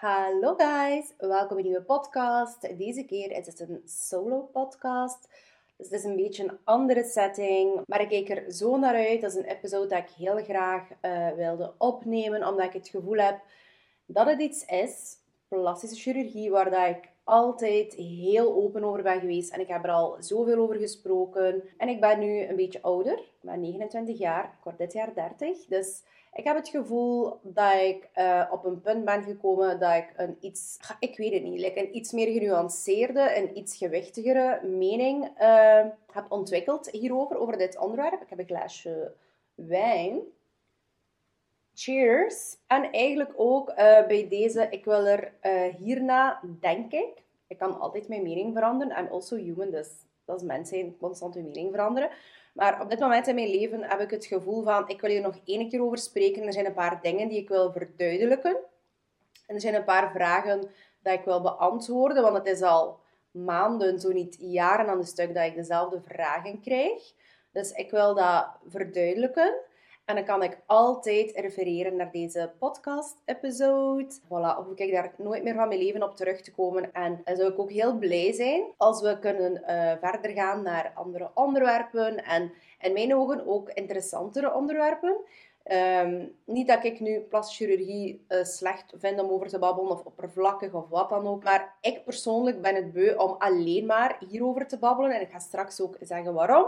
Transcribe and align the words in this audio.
Hallo 0.00 0.54
guys, 0.54 1.12
welkom 1.18 1.48
bij 1.48 1.56
een 1.56 1.70
nieuwe 1.70 1.82
podcast. 1.82 2.78
Deze 2.78 3.04
keer 3.04 3.30
is 3.30 3.46
het 3.46 3.60
een 3.60 3.82
solo 3.84 4.48
podcast. 4.52 5.28
Dus 5.76 5.90
het 5.90 5.98
is 5.98 6.04
een 6.04 6.16
beetje 6.16 6.44
een 6.44 6.58
andere 6.64 7.04
setting, 7.04 7.80
maar 7.86 8.00
ik 8.00 8.08
kijk 8.08 8.28
er 8.28 8.52
zo 8.52 8.76
naar 8.76 8.94
uit. 8.94 9.20
Dat 9.20 9.30
is 9.30 9.36
een 9.36 9.44
episode 9.44 9.86
dat 9.86 9.98
ik 9.98 10.08
heel 10.08 10.36
graag 10.44 10.88
uh, 11.02 11.30
wilde 11.30 11.72
opnemen, 11.78 12.46
omdat 12.46 12.66
ik 12.66 12.72
het 12.72 12.88
gevoel 12.88 13.16
heb 13.16 13.40
dat 14.06 14.26
het 14.26 14.40
iets 14.40 14.64
is, 14.64 15.16
plastische 15.48 15.96
chirurgie, 15.96 16.50
waar 16.50 16.70
dat 16.70 16.88
ik 16.88 17.08
altijd 17.28 17.94
heel 17.94 18.54
open 18.54 18.84
over 18.84 19.02
ben 19.02 19.20
geweest. 19.20 19.52
En 19.52 19.60
ik 19.60 19.68
heb 19.68 19.84
er 19.84 19.90
al 19.90 20.16
zoveel 20.18 20.58
over 20.58 20.76
gesproken. 20.76 21.62
En 21.76 21.88
ik 21.88 22.00
ben 22.00 22.18
nu 22.18 22.40
een 22.40 22.56
beetje 22.56 22.82
ouder, 22.82 23.18
ik 23.18 23.40
ben 23.40 23.60
29 23.60 24.18
jaar, 24.18 24.44
ik 24.44 24.64
word 24.64 24.78
dit 24.78 24.92
jaar 24.92 25.14
30. 25.14 25.66
Dus 25.66 26.02
ik 26.32 26.44
heb 26.44 26.56
het 26.56 26.68
gevoel 26.68 27.38
dat 27.42 27.74
ik 27.74 28.08
uh, 28.16 28.44
op 28.50 28.64
een 28.64 28.80
punt 28.80 29.04
ben 29.04 29.22
gekomen 29.22 29.78
dat 29.78 29.94
ik 29.94 30.12
een 30.16 30.36
iets, 30.40 30.78
ik 31.00 31.16
weet 31.16 31.32
het 31.32 31.42
niet, 31.42 31.76
een 31.76 31.96
iets 31.96 32.12
meer 32.12 32.32
genuanceerde 32.32 33.20
en 33.20 33.58
iets 33.58 33.76
gewichtigere 33.76 34.66
mening 34.66 35.24
uh, 35.40 35.84
heb 36.12 36.26
ontwikkeld 36.28 36.90
hierover, 36.90 37.38
over 37.38 37.58
dit 37.58 37.78
onderwerp. 37.78 38.22
Ik 38.22 38.28
heb 38.28 38.38
een 38.38 38.46
glaasje 38.46 39.12
wijn. 39.54 40.20
Cheers. 41.80 42.56
En 42.66 42.90
eigenlijk 42.92 43.32
ook 43.36 43.70
uh, 43.70 43.76
bij 44.06 44.26
deze, 44.28 44.66
ik 44.70 44.84
wil 44.84 45.06
er 45.06 45.32
hierna, 45.76 46.40
denk 46.60 46.92
ik, 46.92 47.22
ik 47.46 47.58
kan 47.58 47.80
altijd 47.80 48.08
mijn 48.08 48.22
mening 48.22 48.54
veranderen. 48.54 48.96
en 48.96 49.10
also 49.10 49.36
human, 49.36 49.70
dus 49.70 49.88
dat 50.24 50.40
is 50.40 50.46
mens 50.46 50.68
zijn, 50.68 50.96
constant 50.96 51.34
hun 51.34 51.44
mening 51.44 51.70
veranderen. 51.70 52.10
Maar 52.54 52.80
op 52.80 52.90
dit 52.90 52.98
moment 52.98 53.26
in 53.26 53.34
mijn 53.34 53.50
leven 53.50 53.82
heb 53.82 54.00
ik 54.00 54.10
het 54.10 54.26
gevoel 54.26 54.62
van, 54.62 54.88
ik 54.88 55.00
wil 55.00 55.10
hier 55.10 55.20
nog 55.20 55.38
één 55.44 55.68
keer 55.68 55.82
over 55.82 55.98
spreken. 55.98 56.42
Er 56.42 56.52
zijn 56.52 56.66
een 56.66 56.74
paar 56.74 57.02
dingen 57.02 57.28
die 57.28 57.38
ik 57.38 57.48
wil 57.48 57.72
verduidelijken. 57.72 58.56
En 59.46 59.54
er 59.54 59.60
zijn 59.60 59.74
een 59.74 59.84
paar 59.84 60.10
vragen 60.10 60.70
dat 61.02 61.12
ik 61.12 61.24
wil 61.24 61.40
beantwoorden, 61.40 62.22
want 62.22 62.36
het 62.36 62.46
is 62.46 62.62
al 62.62 63.00
maanden, 63.30 64.00
zo 64.00 64.12
niet 64.12 64.36
jaren 64.40 64.88
aan 64.88 64.98
de 64.98 65.06
stuk, 65.06 65.34
dat 65.34 65.44
ik 65.44 65.54
dezelfde 65.54 66.00
vragen 66.04 66.60
krijg. 66.60 67.12
Dus 67.52 67.70
ik 67.70 67.90
wil 67.90 68.14
dat 68.14 68.46
verduidelijken. 68.68 69.54
En 70.08 70.14
dan 70.14 70.24
kan 70.24 70.42
ik 70.42 70.58
altijd 70.66 71.36
refereren 71.36 71.96
naar 71.96 72.10
deze 72.10 72.52
podcast-episode. 72.58 74.14
Voilà, 74.24 74.64
hoef 74.66 74.78
ik 74.78 74.92
daar 74.92 75.12
nooit 75.16 75.42
meer 75.42 75.54
van 75.54 75.68
mijn 75.68 75.80
leven 75.80 76.02
op 76.02 76.16
terug 76.16 76.40
te 76.40 76.52
komen. 76.52 76.92
En 76.92 77.20
dan 77.24 77.36
zou 77.36 77.52
ik 77.52 77.58
ook 77.58 77.70
heel 77.70 77.98
blij 77.98 78.32
zijn 78.32 78.64
als 78.76 79.00
we 79.00 79.18
kunnen 79.18 79.52
uh, 79.52 79.92
verder 80.00 80.30
gaan 80.30 80.62
naar 80.62 80.92
andere 80.94 81.30
onderwerpen. 81.34 82.24
En 82.24 82.52
in 82.80 82.92
mijn 82.92 83.14
ogen 83.14 83.46
ook 83.46 83.70
interessantere 83.70 84.54
onderwerpen. 84.54 85.16
Um, 86.02 86.36
niet 86.44 86.68
dat 86.68 86.84
ik 86.84 87.00
nu 87.00 87.20
plastische 87.20 87.64
chirurgie 87.64 88.24
uh, 88.28 88.44
slecht 88.44 88.92
vind 88.98 89.20
om 89.20 89.30
over 89.30 89.48
te 89.48 89.58
babbelen 89.58 89.90
of 89.90 90.04
oppervlakkig 90.04 90.72
of 90.72 90.88
wat 90.88 91.08
dan 91.08 91.26
ook. 91.26 91.44
Maar 91.44 91.76
ik 91.80 92.04
persoonlijk 92.04 92.62
ben 92.62 92.74
het 92.74 92.92
beu 92.92 93.14
om 93.14 93.34
alleen 93.38 93.86
maar 93.86 94.16
hierover 94.28 94.66
te 94.66 94.78
babbelen. 94.78 95.10
En 95.10 95.20
ik 95.20 95.30
ga 95.30 95.38
straks 95.38 95.80
ook 95.80 95.96
zeggen 96.00 96.34
waarom. 96.34 96.66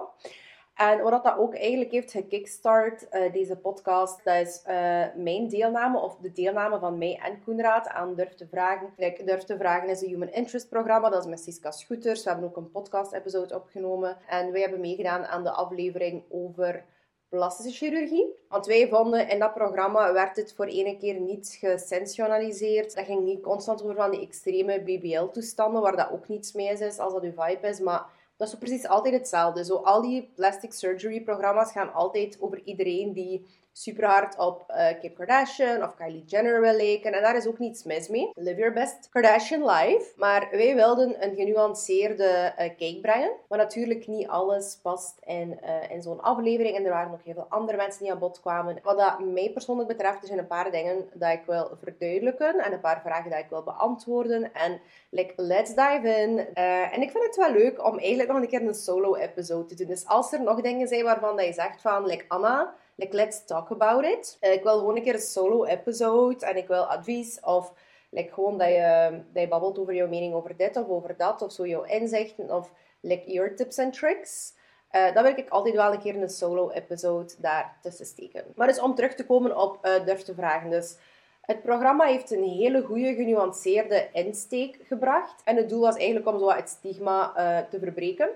En 0.81 1.03
wat 1.03 1.25
dat 1.25 1.39
ook 1.39 1.55
eigenlijk 1.55 1.91
heeft 1.91 2.11
gekickstart, 2.11 3.07
uh, 3.11 3.33
deze 3.33 3.57
podcast, 3.57 4.25
dat 4.25 4.47
is 4.47 4.63
uh, 4.69 5.05
mijn 5.15 5.49
deelname, 5.49 5.99
of 5.99 6.17
de 6.17 6.33
deelname 6.33 6.79
van 6.79 6.99
mij 6.99 7.21
en 7.23 7.43
Koenraad 7.45 7.89
aan 7.89 8.15
Durf 8.15 8.35
te 8.35 8.47
Vragen. 8.47 8.93
Like, 8.97 9.25
Durf 9.25 9.43
te 9.43 9.57
Vragen 9.57 9.89
is 9.89 10.03
een 10.03 10.09
Human 10.09 10.29
Interest 10.29 10.69
programma, 10.69 11.11
dat 11.11 11.25
is 11.25 11.31
met 11.31 11.41
Siska 11.41 11.71
Scooters. 11.71 12.25
We 12.25 12.31
hebben 12.31 12.49
ook 12.49 12.57
een 12.57 12.71
podcast-episode 12.71 13.55
opgenomen. 13.55 14.17
En 14.29 14.53
wij 14.53 14.61
hebben 14.61 14.81
meegedaan 14.81 15.27
aan 15.27 15.45
de 15.45 15.51
aflevering 15.51 16.23
over 16.31 16.85
plastische 17.29 17.85
chirurgie. 17.85 18.35
Want 18.49 18.67
wij 18.67 18.89
vonden 18.89 19.29
in 19.29 19.39
dat 19.39 19.55
programma 19.55 20.13
werd 20.13 20.37
het 20.37 20.55
voor 20.57 20.67
ene 20.67 20.97
keer 20.97 21.21
niet 21.21 21.57
gesensationaliseerd. 21.61 22.95
Dat 22.95 23.05
ging 23.05 23.25
niet 23.25 23.43
constant 23.43 23.83
over 23.83 23.95
van 23.95 24.11
die 24.11 24.21
extreme 24.21 24.81
BBL-toestanden, 24.81 25.83
waar 25.83 25.97
dat 25.97 26.11
ook 26.13 26.29
niets 26.29 26.53
mee 26.53 26.69
is 26.69 26.99
als 26.99 27.13
dat 27.13 27.23
uw 27.23 27.33
vibe 27.37 27.69
is. 27.69 27.81
Maar 27.81 28.19
dat 28.41 28.49
is 28.49 28.59
precies 28.59 28.87
altijd 28.87 29.15
hetzelfde. 29.15 29.65
Zo, 29.65 29.75
al 29.77 30.01
die 30.01 30.31
plastic 30.35 30.73
surgery 30.73 31.21
programma's 31.21 31.73
gaan 31.73 31.93
altijd 31.93 32.37
over 32.41 32.61
iedereen 32.65 33.13
die 33.13 33.47
super 33.73 34.05
hard 34.05 34.39
op 34.39 34.65
uh, 34.71 35.01
Kim 35.01 35.15
Kardashian 35.15 35.83
of 35.83 35.95
Kylie 35.95 36.25
Jenner 36.25 36.61
wil 36.61 36.73
lijken. 36.73 37.13
En 37.13 37.23
daar 37.23 37.37
is 37.37 37.47
ook 37.47 37.59
niets 37.59 37.83
mis 37.83 38.09
mee. 38.09 38.31
Live 38.35 38.59
your 38.59 38.73
best 38.73 39.09
Kardashian 39.11 39.65
life. 39.65 40.13
Maar 40.17 40.49
wij 40.51 40.75
wilden 40.75 41.25
een 41.25 41.35
genuanceerde 41.35 42.53
uh, 42.59 42.77
kijk 42.77 43.01
brengen. 43.01 43.33
Maar 43.49 43.59
natuurlijk 43.59 44.07
niet 44.07 44.29
alles 44.29 44.79
past 44.83 45.19
in, 45.25 45.59
uh, 45.65 45.91
in 45.91 46.03
zo'n 46.03 46.21
aflevering. 46.21 46.77
En 46.77 46.85
er 46.85 46.91
waren 46.91 47.11
nog 47.11 47.25
heel 47.25 47.35
veel 47.35 47.47
andere 47.49 47.77
mensen 47.77 48.03
die 48.03 48.13
aan 48.13 48.19
bod 48.19 48.41
kwamen. 48.41 48.79
Wat 48.83 48.99
dat 48.99 49.19
mij 49.21 49.51
persoonlijk 49.53 49.89
betreft, 49.89 50.21
er 50.21 50.27
zijn 50.27 50.39
een 50.39 50.47
paar 50.47 50.71
dingen 50.71 51.09
dat 51.15 51.33
ik 51.33 51.43
wil 51.47 51.71
verduidelijken. 51.83 52.59
En 52.59 52.73
een 52.73 52.81
paar 52.81 53.01
vragen 53.01 53.31
die 53.31 53.39
ik 53.39 53.51
wil 53.51 53.63
beantwoorden. 53.63 54.55
En 54.55 54.81
like, 55.11 55.33
let's 55.37 55.75
dive 55.75 56.21
in. 56.21 56.55
en 56.55 57.03
ik 57.03 57.11
vind 57.11 57.25
het 57.25 57.37
wel 57.37 57.53
leuk 57.53 57.85
om 57.87 57.99
eigenlijk 57.99 58.29
nog 58.29 58.41
een 58.41 58.49
keer 58.49 58.63
een 58.63 58.75
solo-episode 58.75 59.67
te 59.67 59.75
doen. 59.75 59.87
Dus 59.87 60.07
als 60.07 60.33
er 60.33 60.43
nog 60.43 60.61
dingen 60.61 60.89
zijn 60.89 61.05
waarvan 61.05 61.37
dat 61.37 61.47
je 61.47 61.53
zegt 61.53 61.81
van, 61.81 62.07
like 62.07 62.25
Anna 62.29 62.75
like, 63.01 63.17
let's 63.17 63.45
talk 63.45 63.71
about 63.71 64.05
it. 64.05 64.39
Uh, 64.41 64.53
ik 64.53 64.63
wil 64.63 64.79
gewoon 64.79 64.97
een 64.97 65.03
keer 65.03 65.15
een 65.15 65.21
solo 65.21 65.65
episode 65.65 66.47
en 66.47 66.57
ik 66.57 66.67
wil 66.67 66.85
advies 66.85 67.41
of 67.41 67.73
like, 68.11 68.33
gewoon 68.33 68.59
dat 68.59 68.69
je, 68.69 69.21
dat 69.33 69.43
je 69.43 69.49
babbelt 69.49 69.79
over 69.79 69.95
jouw 69.95 70.09
mening 70.09 70.35
over 70.35 70.57
dit 70.57 70.77
of 70.77 70.89
over 70.89 71.17
dat 71.17 71.43
of 71.43 71.53
zo 71.53 71.67
jouw 71.67 71.83
inzichten 71.83 72.51
of 72.51 72.73
like, 73.01 73.33
your 73.33 73.57
tips 73.57 73.77
en 73.79 73.91
tricks. 73.91 74.53
Uh, 74.93 75.15
dan 75.15 75.23
wil 75.23 75.37
ik 75.37 75.49
altijd 75.49 75.75
wel 75.75 75.93
een 75.93 76.01
keer 76.01 76.17
een 76.17 76.29
solo 76.29 76.71
episode 76.71 77.33
daar 77.39 77.79
tussen 77.83 78.07
steken. 78.07 78.45
Maar 78.55 78.67
dus 78.67 78.81
om 78.81 78.95
terug 78.95 79.15
te 79.15 79.27
komen 79.27 79.57
op 79.57 79.87
uh, 79.87 80.05
durf 80.05 80.23
te 80.23 80.35
vragen. 80.35 80.71
Dus 80.71 80.97
het 81.41 81.63
programma 81.63 82.05
heeft 82.05 82.31
een 82.31 82.45
hele 82.45 82.83
goede, 82.83 83.15
genuanceerde 83.15 84.09
insteek 84.13 84.79
gebracht. 84.83 85.43
En 85.45 85.57
het 85.57 85.69
doel 85.69 85.81
was 85.81 85.97
eigenlijk 85.97 86.27
om 86.27 86.39
zo 86.39 86.51
het 86.51 86.69
stigma 86.69 87.33
te 87.71 87.79
verbreken. 87.79 88.29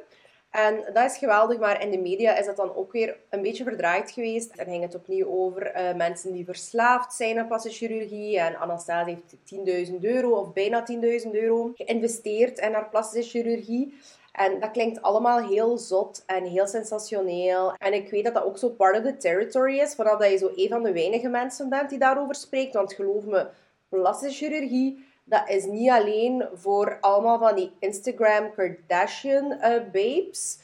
En 0.54 0.84
dat 0.92 1.10
is 1.10 1.16
geweldig, 1.16 1.58
maar 1.58 1.82
in 1.82 1.90
de 1.90 1.98
media 1.98 2.36
is 2.36 2.46
dat 2.46 2.56
dan 2.56 2.74
ook 2.74 2.92
weer 2.92 3.16
een 3.30 3.42
beetje 3.42 3.64
verdraaid 3.64 4.10
geweest. 4.10 4.56
Dan 4.56 4.66
ging 4.66 4.82
het 4.82 4.94
opnieuw 4.94 5.26
over 5.26 5.76
uh, 5.76 5.94
mensen 5.94 6.32
die 6.32 6.44
verslaafd 6.44 7.12
zijn 7.12 7.38
aan 7.38 7.46
plastische 7.46 7.86
chirurgie. 7.86 8.38
En 8.38 8.56
Anastasia 8.56 9.04
heeft 9.04 9.88
10.000 9.90 9.94
euro 10.00 10.30
of 10.30 10.52
bijna 10.52 10.84
10.000 11.24 11.30
euro 11.30 11.72
geïnvesteerd 11.74 12.58
in 12.58 12.72
haar 12.72 12.88
plastische 12.88 13.30
chirurgie. 13.30 13.94
En 14.32 14.60
dat 14.60 14.70
klinkt 14.70 15.02
allemaal 15.02 15.48
heel 15.48 15.78
zot 15.78 16.22
en 16.26 16.44
heel 16.44 16.66
sensationeel. 16.66 17.74
En 17.78 17.92
ik 17.92 18.10
weet 18.10 18.24
dat 18.24 18.34
dat 18.34 18.44
ook 18.44 18.58
zo 18.58 18.68
part 18.68 18.96
of 18.96 19.02
the 19.02 19.16
territory 19.16 19.78
is, 19.78 19.94
vanaf 19.94 20.18
dat 20.18 20.30
je 20.30 20.36
zo 20.36 20.50
een 20.54 20.68
van 20.68 20.82
de 20.82 20.92
weinige 20.92 21.28
mensen 21.28 21.68
bent 21.68 21.90
die 21.90 21.98
daarover 21.98 22.34
spreekt. 22.34 22.74
Want 22.74 22.92
geloof 22.92 23.24
me, 23.24 23.46
plastische 23.88 24.44
chirurgie 24.44 25.04
dat 25.24 25.48
is 25.48 25.64
niet 25.64 25.90
alleen 25.90 26.48
voor 26.54 26.98
allemaal 27.00 27.38
van 27.38 27.54
die 27.54 27.72
Instagram 27.78 28.54
Kardashian 28.54 29.52
uh, 29.52 29.60
babes. 29.92 30.58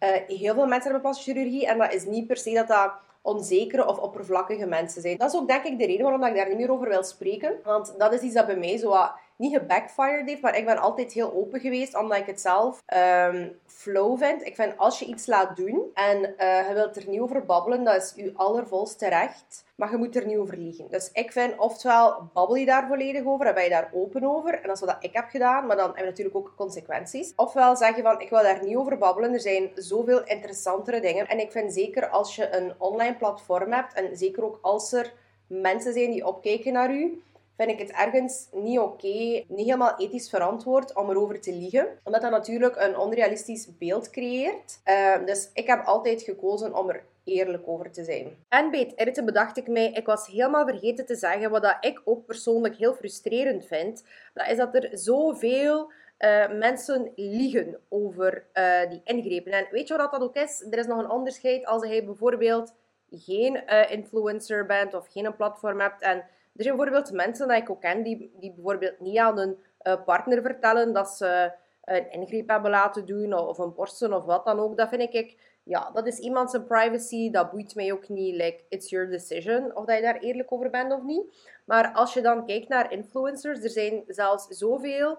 Uh, 0.00 0.08
heel 0.26 0.54
veel 0.54 0.66
mensen 0.66 0.82
hebben 0.82 1.00
plastische 1.00 1.32
chirurgie 1.32 1.66
en 1.66 1.78
dat 1.78 1.92
is 1.92 2.04
niet 2.04 2.26
per 2.26 2.36
se 2.36 2.52
dat 2.52 2.68
dat 2.68 2.92
onzekere 3.22 3.86
of 3.86 3.98
oppervlakkige 3.98 4.66
mensen 4.66 5.02
zijn. 5.02 5.18
Dat 5.18 5.32
is 5.32 5.40
ook 5.40 5.48
denk 5.48 5.64
ik 5.64 5.78
de 5.78 5.86
reden 5.86 6.02
waarom 6.02 6.24
ik 6.24 6.34
daar 6.34 6.48
niet 6.48 6.56
meer 6.56 6.72
over 6.72 6.88
wil 6.88 7.04
spreken. 7.04 7.56
Want 7.64 7.94
dat 7.98 8.12
is 8.12 8.20
iets 8.20 8.34
dat 8.34 8.46
bij 8.46 8.56
mij 8.56 8.76
zo 8.76 8.88
wat 8.88 9.12
niet 9.42 9.58
gebackfired 9.58 10.28
heeft, 10.28 10.42
maar 10.42 10.56
ik 10.56 10.64
ben 10.64 10.78
altijd 10.78 11.12
heel 11.12 11.32
open 11.32 11.60
geweest, 11.60 11.96
omdat 11.96 12.18
ik 12.18 12.26
het 12.26 12.40
zelf 12.40 12.82
um, 13.26 13.58
flow 13.66 14.18
vind. 14.18 14.46
Ik 14.46 14.54
vind 14.54 14.76
als 14.76 14.98
je 14.98 15.04
iets 15.04 15.26
laat 15.26 15.56
doen 15.56 15.90
en 15.94 16.18
uh, 16.18 16.68
je 16.68 16.74
wilt 16.74 16.96
er 16.96 17.08
niet 17.08 17.20
over 17.20 17.44
babbelen, 17.44 17.84
dat 17.84 17.96
is 17.96 18.12
je 18.16 18.32
allervolste 18.34 19.08
recht. 19.08 19.64
Maar 19.74 19.90
je 19.90 19.96
moet 19.96 20.16
er 20.16 20.26
niet 20.26 20.36
over 20.36 20.56
liegen. 20.56 20.86
Dus 20.90 21.10
ik 21.12 21.32
vind, 21.32 21.58
oftewel 21.58 22.30
babbel 22.32 22.56
je 22.56 22.66
daar 22.66 22.86
volledig 22.86 23.24
over 23.24 23.46
en 23.46 23.54
ben 23.54 23.64
je 23.64 23.70
daar 23.70 23.90
open 23.94 24.24
over. 24.24 24.54
En 24.54 24.66
dat 24.66 24.76
is 24.76 24.80
wat 24.80 24.96
ik 25.00 25.12
heb 25.12 25.28
gedaan, 25.28 25.66
maar 25.66 25.76
dan 25.76 25.86
heb 25.86 25.96
je 25.96 26.04
natuurlijk 26.04 26.36
ook 26.36 26.52
consequenties. 26.56 27.32
Ofwel 27.36 27.76
zeg 27.76 27.96
je 27.96 28.02
van, 28.02 28.20
ik 28.20 28.30
wil 28.30 28.42
daar 28.42 28.64
niet 28.64 28.76
over 28.76 28.98
babbelen. 28.98 29.32
Er 29.32 29.40
zijn 29.40 29.70
zoveel 29.74 30.24
interessantere 30.24 31.00
dingen. 31.00 31.28
En 31.28 31.38
ik 31.38 31.52
vind 31.52 31.72
zeker 31.72 32.08
als 32.08 32.36
je 32.36 32.56
een 32.56 32.72
online 32.78 33.16
platform 33.16 33.72
hebt, 33.72 33.94
en 33.94 34.16
zeker 34.16 34.44
ook 34.44 34.58
als 34.62 34.92
er 34.92 35.12
mensen 35.46 35.92
zijn 35.92 36.10
die 36.10 36.26
opkijken 36.26 36.72
naar 36.72 36.90
u, 36.90 37.22
vind 37.64 37.80
ik 37.80 37.86
het 37.86 37.96
ergens 37.96 38.48
niet 38.52 38.78
oké, 38.78 39.44
niet 39.48 39.48
helemaal 39.48 39.98
ethisch 39.98 40.28
verantwoord 40.28 40.94
om 40.94 41.10
erover 41.10 41.40
te 41.40 41.52
liegen. 41.52 41.98
Omdat 42.04 42.22
dat 42.22 42.30
natuurlijk 42.30 42.76
een 42.76 42.98
onrealistisch 42.98 43.78
beeld 43.78 44.10
creëert. 44.10 44.80
Uh, 44.84 45.26
dus 45.26 45.50
ik 45.54 45.66
heb 45.66 45.84
altijd 45.84 46.22
gekozen 46.22 46.74
om 46.78 46.88
er 46.88 47.04
eerlijk 47.24 47.62
over 47.66 47.90
te 47.90 48.04
zijn. 48.04 48.36
En 48.48 48.70
bij 48.70 48.80
het 48.80 48.98
editen 48.98 49.24
bedacht 49.24 49.56
ik 49.56 49.68
mij, 49.68 49.90
ik 49.92 50.06
was 50.06 50.26
helemaal 50.26 50.66
vergeten 50.66 51.06
te 51.06 51.14
zeggen 51.14 51.50
wat 51.50 51.62
dat 51.62 51.76
ik 51.80 52.02
ook 52.04 52.26
persoonlijk 52.26 52.76
heel 52.76 52.94
frustrerend 52.94 53.66
vind. 53.66 54.04
Dat 54.34 54.48
is 54.48 54.56
dat 54.56 54.74
er 54.74 54.88
zoveel 54.92 55.92
uh, 56.18 56.48
mensen 56.48 57.12
liegen 57.16 57.78
over 57.88 58.46
uh, 58.54 58.90
die 58.90 59.00
ingrepen. 59.04 59.52
En 59.52 59.66
weet 59.70 59.88
je 59.88 59.96
wat 59.96 60.12
dat 60.12 60.20
ook 60.20 60.36
is? 60.36 60.66
Er 60.70 60.78
is 60.78 60.86
nog 60.86 60.98
een 60.98 61.10
onderscheid 61.10 61.66
als 61.66 61.88
je 61.88 62.04
bijvoorbeeld 62.04 62.74
geen 63.10 63.62
uh, 63.66 63.90
influencer 63.90 64.66
bent 64.66 64.94
of 64.94 65.06
geen 65.08 65.36
platform 65.36 65.80
hebt 65.80 66.02
en 66.02 66.24
er 66.56 66.62
zijn 66.62 66.76
bijvoorbeeld 66.76 67.12
mensen 67.12 67.48
die 67.48 67.56
ik 67.56 67.70
ook 67.70 67.80
ken 67.80 68.02
die, 68.02 68.32
die 68.40 68.52
bijvoorbeeld 68.52 69.00
niet 69.00 69.18
aan 69.18 69.38
een 69.38 69.56
uh, 69.82 70.04
partner 70.04 70.42
vertellen 70.42 70.92
dat 70.92 71.10
ze 71.10 71.52
een 71.84 72.10
ingreep 72.10 72.48
hebben 72.48 72.70
laten 72.70 73.06
doen 73.06 73.34
of 73.34 73.58
een 73.58 73.74
borsten 73.74 74.12
of 74.12 74.24
wat 74.24 74.44
dan 74.44 74.58
ook. 74.58 74.76
Dat 74.76 74.88
vind 74.88 75.14
ik 75.14 75.36
ja, 75.64 75.90
dat 75.90 76.06
is 76.06 76.18
iemand 76.18 76.50
zijn 76.50 76.66
privacy. 76.66 77.30
Dat 77.30 77.50
boeit 77.50 77.74
mij 77.74 77.92
ook 77.92 78.08
niet. 78.08 78.34
Like, 78.34 78.64
it's 78.68 78.90
your 78.90 79.10
decision 79.10 79.76
of 79.76 79.84
dat 79.84 79.96
je 79.96 80.02
daar 80.02 80.18
eerlijk 80.18 80.52
over 80.52 80.70
bent 80.70 80.92
of 80.92 81.02
niet. 81.02 81.50
Maar 81.64 81.92
als 81.92 82.14
je 82.14 82.20
dan 82.20 82.46
kijkt 82.46 82.68
naar 82.68 82.92
influencers, 82.92 83.62
er 83.62 83.70
zijn 83.70 84.04
zelfs 84.06 84.46
zoveel 84.46 85.18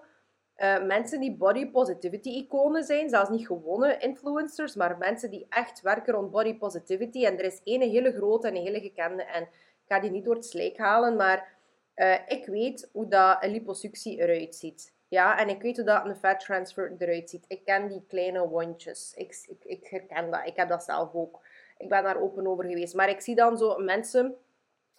uh, 0.56 0.84
mensen 0.84 1.20
die 1.20 1.36
body 1.36 1.70
positivity 1.70 2.28
iconen 2.28 2.84
zijn. 2.84 3.08
Zelfs 3.08 3.30
niet 3.30 3.46
gewone 3.46 3.96
influencers, 3.98 4.74
maar 4.74 4.98
mensen 4.98 5.30
die 5.30 5.46
echt 5.48 5.80
werken 5.80 6.14
rond 6.14 6.30
body 6.30 6.58
positivity. 6.58 7.24
En 7.24 7.38
er 7.38 7.44
is 7.44 7.60
één 7.64 7.80
hele 7.80 8.12
grote 8.12 8.48
en 8.48 8.54
hele 8.54 8.80
gekende. 8.80 9.22
En 9.22 9.48
ga 9.88 10.00
die 10.00 10.10
niet 10.10 10.24
door 10.24 10.34
het 10.34 10.46
slijk 10.46 10.78
halen, 10.78 11.16
maar 11.16 11.52
uh, 11.96 12.14
ik 12.26 12.46
weet 12.46 12.88
hoe 12.92 13.08
dat 13.08 13.36
een 13.40 13.50
liposuctie 13.50 14.18
eruit 14.18 14.54
ziet. 14.54 14.92
Ja, 15.08 15.38
en 15.38 15.48
ik 15.48 15.62
weet 15.62 15.76
hoe 15.76 15.84
dat 15.84 16.04
een 16.04 16.16
fat 16.16 16.40
transfer 16.40 16.94
eruit 16.98 17.30
ziet. 17.30 17.44
Ik 17.48 17.64
ken 17.64 17.88
die 17.88 18.04
kleine 18.08 18.48
wondjes. 18.48 19.12
Ik, 19.16 19.44
ik, 19.48 19.64
ik 19.64 19.86
herken 19.86 20.30
dat. 20.30 20.46
Ik 20.46 20.56
heb 20.56 20.68
dat 20.68 20.84
zelf 20.84 21.14
ook. 21.14 21.40
Ik 21.78 21.88
ben 21.88 22.02
daar 22.02 22.20
open 22.20 22.46
over 22.46 22.64
geweest. 22.64 22.94
Maar 22.94 23.08
ik 23.08 23.20
zie 23.20 23.34
dan 23.34 23.58
zo 23.58 23.78
mensen 23.78 24.36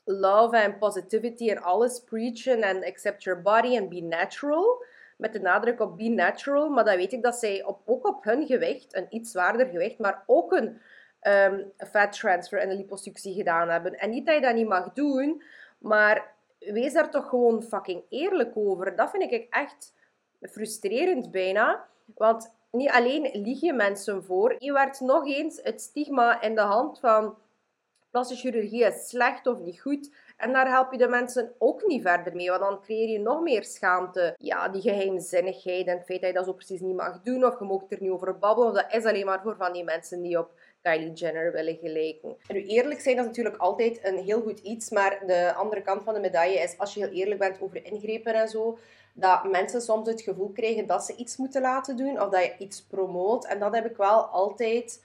love 0.03 0.57
en 0.57 0.77
positivity 0.77 1.49
en 1.49 1.61
alles 1.61 1.99
preachen 1.99 2.61
en 2.61 2.83
accept 2.83 3.23
your 3.23 3.41
body 3.41 3.77
and 3.77 3.89
be 3.89 4.01
natural. 4.01 4.83
Met 5.17 5.33
de 5.33 5.39
nadruk 5.39 5.79
op 5.79 5.97
be 5.97 6.09
natural. 6.09 6.69
Maar 6.69 6.85
dan 6.85 6.97
weet 6.97 7.13
ik 7.13 7.23
dat 7.23 7.35
zij 7.35 7.63
op, 7.63 7.81
ook 7.85 8.07
op 8.07 8.23
hun 8.23 8.45
gewicht, 8.45 8.95
een 8.95 9.07
iets 9.09 9.31
zwaarder 9.31 9.67
gewicht, 9.67 9.97
maar 9.97 10.23
ook 10.25 10.51
een 10.51 10.81
um, 11.27 11.71
fat 11.77 12.11
transfer 12.11 12.59
en 12.59 12.69
een 12.69 12.77
liposuctie 12.77 13.33
gedaan 13.33 13.69
hebben. 13.69 13.99
En 13.99 14.09
niet 14.09 14.25
dat 14.25 14.35
je 14.35 14.41
dat 14.41 14.55
niet 14.55 14.67
mag 14.67 14.93
doen, 14.93 15.43
maar 15.77 16.33
wees 16.59 16.93
daar 16.93 17.11
toch 17.11 17.29
gewoon 17.29 17.63
fucking 17.63 18.03
eerlijk 18.09 18.51
over. 18.57 18.95
Dat 18.95 19.09
vind 19.09 19.31
ik 19.31 19.47
echt 19.49 19.93
frustrerend 20.41 21.31
bijna. 21.31 21.85
Want 22.15 22.53
niet 22.71 22.89
alleen 22.89 23.29
lieg 23.33 23.61
je 23.61 23.73
mensen 23.73 24.23
voor, 24.23 24.55
je 24.57 24.73
werkt 24.73 24.99
nog 24.99 25.27
eens 25.27 25.59
het 25.63 25.81
stigma 25.81 26.41
in 26.41 26.55
de 26.55 26.61
hand 26.61 26.99
van 26.99 27.37
plastische 28.11 28.47
chirurgie 28.47 28.85
is 28.85 29.09
slecht 29.09 29.47
of 29.47 29.59
niet 29.59 29.81
goed. 29.81 30.13
En 30.37 30.53
daar 30.53 30.67
help 30.67 30.91
je 30.91 30.97
de 30.97 31.07
mensen 31.07 31.53
ook 31.57 31.85
niet 31.85 32.01
verder 32.01 32.35
mee, 32.35 32.49
want 32.49 32.61
dan 32.61 32.81
creëer 32.81 33.09
je 33.09 33.19
nog 33.19 33.41
meer 33.41 33.63
schaamte. 33.63 34.35
Ja, 34.37 34.69
die 34.69 34.81
geheimzinnigheid 34.81 35.87
en 35.87 35.97
het 35.97 36.05
feit 36.05 36.21
dat 36.21 36.29
je 36.29 36.35
dat 36.35 36.45
zo 36.45 36.53
precies 36.53 36.79
niet 36.79 36.95
mag 36.95 37.21
doen, 37.21 37.45
of 37.45 37.59
je 37.59 37.65
mag 37.65 37.81
er 37.89 38.01
niet 38.01 38.11
over 38.11 38.37
babbelen, 38.37 38.73
dat 38.73 38.93
is 38.93 39.05
alleen 39.05 39.25
maar 39.25 39.41
voor 39.41 39.55
van 39.55 39.73
die 39.73 39.83
mensen 39.83 40.21
die 40.21 40.39
op 40.39 40.51
Kylie 40.85 41.13
Jenner 41.13 41.51
willen 41.51 41.77
gelijken. 41.77 42.35
En 42.47 42.55
nu 42.55 42.65
eerlijk 42.65 42.99
zijn, 42.99 43.15
dat 43.15 43.25
is 43.25 43.31
natuurlijk 43.31 43.57
altijd 43.57 43.99
een 44.03 44.17
heel 44.17 44.41
goed 44.41 44.59
iets, 44.59 44.89
maar 44.89 45.19
de 45.27 45.53
andere 45.53 45.81
kant 45.81 46.03
van 46.03 46.13
de 46.13 46.19
medaille 46.19 46.59
is, 46.59 46.77
als 46.77 46.93
je 46.93 46.99
heel 46.99 47.09
eerlijk 47.09 47.39
bent 47.39 47.61
over 47.61 47.85
ingrepen 47.85 48.33
en 48.33 48.47
zo, 48.47 48.77
dat 49.13 49.51
mensen 49.51 49.81
soms 49.81 50.07
het 50.07 50.21
gevoel 50.21 50.49
krijgen 50.49 50.87
dat 50.87 51.05
ze 51.05 51.15
iets 51.15 51.37
moeten 51.37 51.61
laten 51.61 51.97
doen 51.97 52.21
of 52.21 52.29
dat 52.29 52.43
je 52.43 52.55
iets 52.57 52.81
promoot. 52.81 53.45
En 53.45 53.59
dat 53.59 53.75
heb 53.75 53.85
ik 53.85 53.97
wel 53.97 54.23
altijd 54.25 55.03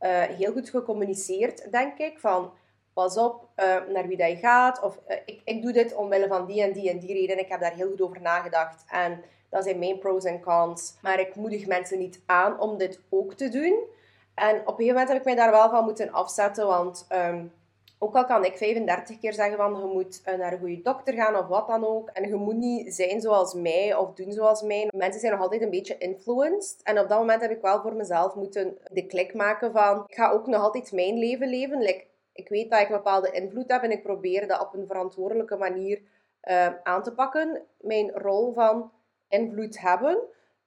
uh, 0.00 0.22
heel 0.22 0.52
goed 0.52 0.70
gecommuniceerd, 0.70 1.72
denk 1.72 1.98
ik. 1.98 2.18
Van 2.18 2.52
pas 2.92 3.16
op 3.16 3.48
uh, 3.56 3.64
naar 3.92 4.06
wie 4.06 4.16
dat 4.16 4.30
je 4.30 4.36
gaat. 4.36 4.82
Of 4.82 4.98
uh, 5.08 5.16
ik, 5.24 5.40
ik 5.44 5.62
doe 5.62 5.72
dit 5.72 5.94
omwille 5.94 6.26
van 6.26 6.46
die 6.46 6.62
en 6.62 6.72
die 6.72 6.90
en 6.90 6.98
die 6.98 7.12
reden. 7.12 7.38
Ik 7.38 7.48
heb 7.48 7.60
daar 7.60 7.74
heel 7.74 7.88
goed 7.88 8.00
over 8.00 8.20
nagedacht. 8.20 8.84
En 8.88 9.22
dat 9.48 9.64
zijn 9.64 9.78
mijn 9.78 9.98
pros 9.98 10.24
en 10.24 10.40
cons. 10.40 10.94
Maar 11.02 11.20
ik 11.20 11.34
moedig 11.34 11.66
mensen 11.66 11.98
niet 11.98 12.20
aan 12.26 12.60
om 12.60 12.78
dit 12.78 13.00
ook 13.08 13.34
te 13.34 13.48
doen. 13.48 13.92
En 14.34 14.60
op 14.60 14.68
een 14.68 14.74
gegeven 14.74 14.86
moment 14.86 15.08
heb 15.08 15.18
ik 15.18 15.24
mij 15.24 15.34
daar 15.34 15.50
wel 15.50 15.70
van 15.70 15.84
moeten 15.84 16.12
afzetten. 16.12 16.66
Want 16.66 17.06
um, 17.12 17.52
ook 17.98 18.14
al 18.14 18.24
kan 18.24 18.44
ik 18.44 18.56
35 18.56 19.18
keer 19.18 19.32
zeggen 19.32 19.56
van 19.56 19.76
je 19.78 19.86
moet 19.92 20.20
eh, 20.24 20.38
naar 20.38 20.52
een 20.52 20.58
goede 20.58 20.82
dokter 20.82 21.14
gaan 21.14 21.36
of 21.36 21.46
wat 21.46 21.66
dan 21.66 21.86
ook. 21.86 22.08
En 22.08 22.28
je 22.28 22.34
moet 22.34 22.56
niet 22.56 22.94
zijn 22.94 23.20
zoals 23.20 23.54
mij 23.54 23.94
of 23.94 24.14
doen 24.14 24.32
zoals 24.32 24.62
mij. 24.62 24.88
Mensen 24.96 25.20
zijn 25.20 25.32
nog 25.32 25.42
altijd 25.42 25.62
een 25.62 25.70
beetje 25.70 25.98
influenced. 25.98 26.82
En 26.82 26.98
op 26.98 27.08
dat 27.08 27.18
moment 27.18 27.40
heb 27.40 27.50
ik 27.50 27.60
wel 27.60 27.80
voor 27.80 27.94
mezelf 27.94 28.34
moeten 28.34 28.78
de 28.92 29.06
klik 29.06 29.34
maken 29.34 29.72
van 29.72 30.04
ik 30.06 30.14
ga 30.14 30.30
ook 30.30 30.46
nog 30.46 30.62
altijd 30.62 30.92
mijn 30.92 31.18
leven 31.18 31.48
leven. 31.48 32.04
Ik 32.32 32.48
weet 32.48 32.70
dat 32.70 32.80
ik 32.80 32.88
een 32.88 32.96
bepaalde 32.96 33.30
invloed 33.30 33.70
heb 33.70 33.82
en 33.82 33.90
ik 33.90 34.02
probeer 34.02 34.46
dat 34.46 34.60
op 34.60 34.74
een 34.74 34.86
verantwoordelijke 34.86 35.56
manier 35.56 36.00
uh, 36.44 36.68
aan 36.82 37.02
te 37.02 37.12
pakken. 37.12 37.62
Mijn 37.80 38.10
rol 38.10 38.52
van 38.52 38.92
invloed 39.28 39.80
hebben. 39.80 40.18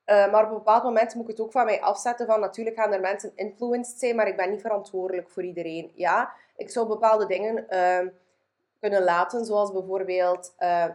Uh, 0.09 0.31
maar 0.31 0.44
op 0.44 0.50
een 0.50 0.57
bepaald 0.57 0.83
moment 0.83 1.15
moet 1.15 1.24
ik 1.24 1.30
het 1.30 1.39
ook 1.39 1.51
van 1.51 1.65
mij 1.65 1.81
afzetten 1.81 2.25
van 2.25 2.39
natuurlijk 2.39 2.80
gaan 2.80 2.94
er 2.94 3.00
mensen 3.00 3.31
influenced 3.36 4.00
zijn, 4.00 4.15
maar 4.15 4.27
ik 4.27 4.36
ben 4.36 4.50
niet 4.50 4.62
verantwoordelijk 4.62 5.30
voor 5.30 5.44
iedereen. 5.44 5.92
Ja, 5.95 6.33
ik 6.56 6.69
zou 6.69 6.88
bepaalde 6.88 7.25
dingen 7.25 7.65
uh, 7.69 8.12
kunnen 8.80 9.04
laten, 9.04 9.45
zoals 9.45 9.71
bijvoorbeeld 9.71 10.56
uh, 10.59 10.86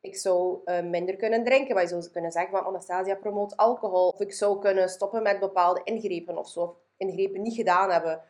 ik 0.00 0.16
zou 0.16 0.58
minder 0.82 1.16
kunnen 1.16 1.44
drinken. 1.44 1.74
Maar 1.74 1.82
je 1.82 1.88
zou 1.88 2.10
kunnen 2.10 2.32
zeggen 2.32 2.50
van 2.50 2.64
Anastasia 2.66 3.14
promoot 3.14 3.56
alcohol. 3.56 4.08
Of 4.08 4.20
ik 4.20 4.32
zou 4.32 4.58
kunnen 4.58 4.88
stoppen 4.88 5.22
met 5.22 5.40
bepaalde 5.40 5.80
ingrepen 5.84 6.36
of 6.38 6.48
zo. 6.48 6.60
Of 6.60 6.74
ingrepen 6.96 7.42
niet 7.42 7.54
gedaan 7.54 7.90
hebben. 7.90 8.20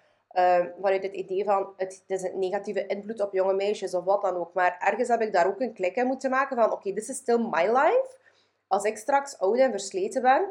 vanuit 0.80 1.02
het 1.02 1.12
idee 1.14 1.44
van 1.44 1.72
het, 1.76 2.04
is 2.06 2.22
een 2.22 2.38
negatieve 2.38 2.86
invloed 2.86 3.20
op 3.20 3.32
jonge 3.32 3.54
meisjes 3.54 3.94
of 3.94 4.04
wat 4.04 4.22
dan 4.22 4.36
ook. 4.36 4.54
Maar 4.54 4.76
ergens 4.80 5.08
heb 5.08 5.20
ik 5.20 5.32
daar 5.32 5.46
ook 5.46 5.60
een 5.60 5.72
klik 5.72 5.96
in 5.96 6.06
moeten 6.06 6.30
maken 6.30 6.56
van 6.56 6.64
oké, 6.64 6.74
okay, 6.74 6.92
this 6.92 7.08
is 7.08 7.16
still 7.16 7.38
my 7.38 7.66
life 7.66 8.20
als 8.72 8.84
ik 8.84 8.96
straks 8.96 9.38
oud 9.38 9.58
en 9.58 9.70
versleten 9.70 10.22
ben, 10.22 10.46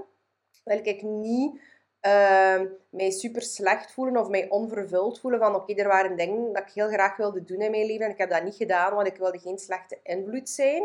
wil 0.64 0.80
ik 0.84 1.02
niet 1.02 1.62
uh, 2.02 2.62
mij 2.90 3.12
super 3.12 3.42
slecht 3.42 3.92
voelen 3.92 4.18
of 4.18 4.28
mij 4.28 4.50
onvervuld 4.50 5.20
voelen 5.20 5.40
van 5.40 5.56
oké, 5.56 5.74
er 5.74 5.88
waren 5.88 6.18
dingen 6.18 6.54
dat 6.54 6.64
ik 6.64 6.74
heel 6.74 6.88
graag 6.88 7.18
wilde 7.18 7.44
doen 7.44 7.62
in 7.62 7.72
mijn 7.72 7.86
leven 7.86 8.06
en 8.06 8.12
ik 8.12 8.18
heb 8.18 8.30
dat 8.30 8.44
niet 8.44 8.56
gedaan, 8.56 8.94
want 8.96 9.08
ik 9.08 9.18
wilde 9.18 9.40
geen 9.40 9.58
slechte 9.58 10.00
invloed 10.04 10.50
zijn. 10.50 10.84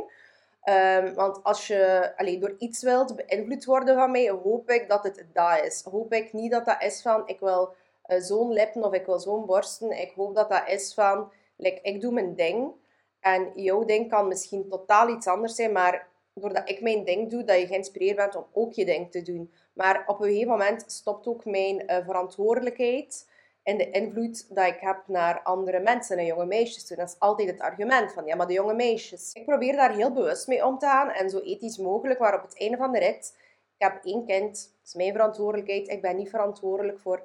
Um, 0.64 1.14
want 1.14 1.42
als 1.42 1.66
je 1.66 2.12
alleen 2.16 2.40
door 2.40 2.54
iets 2.58 2.82
wilt 2.82 3.16
beïnvloed 3.16 3.64
worden 3.64 3.94
van 3.94 4.10
mij, 4.10 4.28
hoop 4.28 4.70
ik 4.70 4.88
dat 4.88 5.02
het 5.02 5.26
dat 5.32 5.64
is. 5.64 5.82
Hoop 5.82 6.12
ik 6.12 6.32
niet 6.32 6.50
dat 6.50 6.64
dat 6.64 6.82
is 6.82 7.02
van 7.02 7.22
ik 7.26 7.40
wil 7.40 7.74
uh, 8.06 8.20
zo'n 8.20 8.52
lippen 8.52 8.84
of 8.84 8.92
ik 8.92 9.06
wil 9.06 9.18
zo'n 9.18 9.46
borsten. 9.46 10.00
Ik 10.00 10.12
hoop 10.16 10.34
dat 10.34 10.50
dat 10.50 10.68
is 10.68 10.94
van 10.94 11.32
like, 11.56 11.80
ik 11.82 12.00
doe 12.00 12.12
mijn 12.12 12.34
ding 12.34 12.72
en 13.20 13.50
jouw 13.54 13.84
ding 13.84 14.10
kan 14.10 14.28
misschien 14.28 14.68
totaal 14.68 15.08
iets 15.08 15.26
anders 15.26 15.54
zijn, 15.54 15.72
maar 15.72 16.14
doordat 16.40 16.70
ik 16.70 16.80
mijn 16.80 17.04
ding 17.04 17.30
doe, 17.30 17.44
dat 17.44 17.58
je 17.58 17.66
geïnspireerd 17.66 18.16
bent 18.16 18.36
om 18.36 18.46
ook 18.52 18.72
je 18.72 18.84
ding 18.84 19.10
te 19.10 19.22
doen. 19.22 19.52
Maar 19.72 20.04
op 20.06 20.20
een 20.20 20.28
gegeven 20.28 20.48
moment 20.48 20.84
stopt 20.86 21.26
ook 21.26 21.44
mijn 21.44 21.82
uh, 21.86 21.96
verantwoordelijkheid 22.04 23.28
en 23.62 23.76
de 23.76 23.90
invloed 23.90 24.54
dat 24.54 24.66
ik 24.66 24.78
heb 24.80 25.02
naar 25.06 25.42
andere 25.42 25.80
mensen 25.80 26.18
en 26.18 26.26
jonge 26.26 26.46
meisjes. 26.46 26.86
dat 26.86 27.08
is 27.08 27.16
altijd 27.18 27.48
het 27.48 27.60
argument 27.60 28.12
van, 28.12 28.26
ja, 28.26 28.36
maar 28.36 28.46
de 28.46 28.52
jonge 28.52 28.74
meisjes. 28.74 29.32
Ik 29.32 29.44
probeer 29.44 29.76
daar 29.76 29.94
heel 29.94 30.12
bewust 30.12 30.46
mee 30.46 30.66
om 30.66 30.78
te 30.78 30.86
gaan 30.86 31.10
en 31.10 31.30
zo 31.30 31.38
ethisch 31.38 31.78
mogelijk, 31.78 32.18
maar 32.18 32.34
op 32.34 32.42
het 32.42 32.58
einde 32.58 32.76
van 32.76 32.92
de 32.92 32.98
rit, 32.98 33.36
ik 33.78 33.86
heb 33.86 34.04
één 34.04 34.26
kind, 34.26 34.52
dat 34.52 34.86
is 34.86 34.94
mijn 34.94 35.12
verantwoordelijkheid. 35.12 35.88
Ik 35.88 36.02
ben 36.02 36.16
niet 36.16 36.30
verantwoordelijk 36.30 37.00
voor 37.00 37.22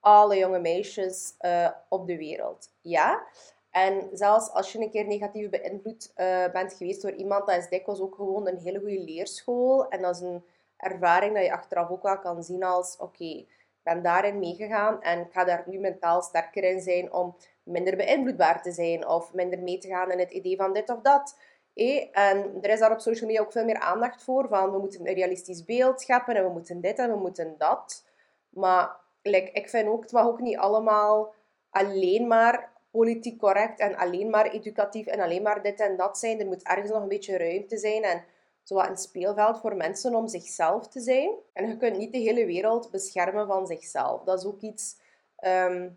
alle 0.00 0.36
jonge 0.36 0.60
meisjes 0.60 1.34
uh, 1.40 1.70
op 1.88 2.06
de 2.06 2.16
wereld. 2.16 2.70
Ja, 2.80 3.26
en 3.74 4.08
zelfs 4.12 4.50
als 4.50 4.72
je 4.72 4.78
een 4.78 4.90
keer 4.90 5.06
negatief 5.06 5.50
beïnvloed 5.50 6.12
uh, 6.16 6.44
bent 6.52 6.72
geweest 6.72 7.02
door 7.02 7.12
iemand, 7.12 7.46
dat 7.46 7.56
is 7.56 7.68
dikwijls 7.68 8.00
ook 8.00 8.14
gewoon 8.14 8.48
een 8.48 8.58
hele 8.58 8.78
goede 8.78 9.00
leerschool. 9.00 9.88
En 9.88 10.02
dat 10.02 10.14
is 10.14 10.20
een 10.20 10.44
ervaring 10.76 11.34
dat 11.34 11.44
je 11.44 11.52
achteraf 11.52 11.90
ook 11.90 12.02
wel 12.02 12.18
kan 12.18 12.42
zien 12.42 12.64
als, 12.64 12.96
oké, 12.98 13.24
ik 13.24 13.80
ben 13.82 14.02
daarin 14.02 14.38
meegegaan 14.38 15.02
en 15.02 15.20
ik 15.20 15.32
ga 15.32 15.44
daar 15.44 15.64
nu 15.66 15.78
mentaal 15.78 16.22
sterker 16.22 16.64
in 16.64 16.80
zijn 16.80 17.12
om 17.12 17.36
minder 17.62 17.96
beïnvloedbaar 17.96 18.62
te 18.62 18.72
zijn 18.72 19.06
of 19.06 19.32
minder 19.32 19.58
mee 19.58 19.78
te 19.78 19.88
gaan 19.88 20.10
in 20.10 20.18
het 20.18 20.30
idee 20.30 20.56
van 20.56 20.72
dit 20.72 20.90
of 20.90 21.00
dat. 21.00 21.38
Eh? 21.74 22.08
En 22.12 22.58
er 22.60 22.70
is 22.70 22.78
daar 22.78 22.92
op 22.92 23.00
social 23.00 23.26
media 23.26 23.42
ook 23.42 23.52
veel 23.52 23.64
meer 23.64 23.80
aandacht 23.80 24.22
voor, 24.22 24.48
van 24.48 24.72
we 24.72 24.78
moeten 24.78 25.06
een 25.06 25.14
realistisch 25.14 25.64
beeld 25.64 26.00
scheppen 26.00 26.36
en 26.36 26.44
we 26.44 26.50
moeten 26.50 26.80
dit 26.80 26.98
en 26.98 27.10
we 27.10 27.18
moeten 27.18 27.54
dat. 27.58 28.04
Maar 28.48 28.96
like, 29.22 29.50
ik 29.52 29.68
vind 29.68 29.88
ook, 29.88 30.02
het 30.02 30.12
mag 30.12 30.26
ook 30.26 30.40
niet 30.40 30.56
allemaal 30.56 31.34
alleen 31.70 32.26
maar 32.26 32.72
politiek 32.96 33.38
correct 33.38 33.80
en 33.80 33.96
alleen 33.96 34.30
maar 34.30 34.50
educatief 34.50 35.06
en 35.06 35.20
alleen 35.20 35.42
maar 35.42 35.62
dit 35.62 35.80
en 35.80 35.96
dat 35.96 36.18
zijn. 36.18 36.40
Er 36.40 36.46
moet 36.46 36.62
ergens 36.62 36.90
nog 36.90 37.02
een 37.02 37.08
beetje 37.08 37.36
ruimte 37.36 37.76
zijn 37.76 38.02
en 38.02 38.24
zo 38.62 38.78
een 38.78 38.96
speelveld 38.96 39.60
voor 39.60 39.76
mensen 39.76 40.14
om 40.14 40.28
zichzelf 40.28 40.88
te 40.88 41.00
zijn. 41.00 41.30
En 41.52 41.68
je 41.68 41.76
kunt 41.76 41.96
niet 41.96 42.12
de 42.12 42.18
hele 42.18 42.46
wereld 42.46 42.90
beschermen 42.90 43.46
van 43.46 43.66
zichzelf. 43.66 44.22
Dat 44.22 44.38
is 44.38 44.44
ook 44.44 44.60
iets, 44.60 44.96
ehm, 45.36 45.88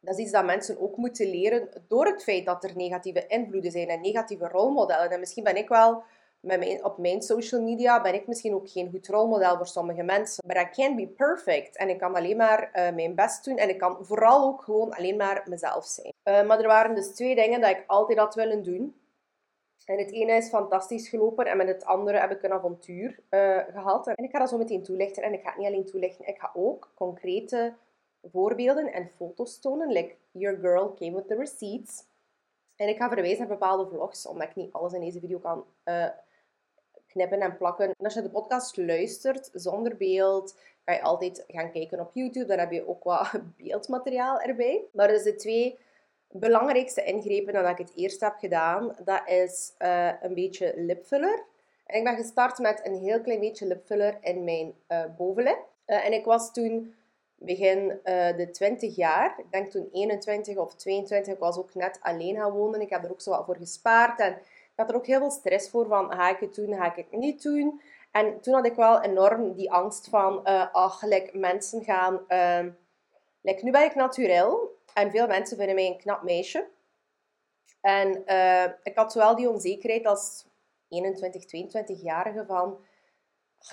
dat, 0.00 0.14
is 0.14 0.22
iets 0.22 0.32
dat 0.32 0.44
mensen 0.44 0.80
ook 0.80 0.96
moeten 0.96 1.30
leren 1.30 1.68
door 1.88 2.06
het 2.06 2.22
feit 2.22 2.44
dat 2.44 2.64
er 2.64 2.76
negatieve 2.76 3.26
invloeden 3.26 3.70
zijn 3.70 3.88
en 3.88 4.00
negatieve 4.00 4.48
rolmodellen. 4.48 5.10
En 5.10 5.20
misschien 5.20 5.44
ben 5.44 5.56
ik 5.56 5.68
wel 5.68 6.02
met 6.46 6.82
op 6.82 6.98
mijn 6.98 7.22
social 7.22 7.62
media 7.62 8.02
ben 8.02 8.14
ik 8.14 8.26
misschien 8.26 8.54
ook 8.54 8.70
geen 8.70 8.90
goed 8.90 9.08
rolmodel 9.08 9.56
voor 9.56 9.66
sommige 9.66 10.02
mensen. 10.02 10.44
Maar 10.46 10.60
I 10.60 10.68
can't 10.70 10.96
be 10.96 11.06
perfect. 11.06 11.76
En 11.76 11.88
ik 11.88 11.98
kan 11.98 12.14
alleen 12.14 12.36
maar 12.36 12.70
uh, 12.74 12.94
mijn 12.94 13.14
best 13.14 13.44
doen. 13.44 13.56
En 13.56 13.68
ik 13.68 13.78
kan 13.78 13.96
vooral 14.00 14.46
ook 14.46 14.62
gewoon 14.62 14.94
alleen 14.94 15.16
maar 15.16 15.42
mezelf 15.48 15.84
zijn. 15.84 16.12
Uh, 16.24 16.46
maar 16.46 16.60
er 16.60 16.66
waren 16.66 16.94
dus 16.94 17.08
twee 17.08 17.34
dingen 17.34 17.60
dat 17.60 17.70
ik 17.70 17.84
altijd 17.86 18.18
had 18.18 18.34
willen 18.34 18.62
doen. 18.62 18.94
En 19.84 19.98
het 19.98 20.12
ene 20.12 20.32
is 20.32 20.48
fantastisch 20.48 21.08
gelopen 21.08 21.46
en 21.46 21.56
met 21.56 21.68
het 21.68 21.84
andere 21.84 22.18
heb 22.18 22.30
ik 22.30 22.42
een 22.42 22.52
avontuur 22.52 23.18
uh, 23.30 23.58
gehad. 23.72 24.06
En 24.06 24.24
ik 24.24 24.30
ga 24.30 24.38
dat 24.38 24.48
zo 24.48 24.58
meteen 24.58 24.82
toelichten. 24.82 25.22
En 25.22 25.32
ik 25.32 25.42
ga 25.42 25.48
het 25.48 25.58
niet 25.58 25.66
alleen 25.66 25.84
toelichten, 25.84 26.26
ik 26.26 26.38
ga 26.38 26.50
ook 26.54 26.92
concrete 26.94 27.74
voorbeelden 28.32 28.92
en 28.92 29.10
foto's 29.16 29.58
tonen. 29.58 29.88
Like, 29.88 30.14
your 30.30 30.58
girl 30.58 30.94
came 30.94 31.14
with 31.14 31.28
the 31.28 31.34
receipts. 31.34 32.04
En 32.76 32.88
ik 32.88 32.96
ga 32.96 33.08
verwijzen 33.08 33.38
naar 33.38 33.58
bepaalde 33.58 33.88
vlogs, 33.88 34.26
omdat 34.26 34.48
ik 34.48 34.54
niet 34.54 34.72
alles 34.72 34.92
in 34.92 35.00
deze 35.00 35.20
video 35.20 35.38
kan 35.38 35.64
knippen 37.16 37.40
en 37.40 37.56
plakken. 37.56 37.86
En 37.86 38.04
als 38.04 38.14
je 38.14 38.22
de 38.22 38.30
podcast 38.30 38.76
luistert 38.76 39.50
zonder 39.52 39.96
beeld, 39.96 40.58
ga 40.84 40.92
je 40.92 41.02
altijd 41.02 41.44
gaan 41.48 41.70
kijken 41.70 42.00
op 42.00 42.10
YouTube. 42.14 42.46
Dan 42.46 42.58
heb 42.58 42.72
je 42.72 42.88
ook 42.88 43.04
wat 43.04 43.32
beeldmateriaal 43.62 44.40
erbij. 44.40 44.84
Maar 44.92 45.08
dus 45.08 45.22
de 45.22 45.34
twee 45.34 45.78
belangrijkste 46.30 47.04
ingrepen 47.04 47.52
dat 47.52 47.68
ik 47.68 47.78
het 47.78 47.92
eerst 47.94 48.20
heb 48.20 48.34
gedaan, 48.38 48.96
dat 49.04 49.28
is 49.28 49.72
uh, 49.78 50.12
een 50.20 50.34
beetje 50.34 50.72
lipfiller. 50.76 51.44
En 51.86 51.98
ik 51.98 52.04
ben 52.04 52.16
gestart 52.16 52.58
met 52.58 52.80
een 52.84 52.98
heel 52.98 53.20
klein 53.20 53.40
beetje 53.40 53.66
lipfiller 53.66 54.18
in 54.20 54.44
mijn 54.44 54.74
uh, 54.88 55.04
bovenlip. 55.16 55.58
Uh, 55.86 56.06
en 56.06 56.12
ik 56.12 56.24
was 56.24 56.52
toen 56.52 56.94
begin 57.38 58.00
de 58.36 58.48
20 58.52 58.96
jaar. 58.96 59.34
Ik 59.38 59.50
denk 59.50 59.70
toen 59.70 59.88
21 59.92 60.56
of 60.56 60.74
22. 60.74 61.32
Ik 61.32 61.38
was 61.38 61.58
ook 61.58 61.74
net 61.74 61.98
alleen 62.02 62.36
gaan 62.36 62.52
wonen. 62.52 62.80
Ik 62.80 62.90
heb 62.90 63.04
er 63.04 63.10
ook 63.10 63.20
zo 63.20 63.30
wat 63.30 63.44
voor 63.44 63.56
gespaard. 63.56 64.20
En 64.20 64.38
had 64.76 64.90
er 64.90 64.96
ook 64.96 65.06
heel 65.06 65.18
veel 65.18 65.30
stress 65.30 65.70
voor 65.70 65.86
van, 65.86 66.12
ga 66.12 66.30
ik 66.30 66.38
het 66.38 66.54
doen, 66.54 66.74
ga 66.74 66.86
ik 66.94 66.96
het 66.96 67.12
niet 67.12 67.42
doen? 67.42 67.80
En 68.10 68.40
toen 68.40 68.54
had 68.54 68.66
ik 68.66 68.74
wel 68.74 69.02
enorm 69.02 69.54
die 69.54 69.72
angst 69.72 70.08
van, 70.08 70.40
uh, 70.44 70.66
ach, 70.72 71.02
like, 71.02 71.38
mensen 71.38 71.84
gaan... 71.84 72.24
Uh, 72.28 72.72
nu 73.62 73.70
ben 73.70 73.84
ik 73.84 73.94
naturel. 73.94 74.74
En 74.94 75.10
veel 75.10 75.26
mensen 75.26 75.56
vinden 75.56 75.74
mij 75.74 75.86
een 75.86 75.98
knap 75.98 76.22
meisje. 76.22 76.68
En 77.80 78.22
uh, 78.26 78.64
ik 78.82 78.92
had 78.94 79.12
zowel 79.12 79.36
die 79.36 79.50
onzekerheid 79.50 80.06
als 80.06 80.46
21, 80.88 81.44
22-jarige 81.44 82.44
van... 82.46 82.78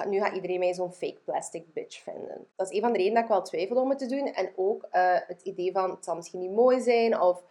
Nu 0.07 0.19
gaat 0.19 0.35
iedereen 0.35 0.59
mij 0.59 0.73
zo'n 0.73 0.93
fake 0.93 1.21
plastic 1.25 1.73
bitch 1.73 2.01
vinden. 2.01 2.47
Dat 2.55 2.69
is 2.69 2.75
een 2.75 2.81
van 2.81 2.91
de 2.91 2.97
redenen 2.97 3.15
dat 3.15 3.23
ik 3.23 3.29
wel 3.29 3.43
twijfelde 3.43 3.81
om 3.81 3.89
het 3.89 3.99
te 3.99 4.05
doen. 4.05 4.33
En 4.33 4.53
ook 4.55 4.87
uh, 4.91 5.17
het 5.27 5.41
idee 5.41 5.71
van, 5.71 5.89
het 5.89 6.03
zal 6.03 6.15
misschien 6.15 6.39
niet 6.39 6.51
mooi 6.51 6.81
zijn. 6.81 7.21
Of 7.21 7.43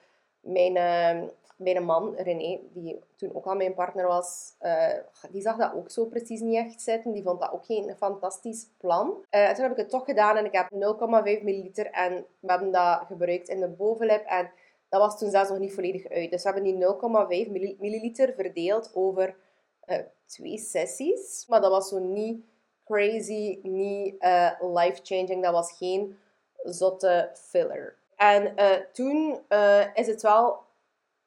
mijn, 0.43 0.77
uh, 0.77 1.29
mijn 1.57 1.85
man, 1.85 2.15
René, 2.17 2.61
die 2.73 2.99
toen 3.17 3.35
ook 3.35 3.47
al 3.47 3.55
mijn 3.55 3.75
partner 3.75 4.07
was, 4.07 4.55
uh, 4.61 4.95
die 5.31 5.43
zag 5.43 5.57
dat 5.57 5.75
ook 5.75 5.91
zo 5.91 6.05
precies 6.05 6.41
niet 6.41 6.57
echt 6.57 6.83
zitten. 6.83 7.13
Die 7.13 7.23
vond 7.23 7.41
dat 7.41 7.53
ook 7.53 7.65
geen 7.65 7.95
fantastisch 7.97 8.67
plan. 8.79 9.25
en 9.31 9.55
toen 9.55 9.63
heb 9.63 9.73
ik 9.73 9.79
het 9.79 9.91
toch 9.91 10.05
gedaan 10.05 10.37
en 10.37 10.45
ik 10.45 10.53
heb 10.53 10.71
0,5 10.71 11.43
milliliter 11.43 11.87
en 11.87 12.27
we 12.41 12.51
hebben 12.51 12.71
dat 12.71 13.03
gebruikt 13.07 13.49
in 13.49 13.61
de 13.61 13.69
bovenlip. 13.69 14.25
En 14.25 14.51
dat 14.89 15.01
was 15.01 15.19
toen 15.19 15.31
zelfs 15.31 15.51
nog 15.51 15.59
niet 15.59 15.75
volledig 15.75 16.09
uit. 16.09 16.31
Dus 16.31 16.43
we 16.43 16.51
hebben 16.51 16.79
die 16.79 17.47
0,5 17.47 17.79
milliliter 17.79 18.35
verdeeld 18.35 18.91
over 18.95 19.37
twee 20.27 20.59
sessies. 20.59 21.45
Maar 21.49 21.61
dat 21.61 21.71
was 21.71 21.89
zo 21.89 21.99
niet 21.99 22.45
crazy, 22.85 23.59
niet 23.63 24.15
life-changing. 24.61 25.43
Dat 25.43 25.53
was 25.53 25.73
geen 25.73 26.19
zotte 26.65 27.31
filler. 27.35 27.97
En 28.23 28.53
uh, 28.57 28.71
toen 28.93 29.39
uh, 29.49 29.85
is 29.95 30.07
het 30.07 30.23
wel 30.23 30.59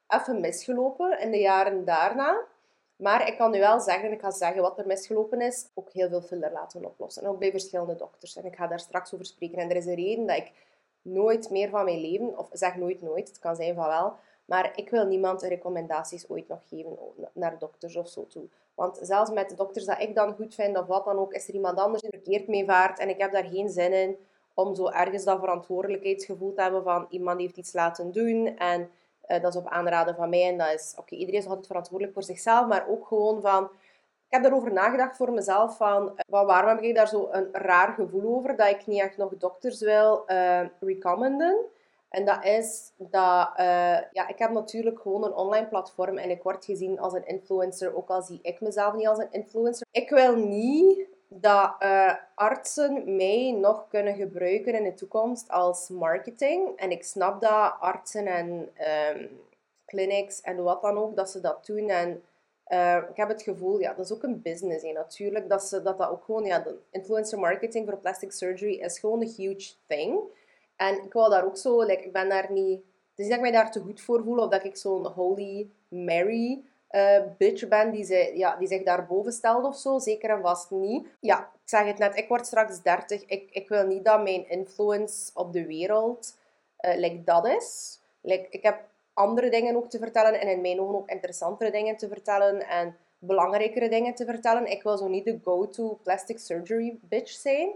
even 0.08 0.40
misgelopen 0.40 1.20
in 1.20 1.30
de 1.30 1.38
jaren 1.38 1.84
daarna. 1.84 2.44
Maar 2.96 3.28
ik 3.28 3.36
kan 3.36 3.50
nu 3.50 3.58
wel 3.58 3.80
zeggen, 3.80 4.12
ik 4.12 4.20
ga 4.20 4.30
zeggen 4.30 4.62
wat 4.62 4.78
er 4.78 4.86
misgelopen 4.86 5.40
is, 5.40 5.68
ook 5.74 5.92
heel 5.92 6.08
veel 6.08 6.22
filler 6.22 6.52
laten 6.52 6.84
oplossen. 6.84 7.22
En 7.22 7.28
ook 7.28 7.38
bij 7.38 7.50
verschillende 7.50 7.96
dokters. 7.96 8.36
En 8.36 8.44
ik 8.44 8.56
ga 8.56 8.66
daar 8.66 8.80
straks 8.80 9.14
over 9.14 9.26
spreken. 9.26 9.58
En 9.58 9.70
er 9.70 9.76
is 9.76 9.86
een 9.86 9.94
reden 9.94 10.26
dat 10.26 10.36
ik 10.36 10.52
nooit 11.02 11.50
meer 11.50 11.68
van 11.68 11.84
mijn 11.84 12.00
leven, 12.00 12.38
of 12.38 12.48
zeg 12.52 12.76
nooit 12.76 13.02
nooit, 13.02 13.28
het 13.28 13.38
kan 13.38 13.56
zijn 13.56 13.74
van 13.74 13.86
wel, 13.86 14.14
maar 14.44 14.72
ik 14.74 14.90
wil 14.90 15.06
niemand 15.06 15.42
recommendaties 15.42 16.28
ooit 16.28 16.48
nog 16.48 16.68
geven 16.68 16.98
naar 17.32 17.58
dokters 17.58 17.96
of 17.96 18.08
zo 18.08 18.26
toe. 18.26 18.48
Want 18.74 18.98
zelfs 19.02 19.30
met 19.30 19.48
de 19.48 19.54
dokters 19.54 19.84
dat 19.84 20.00
ik 20.00 20.14
dan 20.14 20.34
goed 20.34 20.54
vind, 20.54 20.78
of 20.78 20.86
wat 20.86 21.04
dan 21.04 21.18
ook, 21.18 21.32
is 21.32 21.48
er 21.48 21.54
iemand 21.54 21.78
anders 21.78 22.02
die 22.02 22.10
verkeerd 22.10 22.48
mee 22.48 22.64
vaart. 22.64 22.98
En 22.98 23.08
ik 23.08 23.20
heb 23.20 23.32
daar 23.32 23.44
geen 23.44 23.68
zin 23.68 23.92
in 23.92 24.16
om 24.56 24.74
zo 24.74 24.88
ergens 24.88 25.24
dat 25.24 25.38
verantwoordelijkheidsgevoel 25.38 26.52
te 26.52 26.62
hebben 26.62 26.82
van 26.82 27.06
iemand 27.10 27.40
heeft 27.40 27.56
iets 27.56 27.72
laten 27.72 28.12
doen 28.12 28.56
en 28.56 28.90
uh, 29.28 29.42
dat 29.42 29.54
is 29.54 29.60
op 29.60 29.68
aanraden 29.68 30.14
van 30.14 30.28
mij. 30.28 30.48
En 30.48 30.58
dat 30.58 30.72
is, 30.74 30.94
oké, 30.98 31.14
iedereen 31.14 31.40
is 31.40 31.46
altijd 31.46 31.66
verantwoordelijk 31.66 32.14
voor 32.14 32.22
zichzelf, 32.22 32.66
maar 32.66 32.88
ook 32.88 33.06
gewoon 33.06 33.40
van, 33.40 33.64
ik 34.28 34.32
heb 34.34 34.44
erover 34.44 34.72
nagedacht 34.72 35.16
voor 35.16 35.32
mezelf 35.32 35.76
van, 35.76 36.02
uh, 36.30 36.44
waarom 36.44 36.70
heb 36.70 36.80
ik 36.80 36.94
daar 36.94 37.08
zo 37.08 37.28
een 37.30 37.48
raar 37.52 37.92
gevoel 37.92 38.36
over 38.36 38.56
dat 38.56 38.68
ik 38.68 38.86
niet 38.86 39.00
echt 39.00 39.16
nog 39.16 39.36
dokters 39.38 39.80
wil 39.80 40.24
uh, 40.26 40.60
recommenden. 40.80 41.56
En 42.08 42.24
dat 42.24 42.44
is 42.44 42.92
dat, 42.96 43.50
ja, 44.12 44.28
ik 44.28 44.38
heb 44.38 44.50
natuurlijk 44.50 45.00
gewoon 45.00 45.24
een 45.24 45.34
online 45.34 45.66
platform 45.66 46.18
en 46.18 46.30
ik 46.30 46.42
word 46.42 46.64
gezien 46.64 47.00
als 47.00 47.12
een 47.12 47.26
influencer, 47.26 47.96
ook 47.96 48.08
al 48.08 48.22
zie 48.22 48.38
ik 48.42 48.60
mezelf 48.60 48.94
niet 48.94 49.08
als 49.08 49.18
een 49.18 49.32
influencer. 49.32 49.86
Ik 49.90 50.10
wil 50.10 50.36
niet 50.36 51.06
dat 51.28 51.74
uh, 51.82 52.14
artsen 52.34 53.16
mij 53.16 53.56
nog 53.60 53.88
kunnen 53.88 54.14
gebruiken 54.14 54.74
in 54.74 54.84
de 54.84 54.94
toekomst 54.94 55.48
als 55.50 55.88
marketing. 55.88 56.76
En 56.76 56.90
ik 56.90 57.04
snap 57.04 57.40
dat 57.40 57.74
artsen 57.80 58.26
en 58.26 58.70
um, 59.14 59.40
clinics 59.86 60.40
en 60.40 60.62
wat 60.62 60.82
dan 60.82 60.98
ook, 60.98 61.16
dat 61.16 61.30
ze 61.30 61.40
dat 61.40 61.66
doen. 61.66 61.88
En 61.88 62.22
uh, 62.68 63.02
ik 63.10 63.16
heb 63.16 63.28
het 63.28 63.42
gevoel, 63.42 63.78
ja, 63.78 63.94
dat 63.94 64.04
is 64.04 64.12
ook 64.12 64.22
een 64.22 64.42
business 64.42 64.84
hè, 64.84 64.92
natuurlijk, 64.92 65.48
dat, 65.48 65.64
ze, 65.64 65.82
dat 65.82 65.98
dat 65.98 66.08
ook 66.10 66.24
gewoon, 66.24 66.44
ja, 66.44 66.66
influencer 66.90 67.38
marketing 67.38 67.88
voor 67.88 67.98
plastic 67.98 68.32
surgery 68.32 68.74
is 68.74 68.98
gewoon 68.98 69.20
een 69.20 69.34
huge 69.36 69.72
thing. 69.86 70.20
En 70.76 71.04
ik 71.04 71.12
wil 71.12 71.30
daar 71.30 71.44
ook 71.44 71.56
zo, 71.56 71.82
like, 71.82 72.04
ik 72.04 72.12
ben 72.12 72.28
daar 72.28 72.52
niet, 72.52 72.80
het 73.10 73.18
is 73.18 73.24
niet 73.24 73.28
dat 73.28 73.36
ik 73.36 73.40
mij 73.40 73.50
daar 73.50 73.70
te 73.70 73.80
goed 73.80 74.00
voor 74.00 74.22
voel, 74.22 74.38
of 74.38 74.48
dat 74.48 74.64
ik 74.64 74.76
zo'n 74.76 75.06
holy 75.06 75.70
Mary 75.88 76.62
uh, 76.90 77.20
bitch 77.38 77.68
ben 77.68 77.90
die, 77.90 78.04
ze, 78.04 78.32
ja, 78.34 78.56
die 78.56 78.68
zich 78.68 78.82
daarboven 78.82 79.32
stelt 79.32 79.64
of 79.64 79.76
zo. 79.76 79.98
Zeker 79.98 80.30
en 80.30 80.42
vast 80.42 80.70
niet. 80.70 81.06
Ja, 81.20 81.38
ik 81.38 81.68
zeg 81.68 81.86
het 81.86 81.98
net, 81.98 82.16
ik 82.16 82.28
word 82.28 82.46
straks 82.46 82.82
30. 82.82 83.24
Ik, 83.26 83.50
ik 83.50 83.68
wil 83.68 83.86
niet 83.86 84.04
dat 84.04 84.22
mijn 84.22 84.48
influence 84.48 85.30
op 85.34 85.52
de 85.52 85.66
wereld 85.66 86.36
uh, 86.80 87.24
dat 87.24 87.46
is. 87.46 88.00
Ik 88.22 88.62
heb 88.62 88.80
andere 89.14 89.50
dingen 89.50 89.76
ook 89.76 89.90
te 89.90 89.98
vertellen 89.98 90.40
en 90.40 90.48
in 90.48 90.60
mijn 90.60 90.80
ogen 90.80 90.94
ook 90.94 91.08
interessantere 91.08 91.70
dingen 91.70 91.96
te 91.96 92.08
vertellen 92.08 92.68
en 92.68 92.96
belangrijkere 93.18 93.88
dingen 93.88 94.14
te 94.14 94.24
vertellen. 94.24 94.70
Ik 94.70 94.82
wil 94.82 94.96
zo 94.96 95.08
niet 95.08 95.24
de 95.24 95.38
go-to 95.44 95.98
plastic 96.02 96.38
surgery 96.38 96.98
bitch 97.02 97.30
zijn. 97.30 97.70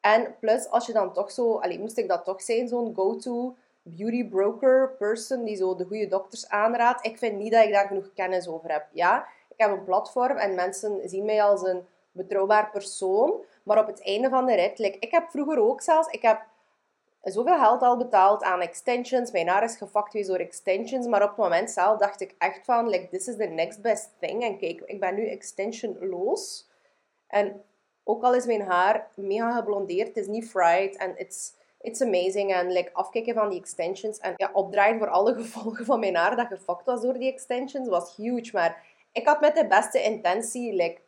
En 0.00 0.34
plus, 0.40 0.68
als 0.68 0.86
je 0.86 0.92
dan 0.92 1.12
toch 1.12 1.30
zo, 1.30 1.58
alleen 1.58 1.80
moest 1.80 1.98
ik 1.98 2.08
dat 2.08 2.24
toch 2.24 2.42
zijn, 2.42 2.68
zo'n 2.68 2.94
go-to 2.94 3.56
beauty 3.82 4.28
broker 4.28 4.94
person 4.98 5.44
die 5.44 5.56
zo 5.56 5.74
de 5.74 5.84
goede 5.84 6.06
dokters 6.06 6.48
aanraadt. 6.48 7.06
Ik 7.06 7.18
vind 7.18 7.38
niet 7.38 7.52
dat 7.52 7.64
ik 7.64 7.72
daar 7.72 7.86
genoeg 7.86 8.12
kennis 8.14 8.48
over 8.48 8.72
heb. 8.72 8.86
Ja, 8.92 9.26
ik 9.48 9.56
heb 9.56 9.70
een 9.70 9.84
platform 9.84 10.36
en 10.36 10.54
mensen 10.54 11.08
zien 11.08 11.24
mij 11.24 11.42
als 11.42 11.62
een 11.62 11.86
betrouwbaar 12.12 12.70
persoon. 12.70 13.44
Maar 13.62 13.78
op 13.78 13.86
het 13.86 14.02
einde 14.02 14.28
van 14.28 14.46
de 14.46 14.54
rit, 14.54 14.78
ik 14.78 15.10
heb 15.10 15.30
vroeger 15.30 15.58
ook 15.58 15.82
zelfs, 15.82 16.08
ik 16.08 16.22
heb 16.22 16.46
zoveel 17.22 17.58
geld 17.58 17.82
al 17.82 17.96
betaald 17.96 18.42
aan 18.42 18.60
extensions. 18.60 19.30
Mijn 19.30 19.48
haar 19.48 19.64
is 19.64 19.76
gefakt 19.76 20.10
geweest 20.10 20.28
door 20.28 20.38
extensions. 20.38 21.06
Maar 21.06 21.22
op 21.22 21.28
het 21.28 21.36
moment 21.36 21.70
zelf 21.70 21.98
dacht 21.98 22.20
ik 22.20 22.34
echt 22.38 22.64
van, 22.64 22.88
like, 22.88 23.08
this 23.08 23.28
is 23.28 23.36
the 23.36 23.44
next 23.44 23.80
best 23.80 24.10
thing. 24.18 24.42
En 24.42 24.58
kijk, 24.58 24.80
ik 24.80 25.00
ben 25.00 25.14
nu 25.14 25.28
extensionloos. 25.28 26.68
En 27.26 27.62
ook 28.04 28.22
al 28.22 28.34
is 28.34 28.46
mijn 28.46 28.62
haar 28.62 29.08
mega 29.14 29.52
geblondeerd, 29.52 30.08
het 30.08 30.16
is 30.16 30.26
niet 30.26 30.50
fried 30.50 30.96
en 30.96 31.18
it's 31.18 31.54
it's 31.80 32.00
amazing. 32.00 32.52
En 32.54 32.72
like, 32.72 32.92
afkijken 32.92 33.34
van 33.34 33.48
die 33.48 33.60
extensions 33.60 34.18
en 34.18 34.32
ja, 34.36 34.50
opdraaien 34.52 34.98
voor 34.98 35.08
alle 35.08 35.34
gevolgen 35.42 35.84
van 35.84 36.00
mijn 36.00 36.16
haar 36.16 36.36
dat 36.36 36.46
gefokt 36.46 36.86
was 36.86 37.00
door 37.00 37.18
die 37.18 37.32
extensions 37.32 37.88
was 37.88 38.16
huge. 38.16 38.50
Maar 38.52 38.84
ik 39.12 39.26
had 39.26 39.40
met 39.40 39.54
de 39.54 39.66
beste 39.66 40.02
intentie 40.02 40.72
like, 40.72 41.00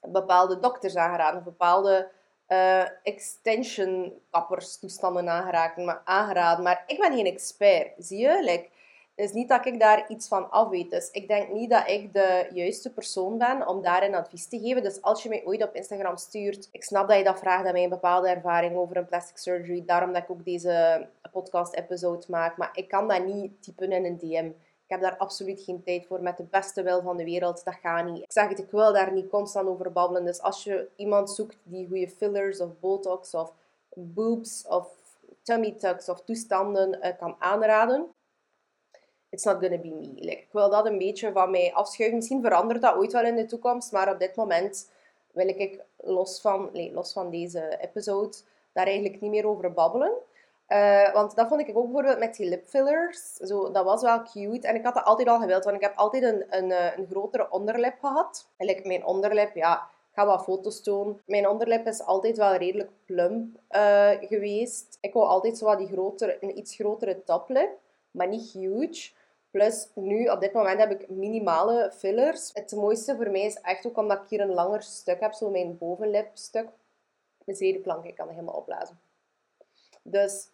bepaalde 0.00 0.58
dokters 0.58 0.96
aangeraden, 0.96 1.44
bepaalde 1.44 2.10
uh, 2.48 2.84
extension 3.02 4.20
kappers 4.30 4.78
toestanden 4.78 5.28
aangeraden 5.28 5.84
maar, 5.84 6.02
aangeraden. 6.04 6.64
Maar 6.64 6.84
ik 6.86 6.98
ben 6.98 7.12
geen 7.12 7.26
expert, 7.26 7.92
zie 7.98 8.18
je? 8.18 8.42
Like, 8.42 8.68
is 9.16 9.32
niet 9.32 9.48
dat 9.48 9.66
ik 9.66 9.80
daar 9.80 10.04
iets 10.08 10.28
van 10.28 10.50
af 10.50 10.68
weet. 10.68 10.90
Dus 10.90 11.10
ik 11.10 11.28
denk 11.28 11.52
niet 11.52 11.70
dat 11.70 11.88
ik 11.88 12.12
de 12.12 12.48
juiste 12.52 12.92
persoon 12.92 13.38
ben 13.38 13.68
om 13.68 13.82
daarin 13.82 14.14
advies 14.14 14.48
te 14.48 14.58
geven. 14.58 14.82
Dus 14.82 15.02
als 15.02 15.22
je 15.22 15.28
mij 15.28 15.42
ooit 15.44 15.62
op 15.62 15.74
Instagram 15.74 16.16
stuurt, 16.16 16.68
ik 16.72 16.84
snap 16.84 17.08
dat 17.08 17.18
je 17.18 17.24
dat 17.24 17.38
vraagt 17.38 17.66
aan 17.66 17.72
mij 17.72 17.82
een 17.82 17.88
bepaalde 17.88 18.28
ervaring 18.28 18.76
over 18.76 18.96
een 18.96 19.06
plastic 19.06 19.36
surgery. 19.36 19.82
Daarom 19.86 20.12
dat 20.12 20.22
ik 20.22 20.30
ook 20.30 20.44
deze 20.44 21.06
podcast-episode 21.32 22.26
maak. 22.28 22.56
Maar 22.56 22.70
ik 22.72 22.88
kan 22.88 23.08
dat 23.08 23.24
niet 23.24 23.62
typen 23.62 23.92
in 23.92 24.04
een 24.04 24.18
DM. 24.18 24.50
Ik 24.84 24.92
heb 24.92 25.00
daar 25.00 25.16
absoluut 25.16 25.60
geen 25.60 25.82
tijd 25.82 26.06
voor. 26.06 26.22
Met 26.22 26.36
de 26.36 26.46
beste 26.50 26.82
wil 26.82 27.02
van 27.02 27.16
de 27.16 27.24
wereld, 27.24 27.64
dat 27.64 27.74
gaat 27.74 28.04
niet. 28.04 28.22
Ik 28.22 28.32
zeg 28.32 28.48
het, 28.48 28.58
ik 28.58 28.70
wil 28.70 28.92
daar 28.92 29.12
niet 29.12 29.28
constant 29.28 29.68
over 29.68 29.92
babbelen. 29.92 30.24
Dus 30.24 30.40
als 30.40 30.64
je 30.64 30.88
iemand 30.96 31.30
zoekt 31.30 31.56
die 31.62 31.86
goede 31.88 32.08
fillers 32.08 32.60
of 32.60 32.80
botox 32.80 33.34
of 33.34 33.52
boobs 33.94 34.66
of 34.68 34.88
tummy 35.42 35.72
tucks 35.72 36.08
of 36.08 36.20
toestanden 36.20 36.98
uh, 37.02 37.18
kan 37.18 37.36
aanraden, 37.38 38.06
it's 39.36 39.44
not 39.44 39.60
gonna 39.60 39.78
be 39.78 39.88
me. 39.88 40.12
Like, 40.14 40.42
ik 40.42 40.52
wil 40.52 40.70
dat 40.70 40.86
een 40.86 40.98
beetje 40.98 41.32
van 41.32 41.50
mij 41.50 41.72
afschuiven. 41.74 42.18
Misschien 42.18 42.42
verandert 42.42 42.82
dat 42.82 42.96
ooit 42.96 43.12
wel 43.12 43.24
in 43.24 43.36
de 43.36 43.46
toekomst, 43.46 43.92
maar 43.92 44.12
op 44.12 44.18
dit 44.18 44.36
moment 44.36 44.90
wil 45.32 45.48
ik 45.48 45.80
los 45.96 46.40
van, 46.40 46.70
nee, 46.72 46.92
los 46.92 47.12
van 47.12 47.30
deze 47.30 47.78
episode 47.80 48.36
daar 48.72 48.86
eigenlijk 48.86 49.20
niet 49.20 49.30
meer 49.30 49.46
over 49.46 49.72
babbelen. 49.72 50.12
Uh, 50.68 51.12
want 51.12 51.36
dat 51.36 51.48
vond 51.48 51.60
ik 51.60 51.76
ook 51.76 51.84
bijvoorbeeld 51.84 52.18
met 52.18 52.36
die 52.36 52.48
lipfillers. 52.48 53.34
Zo, 53.34 53.70
dat 53.70 53.84
was 53.84 54.02
wel 54.02 54.22
cute. 54.22 54.66
En 54.66 54.74
ik 54.74 54.84
had 54.84 54.94
dat 54.94 55.04
altijd 55.04 55.28
al 55.28 55.40
gewild, 55.40 55.64
want 55.64 55.76
ik 55.76 55.82
heb 55.82 55.96
altijd 55.96 56.22
een, 56.22 56.44
een, 56.48 56.72
eh, 56.72 56.96
een 56.96 57.06
grotere 57.10 57.50
onderlip 57.50 57.94
gehad. 58.00 58.48
Eigenlijk 58.56 58.88
mijn 58.88 59.06
onderlip, 59.06 59.54
ja, 59.54 59.74
ik 60.10 60.14
ga 60.14 60.26
wat 60.26 60.42
foto's 60.42 60.82
tonen. 60.82 61.20
Mijn 61.26 61.48
onderlip 61.48 61.86
is 61.86 62.02
altijd 62.02 62.36
wel 62.36 62.54
redelijk 62.54 62.90
plump 63.04 63.56
uh, 63.70 64.10
geweest. 64.20 64.98
Ik 65.00 65.12
wou 65.12 65.26
altijd 65.26 65.58
zo 65.58 65.64
wat 65.64 65.78
die 65.78 65.88
grotere, 65.88 66.36
een 66.40 66.58
iets 66.58 66.74
grotere 66.74 67.22
toplip, 67.24 67.70
maar 68.10 68.28
niet 68.28 68.50
huge. 68.52 69.10
Plus, 69.56 69.88
nu, 69.94 70.26
op 70.26 70.40
dit 70.40 70.52
moment 70.52 70.78
heb 70.78 70.90
ik 70.90 71.08
minimale 71.08 71.92
fillers. 71.92 72.50
Het 72.52 72.72
mooiste 72.72 73.16
voor 73.16 73.30
mij 73.30 73.44
is 73.44 73.60
echt 73.60 73.86
ook 73.86 73.96
omdat 73.96 74.22
ik 74.22 74.28
hier 74.28 74.40
een 74.40 74.54
langer 74.54 74.82
stuk 74.82 75.20
heb, 75.20 75.32
zo 75.32 75.50
mijn 75.50 75.78
bovenlipstuk. 75.78 76.68
Mijn 77.44 77.58
zedenklank, 77.58 78.04
ik 78.04 78.14
kan 78.14 78.26
het 78.26 78.34
helemaal 78.34 78.56
opblazen. 78.56 78.98
Dus 80.02 80.48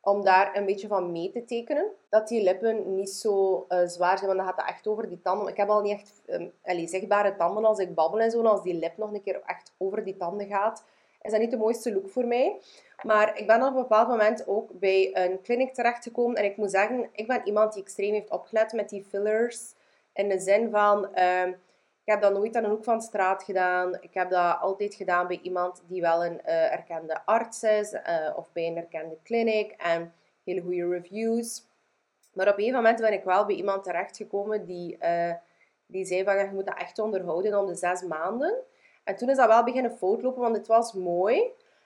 om 0.00 0.24
daar 0.24 0.56
een 0.56 0.66
beetje 0.66 0.88
van 0.88 1.12
mee 1.12 1.30
te 1.30 1.44
tekenen. 1.44 1.90
Dat 2.08 2.28
die 2.28 2.42
lippen 2.42 2.94
niet 2.94 3.10
zo 3.10 3.66
uh, 3.68 3.86
zwaar 3.86 4.18
zijn, 4.18 4.26
want 4.26 4.38
dan 4.38 4.48
gaat 4.48 4.66
het 4.66 4.74
echt 4.74 4.86
over 4.86 5.08
die 5.08 5.20
tanden. 5.22 5.48
Ik 5.48 5.56
heb 5.56 5.68
al 5.68 5.82
niet 5.82 5.92
echt 5.92 6.22
um, 6.26 6.52
allez, 6.64 6.90
zichtbare 6.90 7.36
tanden 7.36 7.64
als 7.64 7.78
ik 7.78 7.94
babbel 7.94 8.20
en 8.20 8.30
zo. 8.30 8.42
als 8.42 8.62
die 8.62 8.74
lip 8.74 8.96
nog 8.96 9.12
een 9.12 9.22
keer 9.22 9.42
echt 9.46 9.72
over 9.76 10.04
die 10.04 10.16
tanden 10.16 10.46
gaat, 10.46 10.84
is 11.26 11.32
dat 11.32 11.40
niet 11.40 11.50
de 11.50 11.56
mooiste 11.56 11.92
look 11.92 12.08
voor 12.08 12.26
mij. 12.26 12.60
Maar 13.02 13.38
ik 13.38 13.46
ben 13.46 13.62
op 13.62 13.68
een 13.68 13.82
bepaald 13.82 14.08
moment 14.08 14.46
ook 14.46 14.78
bij 14.78 15.10
een 15.16 15.42
clinic 15.42 15.74
terechtgekomen. 15.74 16.36
En 16.36 16.44
ik 16.44 16.56
moet 16.56 16.70
zeggen, 16.70 17.08
ik 17.12 17.26
ben 17.26 17.40
iemand 17.44 17.72
die 17.72 17.82
extreem 17.82 18.12
heeft 18.12 18.30
opgelet 18.30 18.72
met 18.72 18.88
die 18.88 19.04
fillers. 19.04 19.74
In 20.12 20.28
de 20.28 20.38
zin 20.38 20.70
van, 20.70 21.08
uh, 21.14 21.46
ik 21.46 22.12
heb 22.12 22.20
dat 22.20 22.32
nooit 22.32 22.56
aan 22.56 22.64
een 22.64 22.70
hoek 22.70 22.84
van 22.84 22.98
de 22.98 23.04
straat 23.04 23.42
gedaan. 23.42 23.94
Ik 24.00 24.14
heb 24.14 24.30
dat 24.30 24.58
altijd 24.60 24.94
gedaan 24.94 25.26
bij 25.26 25.40
iemand 25.42 25.82
die 25.86 26.00
wel 26.00 26.24
een 26.24 26.40
uh, 26.46 26.72
erkende 26.72 27.20
arts 27.24 27.62
is. 27.62 27.92
Uh, 27.92 28.00
of 28.36 28.52
bij 28.52 28.66
een 28.66 28.76
erkende 28.76 29.16
clinic. 29.22 29.70
En 29.70 30.14
hele 30.44 30.60
goede 30.60 30.88
reviews. 30.88 31.66
Maar 32.32 32.48
op 32.48 32.58
een 32.58 32.72
moment 32.72 33.00
ben 33.00 33.12
ik 33.12 33.24
wel 33.24 33.46
bij 33.46 33.56
iemand 33.56 33.84
terechtgekomen 33.84 34.64
die, 34.64 34.98
uh, 35.02 35.32
die 35.86 36.04
zei 36.04 36.24
van, 36.24 36.38
je 36.38 36.50
moet 36.52 36.66
dat 36.66 36.78
echt 36.78 36.98
onderhouden 36.98 37.58
om 37.58 37.66
de 37.66 37.74
zes 37.74 38.02
maanden. 38.02 38.54
En 39.06 39.16
toen 39.16 39.28
is 39.28 39.36
dat 39.36 39.46
wel 39.46 39.64
beginnen 39.64 39.96
foutlopen, 39.96 40.40
want 40.40 40.56
het 40.56 40.66
was 40.66 40.92
mooi. 40.92 41.42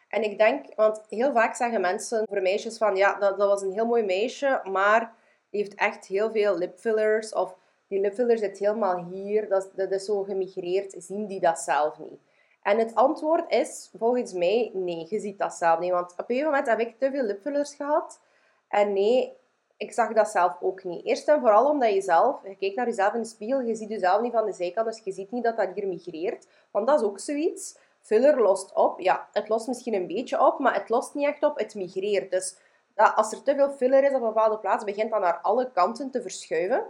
En 0.09 0.23
ik 0.23 0.39
denk, 0.39 0.75
want 0.75 1.03
heel 1.09 1.33
vaak 1.33 1.55
zeggen 1.55 1.81
mensen 1.81 2.27
voor 2.29 2.43
meisjes 2.43 2.77
van, 2.77 2.97
ja, 2.97 3.19
dat, 3.19 3.39
dat 3.39 3.49
was 3.49 3.63
een 3.63 3.73
heel 3.73 3.87
mooi 3.87 4.03
meisje, 4.03 4.61
maar 4.65 5.15
die 5.51 5.61
heeft 5.61 5.75
echt 5.75 6.07
heel 6.07 6.31
veel 6.31 6.59
lipfillers. 6.59 7.33
Of 7.33 7.57
die 7.89 8.01
lipfiller 8.01 8.39
zit 8.39 8.59
helemaal 8.59 9.05
hier, 9.05 9.49
dat, 9.49 9.71
dat 9.75 9.91
is 9.91 10.05
zo 10.05 10.23
gemigreerd, 10.23 10.95
zien 10.99 11.27
die 11.27 11.41
dat 11.41 11.59
zelf 11.59 11.99
niet? 11.99 12.21
En 12.63 12.79
het 12.79 12.95
antwoord 12.95 13.53
is, 13.53 13.91
volgens 13.99 14.33
mij, 14.33 14.71
nee, 14.75 15.07
je 15.09 15.21
ziet 15.21 15.39
dat 15.39 15.55
zelf 15.55 15.79
niet. 15.79 15.91
Want 15.91 16.15
op 16.17 16.31
een 16.31 16.45
moment 16.45 16.67
heb 16.67 16.81
ik 16.81 16.99
te 16.99 17.11
veel 17.11 17.23
lipfillers 17.23 17.75
gehad. 17.75 18.21
En 18.69 18.93
nee, 18.93 19.37
ik 19.81 19.93
zag 19.93 20.13
dat 20.13 20.29
zelf 20.29 20.57
ook 20.61 20.85
niet. 20.85 21.05
Eerst 21.05 21.29
en 21.29 21.41
vooral 21.41 21.69
omdat 21.71 21.93
je 21.93 22.01
zelf, 22.01 22.43
je 22.43 22.57
kijkt 22.57 22.77
naar 22.77 22.87
jezelf 22.87 23.15
in 23.15 23.21
de 23.21 23.29
spiegel, 23.29 23.61
je 23.61 23.75
ziet 23.75 23.89
jezelf 23.89 24.21
niet 24.21 24.33
van 24.33 24.47
de 24.47 24.53
zijkant, 24.53 24.87
dus 24.87 25.01
je 25.05 25.13
ziet 25.13 25.31
niet 25.31 25.45
dat 25.45 25.57
dat 25.57 25.69
hier 25.75 25.87
migreert. 25.87 26.47
Want 26.71 26.87
dat 26.87 27.01
is 27.01 27.07
ook 27.07 27.19
zoiets. 27.19 27.79
Filler 28.01 28.43
lost 28.43 28.75
op. 28.75 29.01
Ja, 29.01 29.29
het 29.33 29.49
lost 29.49 29.67
misschien 29.67 29.95
een 29.95 30.07
beetje 30.07 30.47
op, 30.47 30.59
maar 30.59 30.75
het 30.75 30.89
lost 30.89 31.15
niet 31.15 31.27
echt 31.27 31.43
op, 31.43 31.59
het 31.59 31.75
migreert. 31.75 32.31
Dus 32.31 32.57
als 32.95 33.33
er 33.33 33.43
te 33.43 33.55
veel 33.55 33.71
filler 33.71 34.03
is 34.03 34.09
op 34.09 34.15
een 34.15 34.21
bepaalde 34.21 34.59
plaats, 34.59 34.85
begint 34.85 35.11
dat 35.11 35.21
naar 35.21 35.41
alle 35.41 35.71
kanten 35.73 36.11
te 36.11 36.23
verschuiven. 36.23 36.87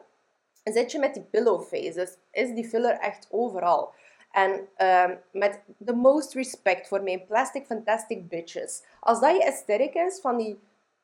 En 0.63 0.73
zit 0.73 0.93
je 0.93 0.99
met 0.99 1.15
die 1.15 1.23
pillow 1.23 1.71
dus 1.71 2.17
is 2.31 2.55
die 2.55 2.69
filler 2.69 2.99
echt 2.99 3.27
overal. 3.31 3.93
En 4.33 4.69
uh, 4.79 5.11
met 5.33 5.61
the 5.85 5.95
most 5.95 6.35
respect 6.35 6.89
voor 6.89 7.03
mijn 7.03 7.27
plastic 7.27 7.67
fantastic 7.67 8.29
bitches. 8.29 8.83
Als 9.01 9.21
dat 9.21 9.37
je 9.37 9.45
aesthetic 9.45 9.95
is 9.95 10.21
van 10.21 10.37
die 10.37 10.61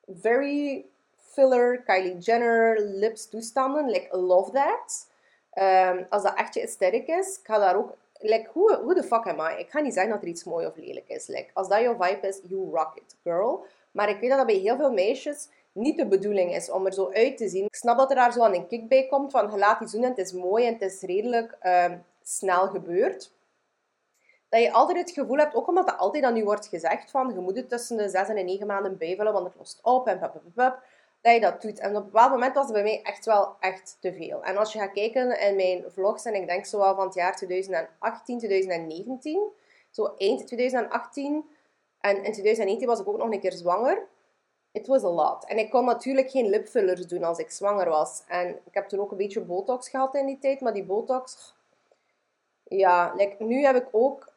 very 0.07 0.87
filler, 1.37 1.83
Kylie 1.83 2.19
Jenner, 2.19 2.81
lips 2.81 3.29
toestanden, 3.29 3.91
like 3.91 4.17
love 4.17 4.51
that. 4.53 5.07
Um, 5.59 6.07
als 6.11 6.23
dat 6.23 6.35
echt 6.35 6.55
je 6.55 6.61
is, 6.61 7.39
ik 7.39 7.41
ga 7.43 7.59
daar 7.59 7.77
ook 7.77 7.97
like, 8.21 8.49
who, 8.53 8.67
who 8.83 8.95
the 8.95 9.03
fuck 9.03 9.27
am 9.27 9.41
I? 9.41 9.59
Ik 9.59 9.71
ga 9.71 9.81
niet 9.81 9.95
zeggen 9.95 10.13
dat 10.13 10.23
er 10.23 10.29
iets 10.29 10.45
mooi 10.45 10.67
of 10.67 10.77
lelijk 10.77 11.09
is. 11.09 11.27
Like, 11.27 11.51
als 11.53 11.69
dat 11.69 11.81
jouw 11.81 11.97
vibe 12.01 12.27
is, 12.27 12.41
you 12.49 12.71
rock 12.71 12.97
it, 12.97 13.17
girl. 13.23 13.67
Maar 13.91 14.09
ik 14.09 14.21
weet 14.21 14.29
dat 14.29 14.39
dat 14.39 14.47
bij 14.47 14.57
heel 14.57 14.77
veel 14.77 14.93
meisjes 14.93 15.49
niet 15.73 15.97
de 15.97 16.07
bedoeling 16.07 16.55
is 16.55 16.71
om 16.71 16.87
er 16.87 16.93
zo 16.93 17.11
uit 17.13 17.37
te 17.37 17.49
zien. 17.49 17.65
Ik 17.65 17.75
snap 17.75 17.99
dat 17.99 18.11
er 18.11 18.17
daar 18.17 18.33
zo 18.33 18.43
aan 18.43 18.55
een 18.55 18.67
kick 18.67 18.89
bij 18.89 19.07
komt 19.07 19.33
van 19.33 19.51
je 19.51 19.59
laat 19.59 19.81
iets 19.81 19.93
doen 19.93 20.03
en 20.03 20.09
het 20.09 20.19
is 20.19 20.33
mooi 20.33 20.67
en 20.67 20.73
het 20.73 20.83
is 20.83 21.01
redelijk 21.01 21.59
um, 21.63 22.05
snel 22.23 22.67
gebeurd. 22.67 23.35
Dat 24.49 24.61
je 24.61 24.73
altijd 24.73 24.99
het 24.99 25.11
gevoel 25.11 25.37
hebt, 25.37 25.55
ook 25.55 25.69
omdat 25.69 25.87
dat 25.87 25.99
altijd 25.99 26.25
aan 26.25 26.37
u 26.37 26.45
wordt 26.45 26.67
gezegd 26.67 27.11
van 27.11 27.33
je 27.35 27.41
moet 27.41 27.57
het 27.57 27.69
tussen 27.69 27.97
de 27.97 28.09
6 28.09 28.29
en 28.29 28.35
de 28.35 28.43
9 28.43 28.67
maanden 28.67 28.97
bijvullen, 28.97 29.33
want 29.33 29.47
het 29.47 29.57
lost 29.57 29.81
op 29.83 30.07
en 30.07 30.19
pap, 30.55 30.83
dat 31.21 31.35
je 31.35 31.41
dat 31.41 31.63
doet. 31.63 31.79
En 31.79 31.91
op 31.91 31.97
een 31.97 32.05
bepaald 32.05 32.31
moment 32.31 32.55
was 32.55 32.65
het 32.65 32.73
bij 32.73 32.83
mij 32.83 33.03
echt 33.03 33.25
wel 33.25 33.57
echt 33.61 33.97
te 34.01 34.13
veel. 34.13 34.43
En 34.43 34.57
als 34.57 34.73
je 34.73 34.79
gaat 34.79 34.93
kijken 34.93 35.41
in 35.41 35.57
mijn 35.57 35.85
vlogs, 35.89 36.25
en 36.25 36.35
ik 36.35 36.47
denk 36.47 36.67
zo 36.67 36.79
wel 36.79 36.95
van 36.95 37.05
het 37.05 37.15
jaar 37.15 37.37
2018, 37.37 38.39
2019, 38.39 39.51
zo 39.91 40.15
eind 40.17 40.47
2018, 40.47 41.45
en 42.01 42.17
in 42.17 42.33
2019 42.33 42.87
was 42.87 43.01
ik 43.01 43.09
ook 43.09 43.19
nog 43.19 43.31
een 43.31 43.41
keer 43.41 43.53
zwanger. 43.53 44.07
It 44.73 44.87
was 44.87 45.05
a 45.05 45.09
lot. 45.09 45.45
En 45.47 45.59
ik 45.59 45.71
kon 45.71 45.85
natuurlijk 45.85 46.31
geen 46.31 46.49
lipfillers 46.49 47.07
doen 47.07 47.25
als 47.25 47.39
ik 47.39 47.51
zwanger 47.51 47.89
was. 47.89 48.23
En 48.29 48.49
ik 48.49 48.75
heb 48.75 48.89
toen 48.89 49.01
ook 49.01 49.11
een 49.11 49.17
beetje 49.17 49.41
botox 49.41 49.89
gehad 49.89 50.15
in 50.15 50.27
die 50.27 50.39
tijd, 50.39 50.61
maar 50.61 50.73
die 50.73 50.85
botox, 50.85 51.55
ja, 52.69 53.15
nu 53.39 53.65
heb 53.65 53.77
ik 53.77 53.89
ook, 53.91 54.33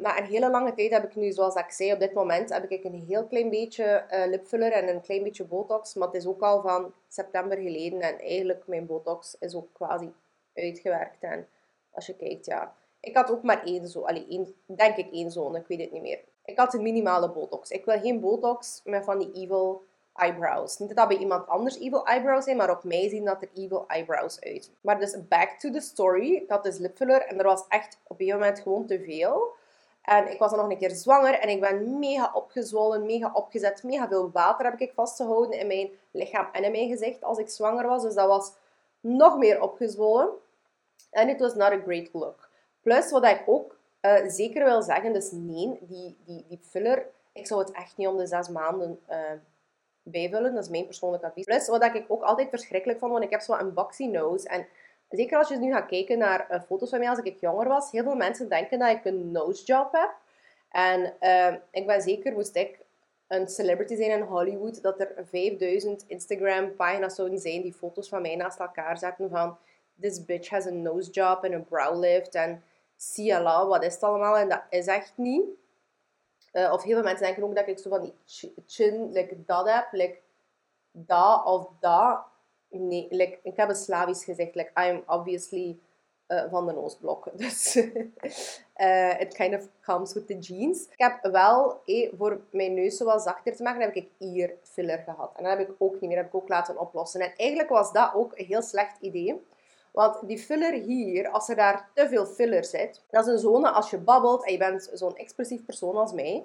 na 0.00 0.18
een 0.18 0.24
hele 0.24 0.50
lange 0.50 0.74
tijd 0.74 0.90
heb 0.90 1.04
ik 1.04 1.14
nu, 1.14 1.32
zoals 1.32 1.54
ik 1.54 1.70
zei, 1.70 1.92
op 1.92 1.98
dit 1.98 2.12
moment 2.12 2.52
heb 2.52 2.70
ik 2.70 2.84
een 2.84 3.04
heel 3.06 3.26
klein 3.26 3.50
beetje 3.50 4.04
uh, 4.10 4.26
lipfiller 4.26 4.72
en 4.72 4.88
een 4.88 5.00
klein 5.00 5.22
beetje 5.22 5.44
botox. 5.44 5.94
Maar 5.94 6.06
het 6.06 6.16
is 6.16 6.26
ook 6.26 6.40
al 6.40 6.62
van 6.62 6.92
september 7.08 7.58
geleden 7.58 8.00
en 8.00 8.18
eigenlijk 8.18 8.66
mijn 8.66 8.86
botox 8.86 9.36
is 9.40 9.54
ook 9.54 9.68
quasi 9.72 10.12
uitgewerkt. 10.54 11.22
En 11.22 11.48
als 11.90 12.06
je 12.06 12.16
kijkt, 12.16 12.46
ja, 12.46 12.74
ik 13.00 13.16
had 13.16 13.30
ook 13.30 13.42
maar 13.42 13.64
één 13.64 13.88
zo, 13.88 14.00
allee, 14.00 14.26
één, 14.28 14.54
denk 14.66 14.96
ik 14.96 15.12
één 15.12 15.30
zone, 15.30 15.58
ik 15.58 15.66
weet 15.66 15.80
het 15.80 15.92
niet 15.92 16.02
meer. 16.02 16.20
Ik 16.44 16.58
had 16.58 16.74
een 16.74 16.82
minimale 16.82 17.30
botox. 17.30 17.70
Ik 17.70 17.84
wil 17.84 18.00
geen 18.00 18.20
botox 18.20 18.80
met 18.84 19.04
van 19.04 19.18
die 19.18 19.32
evil 19.32 19.82
eyebrows. 20.14 20.78
Niet 20.78 20.88
dat 20.88 20.98
dat 20.98 21.08
bij 21.08 21.16
iemand 21.16 21.48
anders 21.48 21.78
evil 21.78 22.06
eyebrows 22.06 22.44
zijn, 22.44 22.56
maar 22.56 22.70
op 22.70 22.84
mij 22.84 23.08
zien 23.08 23.24
dat 23.24 23.42
er 23.42 23.48
evil 23.54 23.84
eyebrows 23.86 24.40
uit. 24.40 24.70
Maar 24.80 24.98
dus 24.98 25.16
back 25.28 25.50
to 25.50 25.70
the 25.70 25.80
story. 25.80 26.34
Ik 26.34 26.50
had 26.50 26.64
dus 26.64 26.78
lipfiller 26.78 27.20
en 27.20 27.38
er 27.38 27.44
was 27.44 27.64
echt 27.68 27.98
op 28.06 28.20
een 28.20 28.32
moment 28.32 28.60
gewoon 28.60 28.86
te 28.86 29.00
veel. 29.00 29.52
En 30.02 30.30
ik 30.30 30.38
was 30.38 30.50
dan 30.50 30.58
nog 30.60 30.70
een 30.70 30.78
keer 30.78 30.90
zwanger 30.90 31.34
en 31.34 31.48
ik 31.48 31.60
ben 31.60 31.98
mega 31.98 32.30
opgezwollen, 32.34 33.06
mega 33.06 33.30
opgezet. 33.32 33.82
Mega 33.82 34.08
veel 34.08 34.30
water 34.30 34.64
heb 34.64 34.80
ik 34.80 34.92
vastgehouden 34.94 35.58
in 35.58 35.66
mijn 35.66 35.90
lichaam 36.10 36.48
en 36.52 36.64
in 36.64 36.70
mijn 36.70 36.88
gezicht 36.88 37.24
als 37.24 37.38
ik 37.38 37.48
zwanger 37.48 37.86
was. 37.86 38.02
Dus 38.02 38.14
dat 38.14 38.28
was 38.28 38.52
nog 39.00 39.38
meer 39.38 39.62
opgezwollen. 39.62 40.28
En 41.10 41.28
it 41.28 41.40
was 41.40 41.54
not 41.54 41.72
a 41.72 41.80
great 41.84 42.08
look. 42.12 42.48
Plus, 42.82 43.10
wat 43.10 43.24
ik 43.24 43.42
ook 43.46 43.76
uh, 44.00 44.28
zeker 44.28 44.64
wil 44.64 44.82
zeggen, 44.82 45.12
dus 45.12 45.30
nee, 45.32 45.78
die, 45.80 46.16
die, 46.24 46.44
die 46.48 46.60
filler, 46.62 47.06
ik 47.32 47.46
zou 47.46 47.60
het 47.60 47.70
echt 47.70 47.96
niet 47.96 48.08
om 48.08 48.16
de 48.16 48.26
zes 48.26 48.48
maanden 48.48 49.00
uh, 49.10 49.16
bijvullen. 50.04 50.54
Dat 50.54 50.64
is 50.64 50.70
mijn 50.70 50.86
persoonlijke 50.86 51.26
advies. 51.26 51.44
Plus, 51.44 51.68
wat 51.68 51.84
ik 51.84 52.04
ook 52.08 52.22
altijd 52.22 52.48
verschrikkelijk 52.48 52.98
vond, 52.98 53.12
want 53.12 53.24
ik 53.24 53.30
heb 53.30 53.40
zo 53.40 53.52
een 53.52 53.74
boxy 53.74 54.06
nose. 54.06 54.48
En 54.48 54.66
zeker 55.08 55.38
als 55.38 55.48
je 55.48 55.56
nu 55.56 55.72
gaat 55.72 55.86
kijken 55.86 56.18
naar 56.18 56.46
uh, 56.50 56.62
foto's 56.66 56.90
van 56.90 56.98
mij 56.98 57.08
als 57.08 57.18
ik 57.18 57.40
jonger 57.40 57.68
was, 57.68 57.90
heel 57.90 58.02
veel 58.02 58.14
mensen 58.14 58.48
denken 58.48 58.78
dat 58.78 58.90
ik 58.90 59.04
een 59.04 59.30
nose 59.30 59.64
job 59.64 59.92
heb. 59.92 60.14
En 60.70 61.14
uh, 61.20 61.54
ik 61.70 61.86
ben 61.86 62.00
zeker, 62.00 62.32
moest 62.32 62.56
ik 62.56 62.78
een 63.28 63.48
celebrity 63.48 63.96
zijn 63.96 64.10
in 64.10 64.26
Hollywood, 64.26 64.82
dat 64.82 65.00
er 65.00 65.12
5000 65.30 66.04
Instagram-pagina's 66.06 67.14
zouden 67.14 67.38
zijn 67.38 67.62
die 67.62 67.72
foto's 67.72 68.08
van 68.08 68.22
mij 68.22 68.36
naast 68.36 68.58
elkaar 68.58 68.98
zetten 68.98 69.30
van 69.30 69.56
this 70.00 70.24
bitch 70.24 70.48
has 70.48 70.66
a 70.66 70.70
nose 70.70 71.10
job 71.10 71.44
en 71.44 71.52
een 71.52 71.64
brow 71.64 71.98
lift 71.98 72.34
en 72.34 72.62
siala, 72.96 73.66
wat 73.66 73.84
is 73.84 73.94
het 73.94 74.02
allemaal? 74.02 74.36
En 74.36 74.48
dat 74.48 74.62
is 74.70 74.86
echt 74.86 75.12
niet. 75.16 75.44
Uh, 76.54 76.72
of 76.72 76.82
heel 76.82 76.94
veel 76.94 77.02
mensen 77.02 77.24
denken 77.24 77.42
ook 77.42 77.54
dat 77.54 77.68
ik 77.68 77.78
zo 77.78 77.90
van 77.90 78.00
die 78.00 78.14
chin, 78.66 79.12
like 79.12 79.44
dat 79.44 79.68
heb, 79.68 79.86
like 79.90 80.18
dat 80.90 81.44
of 81.44 81.68
dat. 81.80 82.24
Nee, 82.68 83.06
like, 83.10 83.38
ik 83.42 83.56
heb 83.56 83.68
een 83.68 83.74
Slavisch 83.74 84.24
gezegd, 84.24 84.54
like 84.54 84.70
I 84.70 84.90
am 84.90 85.02
obviously 85.06 85.78
uh, 86.28 86.42
van 86.50 86.66
de 86.66 86.72
noosblok. 86.72 87.30
Dus 87.36 87.76
uh, 88.76 89.20
it 89.20 89.34
kind 89.34 89.54
of 89.54 89.68
comes 89.82 90.12
with 90.14 90.26
the 90.26 90.38
jeans. 90.38 90.86
Ik 90.86 90.98
heb 90.98 91.32
wel, 91.32 91.80
eh, 91.84 92.12
voor 92.16 92.40
mijn 92.50 92.74
neus 92.74 92.96
zo 92.96 93.04
wat 93.04 93.22
zachter 93.22 93.56
te 93.56 93.62
maken, 93.62 93.80
heb 93.80 93.94
ik 93.94 94.08
hier 94.18 94.54
filler 94.62 94.98
gehad. 94.98 95.32
En 95.36 95.44
dat 95.44 95.58
heb 95.58 95.68
ik 95.68 95.74
ook 95.78 95.92
niet 95.92 96.10
meer, 96.10 96.16
heb 96.16 96.26
ik 96.26 96.34
ook 96.34 96.48
laten 96.48 96.78
oplossen. 96.78 97.20
En 97.20 97.32
eigenlijk 97.36 97.68
was 97.68 97.92
dat 97.92 98.14
ook 98.14 98.38
een 98.38 98.46
heel 98.46 98.62
slecht 98.62 99.00
idee. 99.00 99.46
Want 99.94 100.26
die 100.26 100.38
filler 100.38 100.72
hier, 100.72 101.28
als 101.28 101.48
er 101.48 101.56
daar 101.56 101.88
te 101.94 102.08
veel 102.08 102.26
filler 102.26 102.64
zit, 102.64 103.02
dat 103.10 103.26
is 103.26 103.32
een 103.32 103.38
zone 103.38 103.70
als 103.70 103.90
je 103.90 103.98
babbelt 103.98 104.44
en 104.44 104.52
je 104.52 104.58
bent 104.58 104.90
zo'n 104.92 105.16
expressief 105.16 105.64
persoon 105.64 105.96
als 105.96 106.12
mij, 106.12 106.44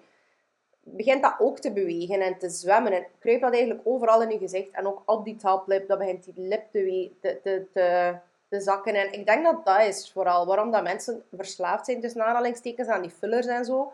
begint 0.83 1.21
dat 1.21 1.35
ook 1.39 1.59
te 1.59 1.71
bewegen 1.71 2.21
en 2.21 2.37
te 2.37 2.49
zwemmen. 2.49 2.91
En 2.91 3.05
kruipt 3.19 3.41
dat 3.41 3.53
eigenlijk 3.53 3.81
overal 3.83 4.21
in 4.21 4.29
je 4.29 4.37
gezicht 4.37 4.71
en 4.71 4.87
ook 4.87 5.01
op 5.05 5.25
die 5.25 5.35
toplip. 5.35 5.87
Dat 5.87 5.97
begint 5.97 6.23
die 6.23 6.33
lip 6.47 6.71
te, 6.71 7.11
te, 7.21 7.39
te, 7.73 8.15
te, 8.49 8.59
zakken. 8.59 8.95
En 8.95 9.13
ik 9.13 9.25
denk 9.25 9.43
dat 9.43 9.65
dat 9.65 9.81
is 9.81 10.11
vooral 10.11 10.45
waarom 10.45 10.71
dat 10.71 10.83
mensen 10.83 11.23
verslaafd 11.31 11.85
zijn, 11.85 12.01
tussen 12.01 12.25
aanhalingstekens, 12.25 12.87
aan 12.87 13.01
die 13.01 13.11
fillers 13.11 13.45
en 13.45 13.65
zo. 13.65 13.91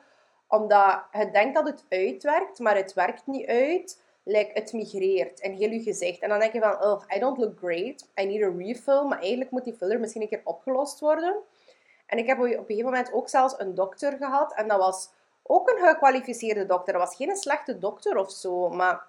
Omdat 0.47 1.03
je 1.11 1.31
denkt 1.31 1.55
dat 1.55 1.67
het 1.67 1.85
uitwerkt, 1.89 2.59
maar 2.59 2.75
het 2.75 2.93
werkt 2.93 3.27
niet 3.27 3.47
uit 3.47 4.03
like, 4.27 4.51
het 4.53 4.73
migreert 4.73 5.39
in 5.39 5.51
heel 5.51 5.69
je 5.69 5.81
gezicht. 5.81 6.19
En 6.19 6.29
dan 6.29 6.39
denk 6.39 6.53
je 6.53 6.59
van, 6.59 6.83
oh, 6.83 7.01
I 7.15 7.19
don't 7.19 7.37
look 7.37 7.57
great, 7.57 8.07
I 8.21 8.25
need 8.25 8.43
a 8.43 8.53
refill. 8.57 9.03
Maar 9.03 9.19
eigenlijk 9.19 9.51
moet 9.51 9.63
die 9.63 9.73
filler 9.73 9.99
misschien 9.99 10.21
een 10.21 10.29
keer 10.29 10.41
opgelost 10.43 10.99
worden. 10.99 11.35
En 12.05 12.17
ik 12.17 12.27
heb 12.27 12.37
op 12.37 12.43
een 12.43 12.51
gegeven 12.51 12.83
moment 12.85 13.13
ook 13.13 13.29
zelfs 13.29 13.59
een 13.59 13.75
dokter 13.75 14.17
gehad. 14.17 14.53
En 14.53 14.67
dat 14.67 14.77
was 14.77 15.09
ook 15.43 15.69
een 15.69 15.87
gekwalificeerde 15.87 16.65
dokter. 16.65 16.93
Dat 16.93 17.07
was 17.07 17.15
geen 17.15 17.35
slechte 17.35 17.77
dokter 17.77 18.17
of 18.17 18.31
zo. 18.31 18.69
Maar 18.69 19.07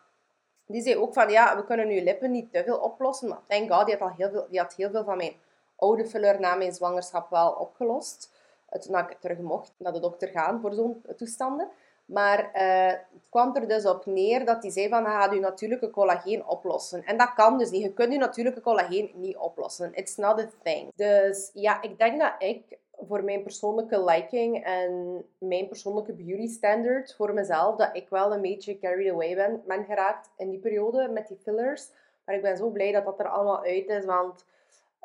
Die 0.67 0.83
zei 0.83 0.97
ook 0.97 1.15
van, 1.15 1.29
ja, 1.31 1.57
we 1.57 1.65
kunnen 1.65 1.89
je 1.91 2.03
lippen 2.03 2.31
niet 2.31 2.53
te 2.53 2.63
veel 2.65 2.79
oplossen. 2.79 3.29
Maar 3.29 3.41
thank 3.49 3.73
god, 3.73 3.87
die 3.87 3.97
had, 3.97 4.09
al 4.09 4.15
heel 4.17 4.31
veel, 4.31 4.47
die 4.51 4.61
had 4.61 4.75
heel 4.75 4.91
veel 4.91 5.05
van 5.05 5.17
mijn 5.17 5.37
oude 5.77 6.07
filler 6.07 6.41
na 6.41 6.55
mijn 6.55 6.73
zwangerschap 6.75 7.31
wel 7.31 7.51
opgelost. 7.53 8.35
Toen 8.81 8.99
ik 8.99 9.17
terug 9.21 9.39
mocht 9.39 9.73
naar 9.77 9.93
de 9.93 10.01
dokter 10.01 10.29
gaan 10.29 10.61
voor 10.61 10.73
zo'n 10.75 11.03
toestanden. 11.17 11.69
Maar 12.07 12.51
uh, 12.55 12.87
het 12.87 13.27
kwam 13.31 13.57
er 13.57 13.69
dus 13.69 13.87
op 13.87 14.07
neer 14.07 14.45
dat 14.45 14.63
hij 14.63 14.71
zei 14.71 14.89
van, 14.89 15.03
je 15.03 15.09
gaat 15.09 15.35
je 15.35 15.41
natuurlijke 15.41 15.91
collageen 15.91 16.47
oplossen. 16.47 17.05
En 17.05 17.17
dat 17.17 17.35
kan 17.35 17.59
dus 17.59 17.71
niet. 17.71 17.83
Je 17.83 17.93
kunt 17.93 18.13
je 18.13 18.19
natuurlijke 18.19 18.61
collageen 18.61 19.11
niet 19.15 19.37
oplossen. 19.37 19.95
It's 19.95 20.17
not 20.17 20.41
a 20.41 20.49
thing. 20.63 20.93
Dus 20.95 21.51
ja, 21.55 21.83
ik 21.83 21.99
denk 21.99 22.21
dat 22.21 22.35
ik 22.39 22.79
voor 22.99 23.25
mijn 23.25 23.43
persoonlijke 23.43 24.05
liking 24.05 24.65
en 24.65 25.25
mijn 25.39 25.69
persoonlijke 25.69 26.13
beauty 26.13 26.47
standard 26.47 27.15
voor 27.15 27.35
mezelf, 27.35 27.77
dat 27.77 27.91
ik 27.93 28.09
wel 28.09 28.33
een 28.33 28.43
beetje 28.43 28.79
carried 28.79 29.13
away 29.13 29.35
ben, 29.35 29.63
ben 29.67 29.85
geraakt 29.85 30.31
in 30.37 30.51
die 30.51 30.59
periode 30.59 31.09
met 31.09 31.29
die 31.29 31.37
fillers. 31.37 31.91
Maar 32.25 32.35
ik 32.35 32.43
ben 32.43 32.57
zo 32.57 32.69
blij 32.69 32.93
dat 32.93 33.05
dat 33.05 33.19
er 33.19 33.29
allemaal 33.29 33.65
uit 33.65 33.89
is, 33.89 34.05
want 34.05 34.45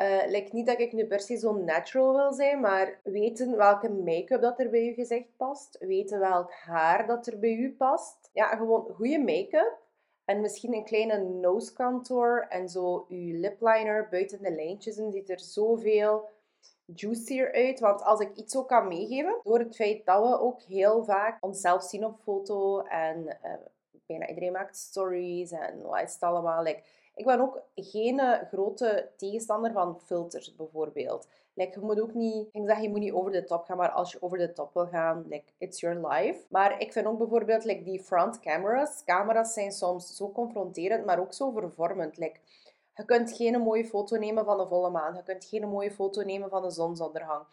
uh, 0.02 0.30
lijkt 0.30 0.54
niet 0.54 0.66
dat 0.66 0.80
ik 0.80 0.94
nu 0.94 1.06
per 1.06 1.20
se 1.20 1.38
zo 1.38 1.54
natural 1.54 2.14
wil 2.16 2.34
zijn, 2.34 2.60
maar 2.60 3.00
weten 3.04 3.58
welke 3.58 3.90
make-up 3.90 4.42
dat 4.42 4.60
er 4.60 4.70
bij 4.70 4.84
je 4.84 4.94
gezicht 4.94 5.38
past, 5.38 5.78
weten 5.80 6.20
welk 6.20 6.52
haar 6.52 7.08
dat 7.08 7.28
er 7.28 7.40
bij 7.40 7.56
u 7.56 7.76
past. 7.76 8.30
Ja, 8.34 8.56
gewoon 8.56 8.94
goede 8.94 9.20
make-up 9.20 9.80
en 10.26 10.42
misschien 10.42 10.74
een 10.74 10.84
kleine 10.84 11.24
nose 11.24 11.74
contour 11.74 12.48
en 12.50 12.70
zo 12.70 13.06
uw 13.10 13.40
lip 13.40 13.62
liner 13.62 14.08
buiten 14.10 14.42
de 14.42 14.52
lijntjes 14.52 14.98
en 14.98 15.12
ziet 15.12 15.30
er 15.30 15.40
zoveel 15.40 16.30
juicier 16.86 17.54
uit. 17.54 17.80
Want 17.80 18.04
als 18.04 18.20
ik 18.20 18.36
iets 18.36 18.56
ook 18.56 18.68
kan 18.68 18.88
meegeven, 18.88 19.40
door 19.44 19.60
het 19.60 19.76
feit 19.76 20.06
dat 20.06 20.24
we 20.24 20.40
ook 20.40 20.62
heel 20.62 21.04
vaak 21.04 21.38
onszelf 21.44 21.84
zien 21.84 22.06
op 22.06 22.20
foto 22.24 22.82
en 22.82 23.40
uh, 23.44 23.54
bijna 24.06 24.28
iedereen 24.28 24.52
maakt 24.52 24.78
stories 24.78 25.52
en 25.52 25.82
wat 25.82 26.02
is 26.02 26.14
het 26.14 26.22
allemaal. 26.22 26.64
Like, 26.64 26.84
ik 27.22 27.28
ben 27.28 27.40
ook 27.40 27.62
geen 27.76 28.20
eh, 28.20 28.48
grote 28.48 29.12
tegenstander 29.18 29.72
van 29.72 30.00
filters, 30.06 30.56
bijvoorbeeld. 30.56 31.28
Like, 31.54 31.80
je 31.80 31.86
moet 31.86 32.02
ook 32.02 32.14
niet, 32.14 32.48
ik 32.52 32.62
zeg, 32.66 32.82
je 32.82 32.90
moet 32.90 33.00
niet 33.00 33.14
over 33.14 33.32
de 33.32 33.44
top 33.44 33.64
gaan, 33.66 33.78
maar 33.78 33.92
als 33.92 34.12
je 34.12 34.22
over 34.22 34.38
de 34.38 34.54
top 34.54 34.74
wil 34.74 34.88
gaan, 34.88 35.26
like, 35.28 35.52
it's 35.58 35.80
your 35.80 36.08
life. 36.08 36.46
Maar 36.50 36.80
ik 36.80 36.92
vind 36.92 37.06
ook 37.06 37.18
bijvoorbeeld 37.18 37.64
like, 37.64 37.84
die 37.84 38.00
front 38.00 38.40
cameras. 38.40 39.04
Camera's 39.04 39.54
zijn 39.54 39.72
soms 39.72 40.16
zo 40.16 40.32
confronterend, 40.32 41.06
maar 41.06 41.20
ook 41.20 41.34
zo 41.34 41.52
vervormend. 41.52 42.18
Like, 42.18 42.40
je 42.94 43.06
kunt 43.06 43.32
geen 43.32 43.62
mooie 43.62 43.86
foto 43.86 44.18
nemen 44.18 44.46
van 44.46 44.58
de 44.58 44.68
volle 44.68 44.90
maan. 44.90 45.16
Je 45.16 45.24
kunt 45.24 45.46
geen 45.46 45.70
mooie 45.70 45.92
foto 45.92 46.22
nemen 46.22 46.50
van 46.50 46.62
de 46.62 46.70
zonsondergang. 46.70 47.46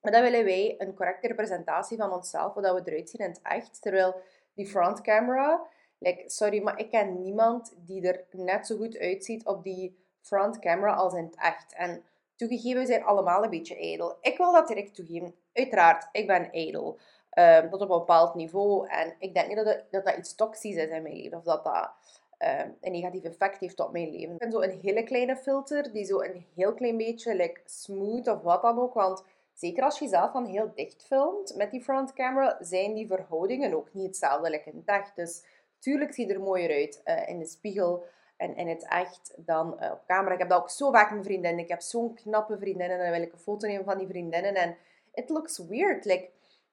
Maar 0.00 0.12
dan 0.12 0.22
willen 0.22 0.44
wij 0.44 0.74
een 0.78 0.94
correcte 0.94 1.26
representatie 1.26 1.96
van 1.96 2.12
onszelf, 2.12 2.54
hoe 2.54 2.62
we 2.62 2.82
eruit 2.84 3.10
zien 3.10 3.20
in 3.20 3.30
het 3.30 3.40
echt. 3.42 3.82
Terwijl 3.82 4.14
die 4.54 4.66
front 4.66 5.00
camera, 5.00 5.66
like, 5.98 6.22
sorry, 6.26 6.62
maar 6.62 6.78
ik 6.78 6.90
ken 6.90 7.22
niemand 7.22 7.74
die 7.76 8.08
er 8.08 8.24
net 8.30 8.66
zo 8.66 8.76
goed 8.76 8.98
uitziet 8.98 9.46
op 9.46 9.62
die 9.62 9.98
front 10.20 10.58
camera 10.58 10.94
als 10.94 11.14
in 11.14 11.24
het 11.24 11.36
echt. 11.36 11.74
En 11.74 12.04
toegegeven, 12.36 12.80
we 12.80 12.86
zijn 12.86 13.04
allemaal 13.04 13.44
een 13.44 13.50
beetje 13.50 13.78
ijdel. 13.78 14.16
Ik 14.20 14.36
wil 14.36 14.52
dat 14.52 14.68
direct 14.68 14.94
toegeven. 14.94 15.34
Uiteraard, 15.52 16.08
ik 16.12 16.26
ben 16.26 16.52
ijdel. 16.52 16.98
Um, 17.38 17.70
tot 17.70 17.80
op 17.80 17.90
een 17.90 17.98
bepaald 17.98 18.34
niveau. 18.34 18.88
En 18.88 19.14
ik 19.18 19.34
denk 19.34 19.46
niet 19.46 19.56
dat 19.56 19.84
dat, 19.90 20.04
dat, 20.04 20.16
iets 20.16 20.34
toxisch 20.34 20.76
is 20.76 20.90
in 20.90 21.02
mijn 21.02 21.16
leven. 21.16 21.38
Of 21.38 21.44
dat 21.44 21.64
dat 21.64 21.92
Ehm, 22.38 22.70
een 22.80 22.92
negatief 22.92 23.24
effect 23.24 23.60
heeft 23.60 23.80
op 23.80 23.92
mijn 23.92 24.10
leven. 24.10 24.34
Ik 24.34 24.40
vind 24.40 24.52
zo 24.52 24.60
een 24.60 24.80
hele 24.82 25.02
kleine 25.02 25.36
filter 25.36 25.92
die 25.92 26.04
zo 26.04 26.20
een 26.20 26.46
heel 26.54 26.74
klein 26.74 26.96
beetje 26.96 27.34
like, 27.34 27.60
smooth 27.64 28.28
of 28.28 28.42
wat 28.42 28.62
dan 28.62 28.78
ook. 28.78 28.94
Want 28.94 29.24
zeker 29.54 29.82
als 29.82 29.98
je 29.98 30.08
zelf 30.08 30.32
van 30.32 30.46
heel 30.46 30.70
dicht 30.74 31.02
filmt 31.02 31.54
met 31.56 31.70
die 31.70 31.82
front 31.82 32.12
camera, 32.12 32.56
zijn 32.60 32.94
die 32.94 33.06
verhoudingen 33.06 33.74
ook 33.74 33.88
niet 33.92 34.06
hetzelfde 34.06 34.50
like 34.50 34.70
in 34.70 34.76
het 34.76 34.86
echt. 34.86 35.16
Dus 35.16 35.44
tuurlijk 35.78 36.14
ziet 36.14 36.30
er 36.30 36.40
mooier 36.40 36.70
uit 36.70 37.00
uh, 37.04 37.28
in 37.28 37.38
de 37.38 37.46
spiegel 37.46 38.04
en 38.36 38.56
in 38.56 38.68
het 38.68 38.88
echt 38.88 39.32
dan 39.36 39.76
uh, 39.80 39.90
op 39.90 40.02
camera. 40.06 40.32
Ik 40.32 40.38
heb 40.38 40.48
dat 40.48 40.60
ook 40.60 40.70
zo 40.70 40.90
vaak 40.90 41.14
met 41.14 41.24
vriendinnen. 41.24 41.64
Ik 41.64 41.68
heb 41.68 41.80
zo'n 41.80 42.14
knappe 42.14 42.58
vriendinnen 42.58 42.98
en 42.98 43.02
dan 43.02 43.12
wil 43.12 43.22
ik 43.22 43.32
een 43.32 43.38
foto 43.38 43.66
nemen 43.66 43.84
van 43.84 43.98
die 43.98 44.06
vriendinnen. 44.06 44.54
En 44.54 44.76
it 45.12 45.28
looks 45.28 45.58
weird. 45.58 46.04
Like, 46.04 46.30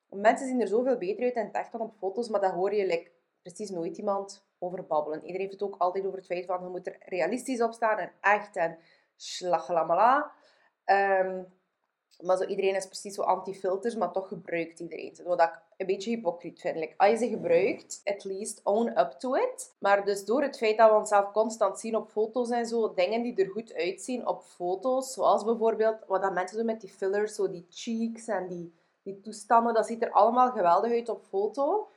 mensen 0.09 0.47
zien 0.47 0.61
er 0.61 0.67
zoveel 0.67 0.97
beter 0.97 1.23
uit 1.23 1.35
in 1.35 1.45
het 1.45 1.55
echt 1.55 1.71
dan 1.71 1.81
op 1.81 1.95
foto's, 1.97 2.29
maar 2.29 2.41
dat 2.41 2.51
hoor 2.51 2.73
je 2.73 2.85
like, 2.85 3.11
precies 3.41 3.69
nooit 3.69 3.97
iemand 3.97 4.45
over 4.59 4.85
babbelen. 4.85 5.19
Iedereen 5.19 5.41
heeft 5.41 5.59
het 5.59 5.63
ook 5.63 5.75
altijd 5.77 6.05
over 6.05 6.17
het 6.17 6.27
feit 6.27 6.45
van 6.45 6.63
je 6.63 6.69
moet 6.69 6.87
er 6.87 6.97
realistisch 6.99 7.61
op 7.61 7.73
staan 7.73 7.97
en 7.97 8.11
echt 8.21 8.55
en 8.55 8.77
slaglamala. 9.15 10.31
Um, 10.85 11.53
maar 12.21 12.37
zo, 12.37 12.43
iedereen 12.43 12.75
is 12.75 12.85
precies 12.85 13.15
zo 13.15 13.21
anti-filters, 13.21 13.95
maar 13.95 14.11
toch 14.11 14.27
gebruikt 14.27 14.79
iedereen 14.79 15.13
Wat 15.23 15.41
ik 15.41 15.61
een 15.77 15.85
beetje 15.85 16.09
hypocriet 16.09 16.59
vind. 16.59 16.93
Als 16.97 17.09
je 17.09 17.17
ze 17.17 17.27
gebruikt, 17.27 18.01
at 18.03 18.23
least 18.23 18.61
own 18.63 18.87
up 18.87 19.11
to 19.11 19.35
it. 19.35 19.75
Maar 19.79 20.05
dus 20.05 20.25
door 20.25 20.41
het 20.41 20.57
feit 20.57 20.77
dat 20.77 20.89
we 20.89 20.95
onszelf 20.95 21.31
constant 21.31 21.79
zien 21.79 21.95
op 21.95 22.09
foto's 22.09 22.49
en 22.49 22.65
zo, 22.65 22.93
dingen 22.93 23.21
die 23.21 23.35
er 23.35 23.49
goed 23.49 23.73
uitzien 23.73 24.27
op 24.27 24.43
foto's, 24.43 25.13
zoals 25.13 25.43
bijvoorbeeld 25.43 25.97
wat 26.07 26.21
dat 26.21 26.33
mensen 26.33 26.57
doen 26.57 26.65
met 26.65 26.81
die 26.81 26.89
fillers, 26.89 27.35
zo 27.35 27.51
die 27.51 27.65
cheeks 27.69 28.27
en 28.27 28.47
die, 28.47 28.73
die 29.03 29.21
toestanden, 29.21 29.73
dat 29.73 29.87
ziet 29.87 30.03
er 30.03 30.11
allemaal 30.11 30.51
geweldig 30.51 30.91
uit 30.91 31.09
op 31.09 31.23
foto. 31.29 31.87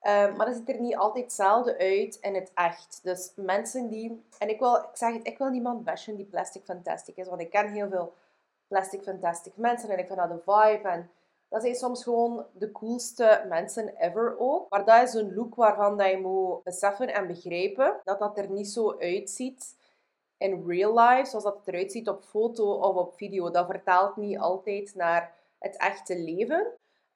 Ehm, 0.00 0.36
maar 0.36 0.46
dat 0.46 0.54
ziet 0.54 0.68
er 0.68 0.80
niet 0.80 0.96
altijd 0.96 1.24
hetzelfde 1.24 1.78
uit 1.78 2.18
in 2.20 2.34
het 2.34 2.50
echt. 2.54 3.00
Dus 3.02 3.32
mensen 3.36 3.88
die... 3.88 4.24
En 4.38 4.48
ik 4.48 4.58
wil, 4.58 4.74
ik 4.74 4.88
zeg 4.92 5.12
het, 5.12 5.26
ik 5.26 5.38
wil 5.38 5.48
niemand 5.48 5.84
bashen 5.84 6.16
die 6.16 6.26
plastic 6.26 6.64
fantastic 6.64 7.16
is. 7.16 7.28
Want 7.28 7.40
ik 7.40 7.50
ken 7.50 7.72
heel 7.72 7.88
veel 7.88 8.12
plastic 8.72 9.02
fantastic 9.02 9.56
mensen. 9.56 9.90
En 9.90 9.98
ik 9.98 10.06
vind 10.06 10.18
dat 10.18 10.28
de 10.28 10.38
vibe. 10.38 10.88
En 10.88 11.10
dat 11.48 11.62
zijn 11.62 11.74
soms 11.74 12.02
gewoon 12.02 12.46
de 12.52 12.72
coolste 12.72 13.44
mensen 13.48 13.96
ever 13.96 14.38
ook. 14.38 14.70
Maar 14.70 14.84
dat 14.84 15.08
is 15.08 15.14
een 15.14 15.34
look 15.34 15.54
waarvan 15.54 15.96
dat 15.96 16.10
je 16.10 16.18
moet 16.18 16.62
beseffen 16.62 17.14
en 17.14 17.26
begrijpen. 17.26 18.00
Dat 18.04 18.18
dat 18.18 18.38
er 18.38 18.50
niet 18.50 18.68
zo 18.68 18.98
uitziet 18.98 19.76
in 20.36 20.64
real 20.66 20.98
life. 20.98 21.28
Zoals 21.28 21.44
dat 21.44 21.56
het 21.56 21.68
eruit 21.68 21.92
ziet 21.92 22.08
op 22.08 22.24
foto 22.24 22.72
of 22.72 22.96
op 22.96 23.16
video. 23.16 23.50
Dat 23.50 23.66
vertaalt 23.66 24.16
niet 24.16 24.38
altijd 24.38 24.94
naar 24.94 25.34
het 25.58 25.76
echte 25.76 26.18
leven. 26.18 26.66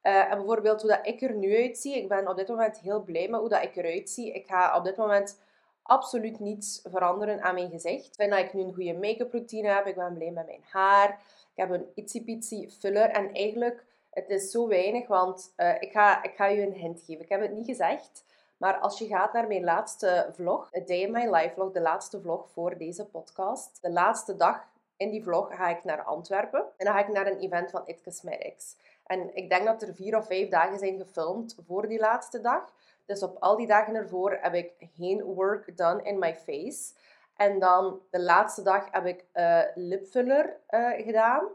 Uh, 0.03 0.31
en 0.31 0.37
bijvoorbeeld 0.37 0.81
hoe 0.83 0.91
dat 0.91 1.07
ik 1.07 1.23
er 1.23 1.35
nu 1.35 1.57
uitzie. 1.57 1.97
Ik 1.97 2.09
ben 2.09 2.29
op 2.29 2.37
dit 2.37 2.49
moment 2.49 2.79
heel 2.79 3.03
blij 3.03 3.29
met 3.29 3.41
hoe 3.41 3.49
dat 3.49 3.63
ik 3.63 3.77
eruit 3.77 4.11
zie. 4.11 4.33
Ik 4.33 4.47
ga 4.47 4.77
op 4.77 4.85
dit 4.85 4.97
moment 4.97 5.41
absoluut 5.87 6.41
niets 6.41 6.81
veranderen 6.85 7.43
aan 7.43 7.55
mijn 7.55 7.71
gezicht. 7.71 8.07
Ik 8.07 8.15
vind 8.15 8.31
dat 8.31 8.41
ik 8.41 8.55
nu 8.55 8.63
een 8.63 8.75
goede 8.75 8.95
make-up 8.95 9.33
routine 9.33 9.69
heb. 9.69 9.87
Ik 9.87 9.95
ben 9.95 10.15
blij 10.15 10.31
met 10.31 10.47
mijn 10.47 10.65
haar. 10.69 11.09
Ik 11.55 11.69
heb 11.69 11.71
een 11.71 11.87
itsy 11.95 12.69
filler. 12.69 13.11
En 13.11 13.33
eigenlijk, 13.33 13.85
het 14.11 14.29
is 14.29 14.51
zo 14.51 14.69
weinig, 14.69 15.07
want 15.07 15.53
uh, 15.57 15.75
ik, 15.81 15.93
ga, 15.93 16.23
ik 16.23 16.35
ga 16.35 16.47
je 16.47 16.67
een 16.67 16.73
hint 16.73 17.03
geven. 17.07 17.25
Ik 17.25 17.29
heb 17.29 17.41
het 17.41 17.53
niet 17.53 17.67
gezegd. 17.67 18.25
Maar 18.57 18.79
als 18.79 18.99
je 18.99 19.07
gaat 19.07 19.33
naar 19.33 19.47
mijn 19.47 19.65
laatste 19.65 20.31
vlog, 20.33 20.71
A 20.77 20.81
Day 20.81 20.99
in 20.99 21.11
My 21.11 21.35
Life 21.35 21.55
vlog, 21.55 21.73
de 21.73 21.81
laatste 21.81 22.21
vlog 22.21 22.51
voor 22.51 22.79
deze 22.79 23.07
podcast. 23.07 23.79
De 23.83 23.91
laatste 23.91 24.37
dag 24.37 24.65
in 24.97 25.11
die 25.11 25.23
vlog 25.23 25.57
ga 25.57 25.69
ik 25.69 25.85
naar 25.85 26.03
Antwerpen. 26.03 26.65
En 26.77 26.85
dan 26.85 26.95
ga 26.95 27.01
ik 27.01 27.09
naar 27.09 27.27
een 27.27 27.39
event 27.39 27.71
van 27.71 27.83
It 27.85 28.03
Cosmetics. 28.03 28.77
En 29.07 29.37
ik 29.37 29.51
denk 29.51 29.65
dat 29.65 29.83
er 29.83 29.95
vier 29.95 30.17
of 30.17 30.27
vijf 30.27 30.49
dagen 30.49 30.79
zijn 30.79 30.99
gefilmd 30.99 31.57
voor 31.67 31.89
die 31.89 31.99
laatste 31.99 32.41
dag. 32.41 32.73
Dus 33.07 33.23
op 33.23 33.37
al 33.39 33.57
die 33.57 33.67
dagen 33.67 33.95
ervoor 33.95 34.39
heb 34.41 34.55
ik 34.55 34.73
geen 34.79 35.23
work 35.23 35.77
done 35.77 36.03
in 36.03 36.19
my 36.19 36.35
face. 36.35 36.95
En 37.37 37.59
dan 37.59 38.01
de 38.11 38.21
laatste 38.21 38.63
dag 38.63 38.89
heb 38.91 39.07
ik 39.07 39.25
uh, 39.35 39.63
lipfiller 39.75 40.61
uh, 40.71 40.91
gedaan 40.91 41.49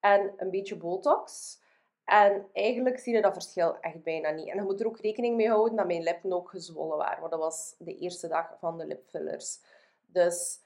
en 0.00 0.32
een 0.36 0.50
beetje 0.50 0.76
botox. 0.76 1.58
En 2.04 2.46
eigenlijk 2.52 2.98
zie 2.98 3.14
je 3.14 3.22
dat 3.22 3.32
verschil 3.32 3.76
echt 3.80 4.02
bijna 4.02 4.30
niet. 4.30 4.48
En 4.48 4.56
je 4.56 4.62
moet 4.62 4.80
er 4.80 4.86
ook 4.86 4.98
rekening 4.98 5.36
mee 5.36 5.48
houden 5.48 5.76
dat 5.76 5.86
mijn 5.86 6.02
lippen 6.02 6.32
ook 6.32 6.50
gezwollen 6.50 6.96
waren. 6.96 7.18
Want 7.20 7.30
dat 7.30 7.40
was 7.40 7.74
de 7.78 7.96
eerste 7.96 8.28
dag 8.28 8.56
van 8.58 8.78
de 8.78 8.86
lipfillers. 8.86 9.60
Dus 10.06 10.60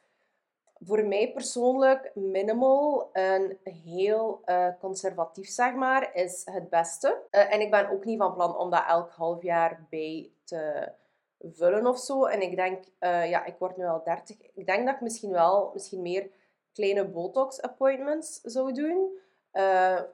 voor 0.85 1.05
mij 1.05 1.33
persoonlijk 1.33 2.11
minimal 2.14 3.09
en 3.12 3.59
heel 3.62 4.40
uh, 4.47 4.68
conservatief, 4.81 5.49
zeg 5.49 5.75
maar, 5.75 6.11
is 6.14 6.42
het 6.44 6.68
beste. 6.68 7.18
Uh, 7.31 7.53
en 7.53 7.61
ik 7.61 7.70
ben 7.70 7.90
ook 7.90 8.05
niet 8.05 8.18
van 8.18 8.35
plan 8.35 8.57
om 8.57 8.70
dat 8.70 8.85
elk 8.88 9.11
half 9.11 9.42
jaar 9.42 9.87
bij 9.90 10.31
te 10.44 10.92
vullen 11.40 11.87
of 11.87 11.99
zo. 11.99 12.25
En 12.25 12.42
ik 12.42 12.57
denk, 12.57 12.85
uh, 13.01 13.31
ja, 13.31 13.44
ik 13.44 13.55
word 13.59 13.77
nu 13.77 13.85
al 13.85 14.03
30. 14.05 14.37
Ik 14.55 14.66
denk 14.66 14.87
dat 14.87 14.94
ik 14.94 15.01
misschien 15.01 15.31
wel, 15.31 15.70
misschien 15.73 16.03
meer 16.03 16.31
kleine 16.73 17.05
botox 17.09 17.62
appointments 17.62 18.40
zou 18.42 18.73
doen. 18.73 19.23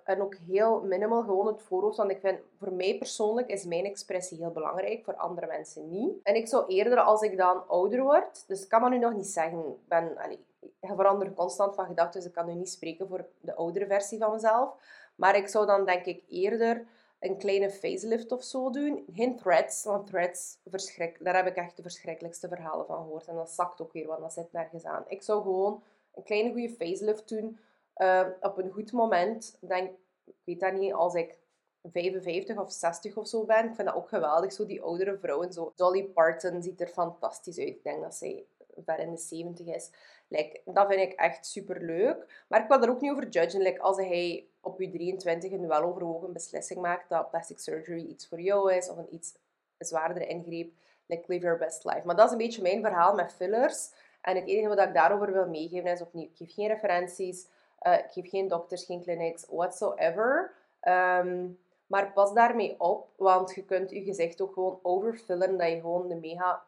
en 0.04 0.22
ook 0.22 0.34
heel 0.34 0.80
minimal 0.80 1.22
gewoon 1.22 1.46
het 1.46 1.62
voorhoofd. 1.62 1.96
Want 1.96 2.10
ik 2.10 2.20
vind, 2.20 2.38
voor 2.58 2.72
mij 2.72 2.98
persoonlijk 2.98 3.48
is 3.48 3.64
mijn 3.64 3.84
expressie 3.84 4.38
heel 4.38 4.50
belangrijk, 4.50 5.04
voor 5.04 5.16
andere 5.16 5.46
mensen 5.46 5.90
niet. 5.90 6.22
En 6.22 6.34
ik 6.34 6.48
zou 6.48 6.66
eerder, 6.66 7.00
als 7.00 7.22
ik 7.22 7.36
dan 7.36 7.68
ouder 7.68 8.02
word, 8.02 8.44
dus 8.46 8.62
ik 8.62 8.68
kan 8.68 8.80
dat 8.80 8.90
nu 8.90 8.98
nog 8.98 9.14
niet 9.14 9.26
zeggen, 9.26 9.76
ben, 9.88 10.16
allee, 10.18 10.44
je 10.60 10.94
verandert 10.94 11.34
constant 11.34 11.74
van 11.74 11.86
gedachten, 11.86 12.20
dus 12.20 12.28
ik 12.28 12.34
kan 12.34 12.46
nu 12.46 12.54
niet 12.54 12.70
spreken 12.70 13.08
voor 13.08 13.26
de 13.40 13.54
oudere 13.54 13.86
versie 13.86 14.18
van 14.18 14.32
mezelf. 14.32 14.74
Maar 15.14 15.36
ik 15.36 15.48
zou 15.48 15.66
dan 15.66 15.84
denk 15.84 16.04
ik 16.04 16.24
eerder 16.28 16.86
een 17.18 17.38
kleine 17.38 17.70
facelift 17.70 18.32
of 18.32 18.44
zo 18.44 18.70
doen. 18.70 19.04
Geen 19.12 19.36
threads, 19.36 19.84
want 19.84 20.06
threads, 20.06 20.58
verschrik, 20.64 21.24
daar 21.24 21.36
heb 21.36 21.46
ik 21.46 21.56
echt 21.56 21.76
de 21.76 21.82
verschrikkelijkste 21.82 22.48
verhalen 22.48 22.86
van 22.86 22.96
gehoord. 22.96 23.26
En 23.26 23.34
dat 23.34 23.50
zakt 23.50 23.80
ook 23.80 23.92
weer, 23.92 24.06
want 24.06 24.20
dat 24.20 24.32
zit 24.32 24.52
nergens 24.52 24.84
aan. 24.84 25.04
Ik 25.06 25.22
zou 25.22 25.42
gewoon 25.42 25.82
een 26.14 26.22
kleine 26.22 26.52
goede 26.52 26.70
facelift 26.70 27.28
doen 27.28 27.58
uh, 27.96 28.26
op 28.40 28.58
een 28.58 28.70
goed 28.70 28.92
moment. 28.92 29.58
Denk, 29.60 29.90
ik 30.24 30.34
weet 30.44 30.60
dat 30.60 30.72
niet, 30.72 30.92
als 30.92 31.14
ik 31.14 31.38
55 31.82 32.58
of 32.58 32.72
60 32.72 33.16
of 33.16 33.28
zo 33.28 33.44
ben. 33.44 33.68
Ik 33.68 33.74
vind 33.74 33.88
dat 33.88 33.96
ook 33.96 34.08
geweldig, 34.08 34.52
zo 34.52 34.66
die 34.66 34.82
oudere 34.82 35.18
vrouwen. 35.18 35.52
Zo 35.52 35.72
Dolly 35.76 36.04
Parton 36.04 36.62
ziet 36.62 36.80
er 36.80 36.88
fantastisch 36.88 37.58
uit. 37.58 37.68
Ik 37.68 37.82
denk 37.82 38.02
dat 38.02 38.14
zij 38.14 38.46
ver 38.84 38.98
in 38.98 39.10
de 39.10 39.16
70 39.16 39.66
is. 39.66 39.90
Like, 40.28 40.60
dat 40.64 40.86
vind 40.88 41.00
ik 41.00 41.12
echt 41.12 41.46
super 41.46 41.80
leuk. 41.80 42.44
Maar 42.48 42.62
ik 42.62 42.68
wil 42.68 42.82
er 42.82 42.90
ook 42.90 43.00
niet 43.00 43.10
over 43.10 43.28
judgen. 43.28 43.62
Like, 43.62 43.80
als 43.80 43.96
hij 43.96 44.46
op 44.60 44.80
je 44.80 44.90
23 44.90 45.52
een 45.52 45.68
weloverwogen 45.68 46.32
beslissing 46.32 46.80
maakt 46.80 47.08
dat 47.08 47.30
plastic 47.30 47.58
surgery 47.58 48.04
iets 48.04 48.28
voor 48.28 48.40
jou 48.40 48.74
is, 48.74 48.88
of 48.88 48.96
een 48.96 49.14
iets 49.14 49.34
zwaardere 49.78 50.26
ingreep, 50.26 50.72
like, 51.06 51.24
live 51.26 51.44
your 51.44 51.58
best 51.58 51.84
life. 51.84 52.02
Maar 52.04 52.16
dat 52.16 52.26
is 52.26 52.32
een 52.32 52.38
beetje 52.38 52.62
mijn 52.62 52.80
verhaal 52.80 53.14
met 53.14 53.32
fillers. 53.32 53.90
En 54.20 54.36
het 54.36 54.46
enige 54.46 54.68
wat 54.68 54.86
ik 54.86 54.94
daarover 54.94 55.32
wil 55.32 55.48
meegeven 55.48 55.90
is 55.90 56.00
opnieuw, 56.00 56.24
ik 56.24 56.36
geef 56.36 56.54
geen 56.54 56.68
referenties, 56.68 57.46
uh, 57.82 57.98
ik 57.98 58.10
geef 58.10 58.28
geen 58.28 58.48
dokters, 58.48 58.84
geen 58.84 59.02
clinics, 59.02 59.46
whatsoever. 59.48 60.52
Um, 60.82 61.58
maar 61.86 62.12
pas 62.12 62.32
daarmee 62.32 62.80
op, 62.80 63.08
want 63.16 63.54
je 63.54 63.64
kunt 63.64 63.90
je 63.90 64.02
gezicht 64.02 64.40
ook 64.40 64.52
gewoon 64.52 64.78
overfillen, 64.82 65.58
dat 65.58 65.68
je 65.68 65.80
gewoon 65.80 66.08
de 66.08 66.14
mega 66.14 66.62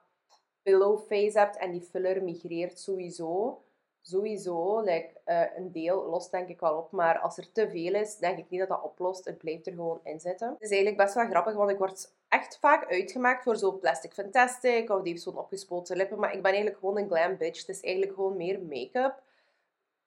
pillow 0.63 0.99
face 0.99 1.39
hebt 1.39 1.57
en 1.57 1.71
die 1.71 1.83
filler 1.83 2.23
migreert 2.23 2.79
sowieso. 2.79 3.63
Sowieso, 4.01 4.81
like, 4.81 5.11
uh, 5.27 5.57
een 5.57 5.73
deel 5.73 6.07
lost 6.11 6.31
denk 6.31 6.49
ik 6.49 6.61
wel 6.61 6.77
op, 6.77 6.91
maar 6.91 7.19
als 7.19 7.39
er 7.39 7.53
te 7.53 7.71
veel 7.71 7.95
is, 7.95 8.17
denk 8.17 8.39
ik 8.39 8.51
niet 8.51 8.61
dat 8.61 8.69
dat 8.69 8.83
oplost. 8.83 9.25
Het 9.25 9.39
blijft 9.39 9.67
er 9.67 9.73
gewoon 9.73 10.01
in 10.05 10.21
zitten. 10.21 10.49
Het 10.49 10.63
is 10.63 10.71
eigenlijk 10.71 11.03
best 11.03 11.15
wel 11.15 11.29
grappig, 11.29 11.55
want 11.55 11.71
ik 11.71 11.79
word 11.79 12.15
echt 12.29 12.59
vaak 12.59 12.91
uitgemaakt 12.91 13.43
voor 13.43 13.57
zo 13.57 13.73
plastic 13.73 14.13
fantastic 14.13 14.91
of 14.91 15.03
die 15.03 15.13
heeft 15.13 15.23
zo'n 15.23 15.39
opgespoten 15.39 15.97
lippen, 15.97 16.19
maar 16.19 16.35
ik 16.35 16.43
ben 16.43 16.51
eigenlijk 16.53 16.79
gewoon 16.79 16.99
een 16.99 17.09
glam 17.09 17.37
bitch. 17.37 17.61
Het 17.61 17.77
is 17.77 17.81
eigenlijk 17.81 18.15
gewoon 18.15 18.37
meer 18.37 18.63
make-up 18.63 19.23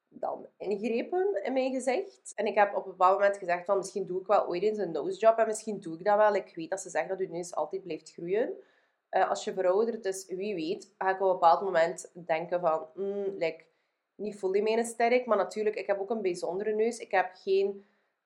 dan 0.10 0.46
ingrepen 0.58 1.44
in 1.44 1.54
mijn 1.54 1.74
gezicht. 1.74 2.32
En 2.36 2.46
ik 2.46 2.56
heb 2.56 2.76
op 2.76 2.86
een 2.86 2.92
bepaald 2.92 3.20
moment 3.20 3.38
gezegd 3.38 3.66
van 3.66 3.78
misschien 3.78 4.06
doe 4.06 4.20
ik 4.20 4.28
wel 4.28 4.48
ooit 4.48 4.64
eens 4.64 4.78
een 4.78 4.92
nose 4.92 5.20
job 5.20 5.38
en 5.38 5.48
misschien 5.48 5.80
doe 5.80 5.98
ik 5.98 6.04
dat 6.04 6.18
wel. 6.18 6.36
Ik 6.36 6.56
weet 6.56 6.70
dat 6.70 6.82
ze 6.82 6.90
zeggen 6.90 7.10
dat 7.10 7.20
je 7.20 7.34
neus 7.34 7.56
altijd 7.56 7.84
blijft 7.84 8.12
groeien. 8.12 8.54
Uh, 9.16 9.30
als 9.30 9.44
je 9.44 9.54
veroudert, 9.54 10.04
dus 10.04 10.26
wie 10.28 10.56
weet, 10.56 10.94
ga 10.98 11.10
ik 11.10 11.22
op 11.22 11.28
een 11.28 11.34
bepaald 11.34 11.62
moment 11.62 12.12
denken 12.14 12.60
van, 12.60 12.88
mm, 12.96 13.36
like, 13.38 13.64
niet 14.16 14.36
fully 14.36 14.62
mijn 14.62 14.86
sterk, 14.86 15.26
maar 15.26 15.38
natuurlijk, 15.38 15.76
ik 15.76 15.88
heb 15.88 16.00
ook 16.00 16.10
een 16.10 16.22
bijzondere 16.22 16.74
neus. 16.74 16.98
Ik 16.98 17.12
heb, 17.12 17.30
geen, 17.34 17.68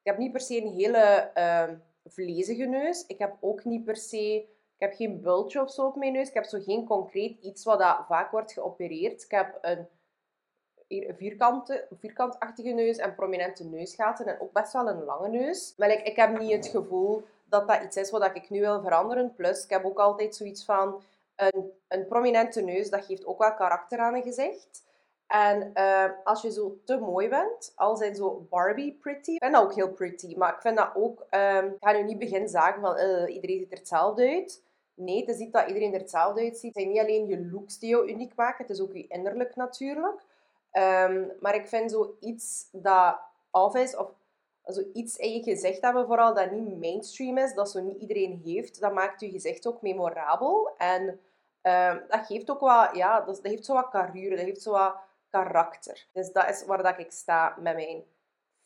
ik 0.02 0.06
heb 0.06 0.18
niet 0.18 0.32
per 0.32 0.42
se 0.42 0.62
een 0.62 0.74
hele 0.74 1.32
uh, 1.36 1.70
vlezige 2.06 2.66
neus. 2.66 3.06
Ik 3.06 3.20
heb 3.20 3.36
ook 3.40 3.64
niet 3.64 3.84
per 3.84 3.96
se, 3.96 4.36
ik 4.80 4.86
heb 4.86 4.94
geen 4.94 5.22
bultje 5.22 5.62
of 5.62 5.72
zo 5.72 5.86
op 5.86 5.96
mijn 5.96 6.14
neus. 6.14 6.28
Ik 6.28 6.34
heb 6.34 6.46
zo 6.46 6.60
geen 6.60 6.86
concreet 6.86 7.38
iets 7.42 7.64
wat 7.64 7.80
dat 7.80 8.06
vaak 8.08 8.32
wordt 8.32 8.54
geopereerd. 8.54 9.24
Ik 9.24 9.32
heb 9.32 9.58
een 9.62 9.88
vierkante, 11.16 11.88
vierkantachtige 12.00 12.70
neus 12.70 12.98
en 12.98 13.16
prominente 13.16 13.64
neusgaten 13.64 14.26
en 14.26 14.40
ook 14.40 14.54
best 14.54 14.74
wel 14.74 14.88
een 14.88 15.04
lange 15.04 15.30
neus. 15.30 15.74
Maar 15.78 15.90
ik, 15.90 16.02
ik 16.02 16.16
heb 16.16 16.40
niet 16.40 16.52
het 16.52 16.68
gevoel 16.68 17.24
dat 17.50 17.68
dat 17.68 17.84
iets 17.84 17.98
is 17.98 18.12
wat 18.12 18.36
ik 18.36 18.50
nu 18.50 18.60
wil 18.60 18.82
veranderen. 18.82 19.34
Plus, 19.36 19.64
ik 19.64 19.70
heb 19.70 19.86
ook 19.86 20.00
altijd 20.00 20.36
zoiets 20.36 20.66
van... 20.66 21.02
Een, 21.36 21.72
een 21.88 22.08
prominente 22.08 22.62
neus, 22.62 22.90
dat 22.90 23.06
geeft 23.06 23.26
ook 23.26 23.40
wel 23.40 23.54
karakter 23.54 24.00
aan 24.00 24.14
een 24.14 24.24
gezicht. 24.24 24.84
En 25.28 25.72
uh, 25.74 26.06
als 26.24 26.42
je 26.42 26.52
zo 26.52 26.78
te 26.86 26.98
mooi 26.98 27.30
bent, 27.30 27.74
al 27.76 27.96
zijn 27.96 28.16
zo 28.16 28.48
Barbie 28.50 28.98
pretty. 29.02 29.32
Ik 29.32 29.42
vind 29.42 29.54
dat 29.54 29.64
ook 29.64 29.74
heel 29.74 29.92
pretty, 29.92 30.36
maar 30.38 30.54
ik 30.54 30.62
vind 30.62 30.78
dat 30.78 30.90
ook... 30.96 31.26
Um, 31.32 31.66
ik 31.66 31.78
ga 31.80 31.92
nu 31.92 32.04
niet 32.04 32.20
beginnen 32.20 32.50
zagen 32.50 32.82
van 32.82 32.98
uh, 32.98 33.36
iedereen 33.36 33.60
ziet 33.60 33.72
er 33.72 33.78
hetzelfde 33.78 34.30
uit. 34.30 34.64
Nee, 34.94 35.20
het 35.20 35.30
is 35.30 35.38
niet 35.38 35.54
dat 35.54 35.68
iedereen 35.68 35.94
er 35.94 36.00
hetzelfde 36.00 36.42
uitziet. 36.42 36.74
Het 36.74 36.84
zijn 36.84 36.90
niet 36.90 37.00
alleen 37.02 37.28
je 37.28 37.50
looks 37.52 37.80
die 37.80 37.90
jou 37.90 38.10
uniek 38.10 38.36
maken, 38.36 38.66
het 38.66 38.76
is 38.76 38.82
ook 38.82 38.94
je 38.94 39.08
innerlijk 39.08 39.56
natuurlijk. 39.56 40.22
Um, 40.74 41.32
maar 41.40 41.56
ik 41.56 41.68
vind 41.68 41.92
zoiets 41.92 42.70
dat 42.72 43.20
af 43.52 43.76
is, 43.76 43.96
of 43.96 44.08
zoiets 44.74 45.18
in 45.18 45.34
je 45.34 45.44
gezicht 45.44 45.82
hebben 45.82 46.06
vooral, 46.06 46.34
dat 46.34 46.52
niet 46.52 46.80
mainstream 46.80 47.38
is, 47.38 47.54
dat 47.54 47.72
zo 47.72 47.80
niet 47.80 48.02
iedereen 48.02 48.42
heeft, 48.46 48.80
dat 48.80 48.94
maakt 48.94 49.22
je 49.22 49.30
gezicht 49.30 49.68
ook 49.68 49.82
memorabel. 49.82 50.70
En 50.78 51.20
um, 51.62 52.04
dat 52.08 52.26
geeft 52.26 52.50
ook 52.50 52.60
wat, 52.60 52.96
ja, 52.96 53.22
dat, 53.22 53.40
heeft 53.44 53.66
zo 53.66 53.74
wat 53.74 53.90
carrure, 53.90 54.36
dat 54.36 54.46
heeft 54.46 54.62
zo 54.62 54.72
wat 54.72 54.96
karakter. 55.30 56.08
Dus 56.14 56.32
dat 56.32 56.50
is 56.50 56.66
waar 56.66 56.84
dat 56.84 57.00
ik 57.00 57.12
sta 57.12 57.56
met 57.60 57.76
mijn 57.76 58.04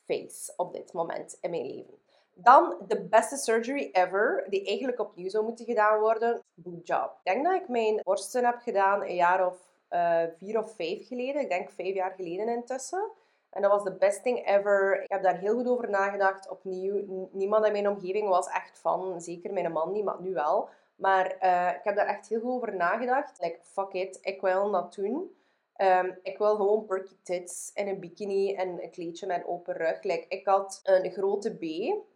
face 0.06 0.54
op 0.58 0.74
dit 0.74 0.94
moment 0.94 1.38
in 1.42 1.50
mijn 1.50 1.66
leven. 1.66 2.02
Dan 2.34 2.76
de 2.88 3.02
beste 3.02 3.38
surgery 3.38 3.90
ever, 3.92 4.46
die 4.50 4.66
eigenlijk 4.66 5.00
opnieuw 5.00 5.30
zou 5.30 5.44
moeten 5.44 5.66
gedaan 5.66 6.00
worden, 6.00 6.42
boob 6.54 6.86
job. 6.86 7.20
Ik 7.24 7.34
denk 7.34 7.46
dat 7.46 7.62
ik 7.62 7.68
mijn 7.68 8.02
borsten 8.04 8.46
heb 8.46 8.60
gedaan 8.60 9.02
een 9.02 9.16
jaar 9.16 9.48
of 9.48 9.58
uh, 9.90 10.24
vier 10.38 10.58
of 10.58 10.76
vijf 10.76 11.08
geleden. 11.08 11.42
Ik 11.42 11.50
denk 11.50 11.72
vijf 11.72 11.94
jaar 11.94 12.14
geleden 12.16 12.48
intussen. 12.48 13.12
En 13.54 13.62
dat 13.62 13.72
was 13.72 13.84
de 13.84 13.96
best 13.96 14.24
thing 14.24 14.48
ever. 14.48 15.02
Ik 15.04 15.12
heb 15.12 15.24
daar 15.24 15.38
heel 15.38 15.56
goed 15.56 15.68
over 15.68 15.90
nagedacht. 15.90 16.50
Opnieuw, 16.50 17.28
niemand 17.32 17.66
in 17.66 17.72
mijn 17.72 17.88
omgeving 17.88 18.28
was 18.28 18.48
echt 18.48 18.80
van. 18.80 19.22
Zeker 19.22 19.54
mijn 19.54 19.72
man 19.72 19.92
niet, 19.92 20.04
maar 20.04 20.22
nu 20.22 20.34
wel. 20.34 20.70
Maar 20.96 21.38
uh, 21.42 21.70
ik 21.76 21.84
heb 21.84 21.96
daar 21.96 22.08
echt 22.08 22.28
heel 22.28 22.40
goed 22.40 22.52
over 22.52 22.76
nagedacht. 22.76 23.42
Like, 23.42 23.60
fuck 23.62 23.94
it, 23.94 24.20
ik 24.22 24.42
wil 24.42 24.72
dat 24.72 24.94
doen. 24.94 25.36
Um, 25.78 26.20
ik 26.24 26.38
wil 26.38 26.56
gewoon 26.56 26.86
perky 26.86 27.16
tits 27.24 27.72
en 27.74 27.88
een 27.88 28.00
bikini 28.00 28.54
en 28.54 28.84
een 28.84 28.92
kleedje 28.92 29.28
met 29.28 29.46
open 29.46 29.74
rug. 29.74 30.04
Like, 30.04 30.26
ik 30.28 30.46
had 30.48 30.80
een 30.84 31.12
grote 31.12 31.56
B, 31.56 31.64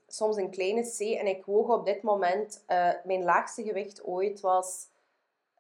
soms 0.08 0.38
een 0.38 0.50
kleine 0.50 0.82
C. 0.82 1.00
En 1.00 1.28
ik 1.28 1.46
woog 1.46 1.70
op 1.70 1.86
dit 1.86 2.02
moment... 2.02 2.64
Uh, 2.68 2.90
mijn 3.04 3.24
laagste 3.24 3.64
gewicht 3.64 4.04
ooit 4.04 4.40
was 4.40 4.88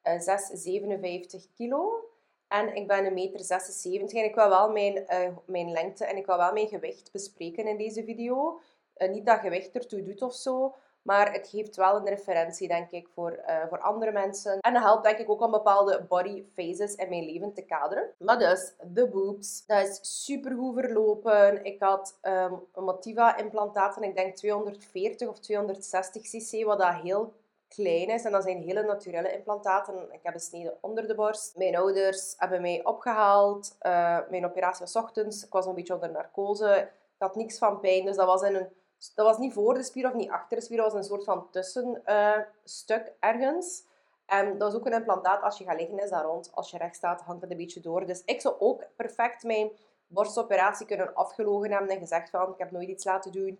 uh, 0.04 0.20
6, 0.20 0.46
57 0.54 1.54
kilo. 1.56 2.04
En 2.48 2.76
ik 2.76 2.88
ben 2.88 3.06
een 3.06 3.14
meter 3.14 3.40
76 3.40 4.20
en 4.20 4.26
ik 4.26 4.36
wil 4.36 4.50
wel 4.50 4.72
mijn, 4.72 5.06
uh, 5.10 5.38
mijn 5.46 5.72
lengte 5.72 6.06
en 6.06 6.18
ik 6.18 6.26
wil 6.26 6.38
wel 6.38 6.54
mijn 6.54 6.68
gewicht 6.68 7.12
bespreken 7.12 7.68
in 7.68 7.78
deze 7.78 8.04
video. 8.04 8.60
Uh, 8.98 9.10
niet 9.10 9.26
dat 9.26 9.40
gewicht 9.40 9.76
ertoe 9.76 10.04
doet 10.04 10.22
of 10.22 10.34
zo, 10.34 10.76
maar 11.02 11.34
het 11.34 11.48
geeft 11.48 11.76
wel 11.76 11.96
een 11.96 12.08
referentie, 12.08 12.68
denk 12.68 12.92
ik, 12.92 13.08
voor, 13.14 13.40
uh, 13.48 13.68
voor 13.70 13.80
andere 13.80 14.12
mensen. 14.12 14.60
En 14.60 14.74
dat 14.74 14.84
helpt, 14.84 15.04
denk 15.04 15.18
ik, 15.18 15.30
ook 15.30 15.42
om 15.42 15.52
bepaalde 15.52 16.06
body 16.10 16.44
phases 16.54 16.96
in 16.96 17.10
mijn 17.10 17.26
leven 17.26 17.54
te 17.54 17.62
kaderen. 17.62 18.10
Maar 18.18 18.40
dus, 18.40 18.74
de 18.82 19.08
boobs, 19.08 19.66
dat 19.66 19.88
is 19.88 20.00
super 20.24 20.56
goed 20.56 20.80
verlopen. 20.80 21.64
Ik 21.64 21.80
had 21.80 22.18
um, 22.22 22.62
een 22.74 22.84
Motiva-implantaat 22.84 24.02
ik 24.02 24.16
denk 24.16 24.36
240 24.36 25.28
of 25.28 25.40
260 25.40 26.22
cc, 26.22 26.66
wat 26.66 26.80
dat 26.80 26.94
heel 26.94 27.34
klein 27.68 28.10
is. 28.10 28.24
En 28.24 28.32
dat 28.32 28.44
zijn 28.44 28.62
hele 28.62 28.84
naturele 28.84 29.34
implantaten. 29.34 30.12
Ik 30.12 30.20
heb 30.24 30.34
besneden 30.34 30.78
onder 30.82 31.08
de 31.08 31.16
borst. 31.16 31.58
Mijn 31.58 31.76
ouders 31.76 32.34
hebben 32.38 32.62
mij 32.62 32.86
opgehaald. 32.86 33.76
Uh, 33.82 34.20
mijn 34.30 34.46
operatie 34.46 34.80
was 34.80 34.96
ochtends. 34.96 35.46
Ik 35.46 35.52
was 35.52 35.66
een 35.66 35.76
beetje 35.76 35.94
onder 35.94 36.12
narcose. 36.12 36.90
Ik 37.14 37.24
had 37.24 37.36
niks 37.36 37.58
van 37.58 37.80
pijn. 37.80 38.06
Dus 38.06 38.16
dat 38.16 38.26
was, 38.26 38.42
in 38.42 38.56
een, 38.56 38.68
dat 39.16 39.26
was 39.26 39.38
niet 39.38 39.54
voor 39.54 39.74
de 39.74 39.84
spier 39.84 40.08
of 40.08 40.14
niet 40.14 40.30
achter 40.30 40.58
de 40.58 40.64
spier. 40.64 40.78
Dat 40.78 40.92
was 40.92 41.02
een 41.02 41.10
soort 41.10 41.24
van 41.24 41.50
tussenstuk 41.52 43.06
uh, 43.06 43.14
ergens. 43.20 43.86
En 44.26 44.58
dat 44.58 44.72
is 44.72 44.80
ook 44.80 44.86
een 44.86 44.94
implantaat. 44.94 45.42
Als 45.42 45.58
je 45.58 45.64
gaat 45.64 45.80
liggen 45.80 46.00
is 46.00 46.10
dat 46.10 46.24
rond. 46.24 46.52
Als 46.54 46.72
je 46.72 46.78
recht 46.78 46.96
staat 46.96 47.22
hangt 47.22 47.42
het 47.42 47.52
een 47.52 47.58
beetje 47.58 47.80
door. 47.80 48.06
Dus 48.06 48.22
ik 48.26 48.42
zou 48.42 48.56
ook 48.60 48.84
perfect 48.96 49.44
mijn 49.44 49.72
borstoperatie 50.08 50.86
kunnen 50.86 51.15
afgelogen 51.15 51.72
hebben 51.72 51.89
en 51.89 52.00
gezegd 52.00 52.30
van 52.30 52.52
ik 52.52 52.58
heb 52.58 52.72
nooit 52.72 52.88
iets 52.88 53.06
laten 53.06 53.32
doen. 53.32 53.58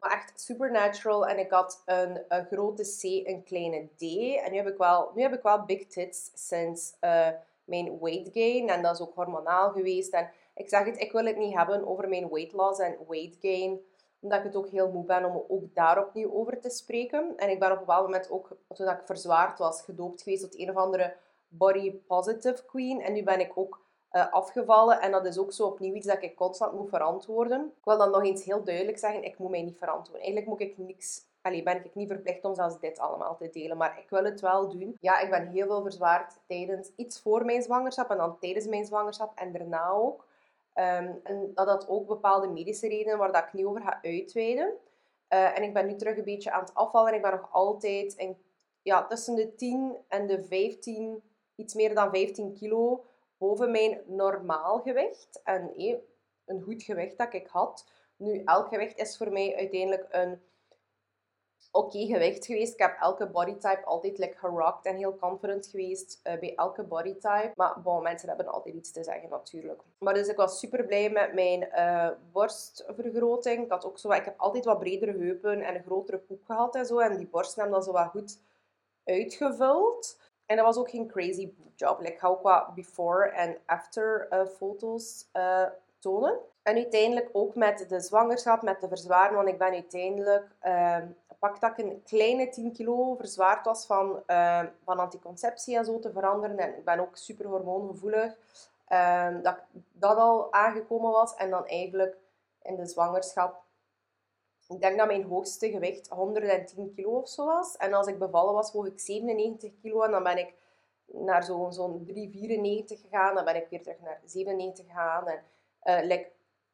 Maar 0.00 0.12
echt 0.12 0.40
supernatural. 0.40 1.26
En 1.26 1.38
ik 1.38 1.50
had 1.50 1.82
een, 1.84 2.20
een, 2.28 2.46
grote 2.46 2.82
C, 2.82 3.02
een 3.26 3.42
kleine 3.44 3.86
D. 3.96 4.02
En 4.44 4.50
nu 4.50 4.56
heb 4.56 4.68
ik 4.68 4.76
wel, 4.76 5.10
nu 5.14 5.22
heb 5.22 5.32
ik 5.32 5.42
wel 5.42 5.64
big 5.64 5.86
tits 5.86 6.30
sinds 6.34 6.96
uh, 7.00 7.28
mijn 7.64 7.98
weight 8.00 8.30
gain. 8.32 8.68
En 8.68 8.82
dat 8.82 8.94
is 8.94 9.00
ook 9.00 9.14
hormonaal 9.14 9.70
geweest. 9.70 10.12
En 10.12 10.30
ik 10.54 10.68
zeg 10.68 10.84
het, 10.84 11.00
ik 11.00 11.12
wil 11.12 11.24
het 11.24 11.36
niet 11.36 11.54
hebben 11.54 11.86
over 11.86 12.08
mijn 12.08 12.28
weight 12.28 12.52
loss 12.52 12.80
en 12.80 12.96
weight 13.08 13.36
gain. 13.40 13.80
Omdat 14.20 14.38
ik 14.38 14.44
het 14.44 14.56
ook 14.56 14.68
heel 14.68 14.92
moe 14.92 15.04
ben 15.04 15.24
om 15.24 15.44
ook 15.48 15.74
daar 15.74 16.06
opnieuw 16.06 16.32
over 16.32 16.60
te 16.60 16.70
spreken. 16.70 17.32
En 17.36 17.50
ik 17.50 17.58
ben 17.58 17.72
op 17.72 17.78
een 17.78 17.84
bepaald 17.84 18.06
moment 18.06 18.30
ook, 18.30 18.56
toen 18.74 18.88
ik 18.88 19.00
verzwaard 19.04 19.58
was, 19.58 19.82
gedoopt 19.82 20.22
geweest 20.22 20.42
tot 20.42 20.58
een 20.58 20.70
of 20.70 20.76
andere 20.76 21.14
body 21.48 21.92
positive 21.94 22.64
queen. 22.66 23.00
En 23.00 23.12
nu 23.12 23.22
ben 23.22 23.40
ik 23.40 23.52
ook 23.54 23.85
uh, 24.16 24.32
afgevallen. 24.32 25.00
En 25.00 25.10
dat 25.10 25.26
is 25.26 25.38
ook 25.38 25.52
zo 25.52 25.66
opnieuw 25.66 25.94
iets 25.94 26.06
dat 26.06 26.22
ik 26.22 26.36
constant 26.36 26.72
moet 26.72 26.88
verantwoorden. 26.88 27.72
Ik 27.76 27.84
wil 27.84 27.98
dan 27.98 28.10
nog 28.10 28.24
eens 28.24 28.44
heel 28.44 28.64
duidelijk 28.64 28.98
zeggen, 28.98 29.24
ik 29.24 29.38
moet 29.38 29.50
mij 29.50 29.62
niet 29.62 29.78
verantwoorden. 29.78 30.22
Eigenlijk 30.22 30.46
moet 30.46 30.60
ik 30.60 30.78
niks... 30.78 31.24
Allee, 31.42 31.62
ben 31.62 31.84
ik 31.84 31.94
niet 31.94 32.08
verplicht 32.08 32.44
om 32.44 32.54
zelfs 32.54 32.80
dit 32.80 32.98
allemaal 32.98 33.36
te 33.36 33.50
delen. 33.50 33.76
Maar 33.76 33.98
ik 33.98 34.10
wil 34.10 34.24
het 34.24 34.40
wel 34.40 34.68
doen. 34.68 34.96
Ja, 35.00 35.20
ik 35.20 35.30
ben 35.30 35.46
heel 35.46 35.66
veel 35.66 35.82
verzwaard 35.82 36.38
tijdens 36.46 36.90
iets 36.96 37.20
voor 37.20 37.44
mijn 37.44 37.62
zwangerschap 37.62 38.10
en 38.10 38.16
dan 38.16 38.38
tijdens 38.38 38.66
mijn 38.66 38.84
zwangerschap 38.84 39.38
en 39.38 39.52
daarna 39.52 39.88
ook. 39.88 40.26
Ehm, 40.72 41.12
en 41.22 41.50
dat 41.54 41.66
had 41.66 41.88
ook 41.88 42.06
bepaalde 42.06 42.48
medische 42.48 42.88
redenen 42.88 43.18
waar 43.18 43.32
dat 43.32 43.42
ik 43.42 43.52
niet 43.52 43.64
over 43.64 43.80
ga 43.80 43.98
uitweiden. 44.02 44.74
Uh, 45.28 45.58
en 45.58 45.62
ik 45.62 45.74
ben 45.74 45.86
nu 45.86 45.96
terug 45.96 46.16
een 46.16 46.24
beetje 46.24 46.50
aan 46.50 46.60
het 46.60 46.74
afvallen. 46.74 47.14
Ik 47.14 47.22
ben 47.22 47.30
nog 47.30 47.48
altijd 47.52 48.14
in, 48.14 48.36
ja, 48.82 49.06
tussen 49.06 49.34
de 49.34 49.54
10 49.54 49.96
en 50.08 50.26
de 50.26 50.42
15, 50.42 51.22
iets 51.54 51.74
meer 51.74 51.94
dan 51.94 52.10
15 52.10 52.52
kilo 52.52 53.04
boven 53.38 53.70
mijn 53.70 54.00
normaal 54.06 54.80
gewicht. 54.80 55.40
En 55.44 55.72
een 56.44 56.62
goed 56.62 56.82
gewicht 56.82 57.18
dat 57.18 57.34
ik 57.34 57.46
had. 57.46 57.86
Nu, 58.16 58.42
elk 58.44 58.68
gewicht 58.68 58.98
is 58.98 59.16
voor 59.16 59.32
mij 59.32 59.56
uiteindelijk 59.56 60.06
een 60.10 60.40
oké 61.76 62.06
gewicht 62.06 62.46
geweest. 62.46 62.72
Ik 62.72 62.80
heb 62.80 62.96
elke 63.00 63.26
bodytype 63.26 63.84
altijd 63.84 64.18
like, 64.18 64.76
en 64.82 64.96
heel 64.96 65.16
confident 65.16 65.66
geweest 65.66 66.20
uh, 66.24 66.38
bij 66.38 66.54
elke 66.54 66.82
bodytype. 66.82 67.52
Maar 67.54 67.82
bon, 67.82 68.02
mensen 68.02 68.28
hebben 68.28 68.46
altijd 68.46 68.74
iets 68.74 68.92
te 68.92 69.04
zeggen 69.04 69.28
natuurlijk. 69.28 69.82
Maar 69.98 70.14
dus 70.14 70.28
ik 70.28 70.36
was 70.36 70.58
super 70.58 70.84
blij 70.84 71.10
met 71.10 71.34
mijn 71.34 71.68
uh, 71.74 72.10
borstvergroting. 72.32 73.64
Ik, 73.64 73.70
had 73.70 73.84
ook 73.84 73.98
zo, 73.98 74.10
ik 74.10 74.24
heb 74.24 74.34
altijd 74.40 74.64
wat 74.64 74.78
bredere 74.78 75.18
heupen 75.18 75.60
en 75.60 75.74
een 75.74 75.82
grotere 75.82 76.18
poep 76.18 76.44
gehad 76.44 76.74
en 76.74 76.86
zo. 76.86 76.98
En 76.98 77.16
die 77.16 77.26
borsten 77.26 77.60
hebben 77.60 77.78
dat 77.78 77.88
zo 77.88 77.92
wat 77.92 78.10
goed 78.10 78.38
uitgevuld. 79.04 80.18
En 80.46 80.56
dat 80.56 80.64
was 80.64 80.76
ook 80.76 80.90
geen 80.90 81.08
crazy 81.08 81.52
job. 81.74 82.00
Ik 82.00 82.18
ga 82.18 82.28
ook 82.28 82.42
wat 82.42 82.74
before 82.74 83.28
en 83.28 83.56
after 83.66 84.26
uh, 84.30 84.46
foto's 84.46 85.28
tonen. 85.98 86.38
En 86.62 86.74
uiteindelijk 86.74 87.28
ook 87.32 87.54
met 87.54 87.88
de 87.88 88.00
zwangerschap, 88.00 88.62
met 88.62 88.80
de 88.80 88.88
verzwaring, 88.88 89.36
want 89.36 89.48
ik 89.48 89.58
ben 89.58 89.72
uiteindelijk 89.72 90.46
uh, 90.62 90.98
pak 91.38 91.56
ik 91.56 91.78
een 91.78 92.02
kleine 92.04 92.48
10 92.48 92.72
kilo 92.72 93.14
verzwaard 93.14 93.64
was 93.64 93.86
van, 93.86 94.22
uh, 94.26 94.62
van 94.84 94.98
anticonceptie 94.98 95.76
en 95.76 95.84
zo 95.84 95.98
te 95.98 96.12
veranderen. 96.12 96.58
En 96.58 96.76
ik 96.76 96.84
ben 96.84 97.00
ook 97.00 97.16
super 97.16 97.46
hormoongevoelig. 97.46 98.36
Uh, 98.88 99.28
dat 99.42 99.58
dat 99.92 100.16
al 100.16 100.52
aangekomen 100.52 101.10
was. 101.10 101.34
En 101.34 101.50
dan 101.50 101.66
eigenlijk 101.66 102.16
in 102.62 102.76
de 102.76 102.86
zwangerschap. 102.86 103.64
Ik 104.68 104.80
denk 104.80 104.98
dat 104.98 105.06
mijn 105.06 105.24
hoogste 105.24 105.70
gewicht 105.70 106.08
110 106.08 106.92
kilo 106.94 107.10
of 107.10 107.28
zo 107.28 107.46
was. 107.46 107.76
En 107.76 107.92
als 107.92 108.06
ik 108.06 108.18
bevallen 108.18 108.54
was, 108.54 108.72
woog 108.72 108.86
ik 108.86 109.00
97 109.00 109.70
kilo. 109.82 110.02
En 110.02 110.10
dan 110.10 110.22
ben 110.22 110.38
ik 110.38 110.54
naar 111.06 111.44
zo'n 111.44 111.72
zo'n 111.72 112.04
394 112.06 113.00
gegaan. 113.00 113.34
Dan 113.34 113.44
ben 113.44 113.56
ik 113.56 113.66
weer 113.70 113.82
terug 113.82 114.00
naar 114.00 114.20
97 114.24 114.86
gegaan. 114.86 115.28
En 115.28 115.42
uh, 116.10 116.26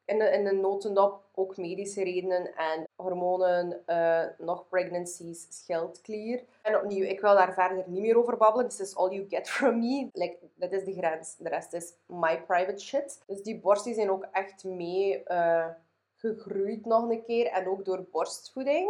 in 0.05 0.19
de, 0.19 0.25
in 0.25 0.43
de 0.43 0.51
notendop 0.51 1.23
ook 1.33 1.57
medische 1.57 2.03
redenen 2.03 2.55
en 2.55 2.87
hormonen, 2.95 3.83
uh, 3.87 4.23
nog 4.37 4.67
pregnancies, 4.67 5.47
schildklier. 5.49 6.43
En 6.61 6.75
opnieuw, 6.75 7.03
ik 7.03 7.21
wil 7.21 7.35
daar 7.35 7.53
verder 7.53 7.83
niet 7.87 8.01
meer 8.01 8.17
over 8.17 8.37
babbelen. 8.37 8.67
This 8.67 8.79
is 8.79 8.95
all 8.95 9.09
you 9.09 9.25
get 9.29 9.49
from 9.49 9.79
me. 9.79 10.09
Like, 10.11 10.37
dat 10.55 10.71
is 10.71 10.83
de 10.83 10.93
grens. 10.93 11.35
De 11.37 11.49
rest 11.49 11.73
is 11.73 11.93
my 12.05 12.41
private 12.41 12.79
shit. 12.79 13.23
Dus 13.25 13.43
die 13.43 13.59
borsten 13.59 13.93
zijn 13.93 14.11
ook 14.11 14.27
echt 14.31 14.63
mee 14.63 15.23
uh, 15.27 15.67
gegroeid 16.23 16.85
nog 16.85 17.09
een 17.09 17.23
keer. 17.23 17.47
En 17.47 17.67
ook 17.67 17.85
door 17.85 18.05
borstvoeding. 18.11 18.89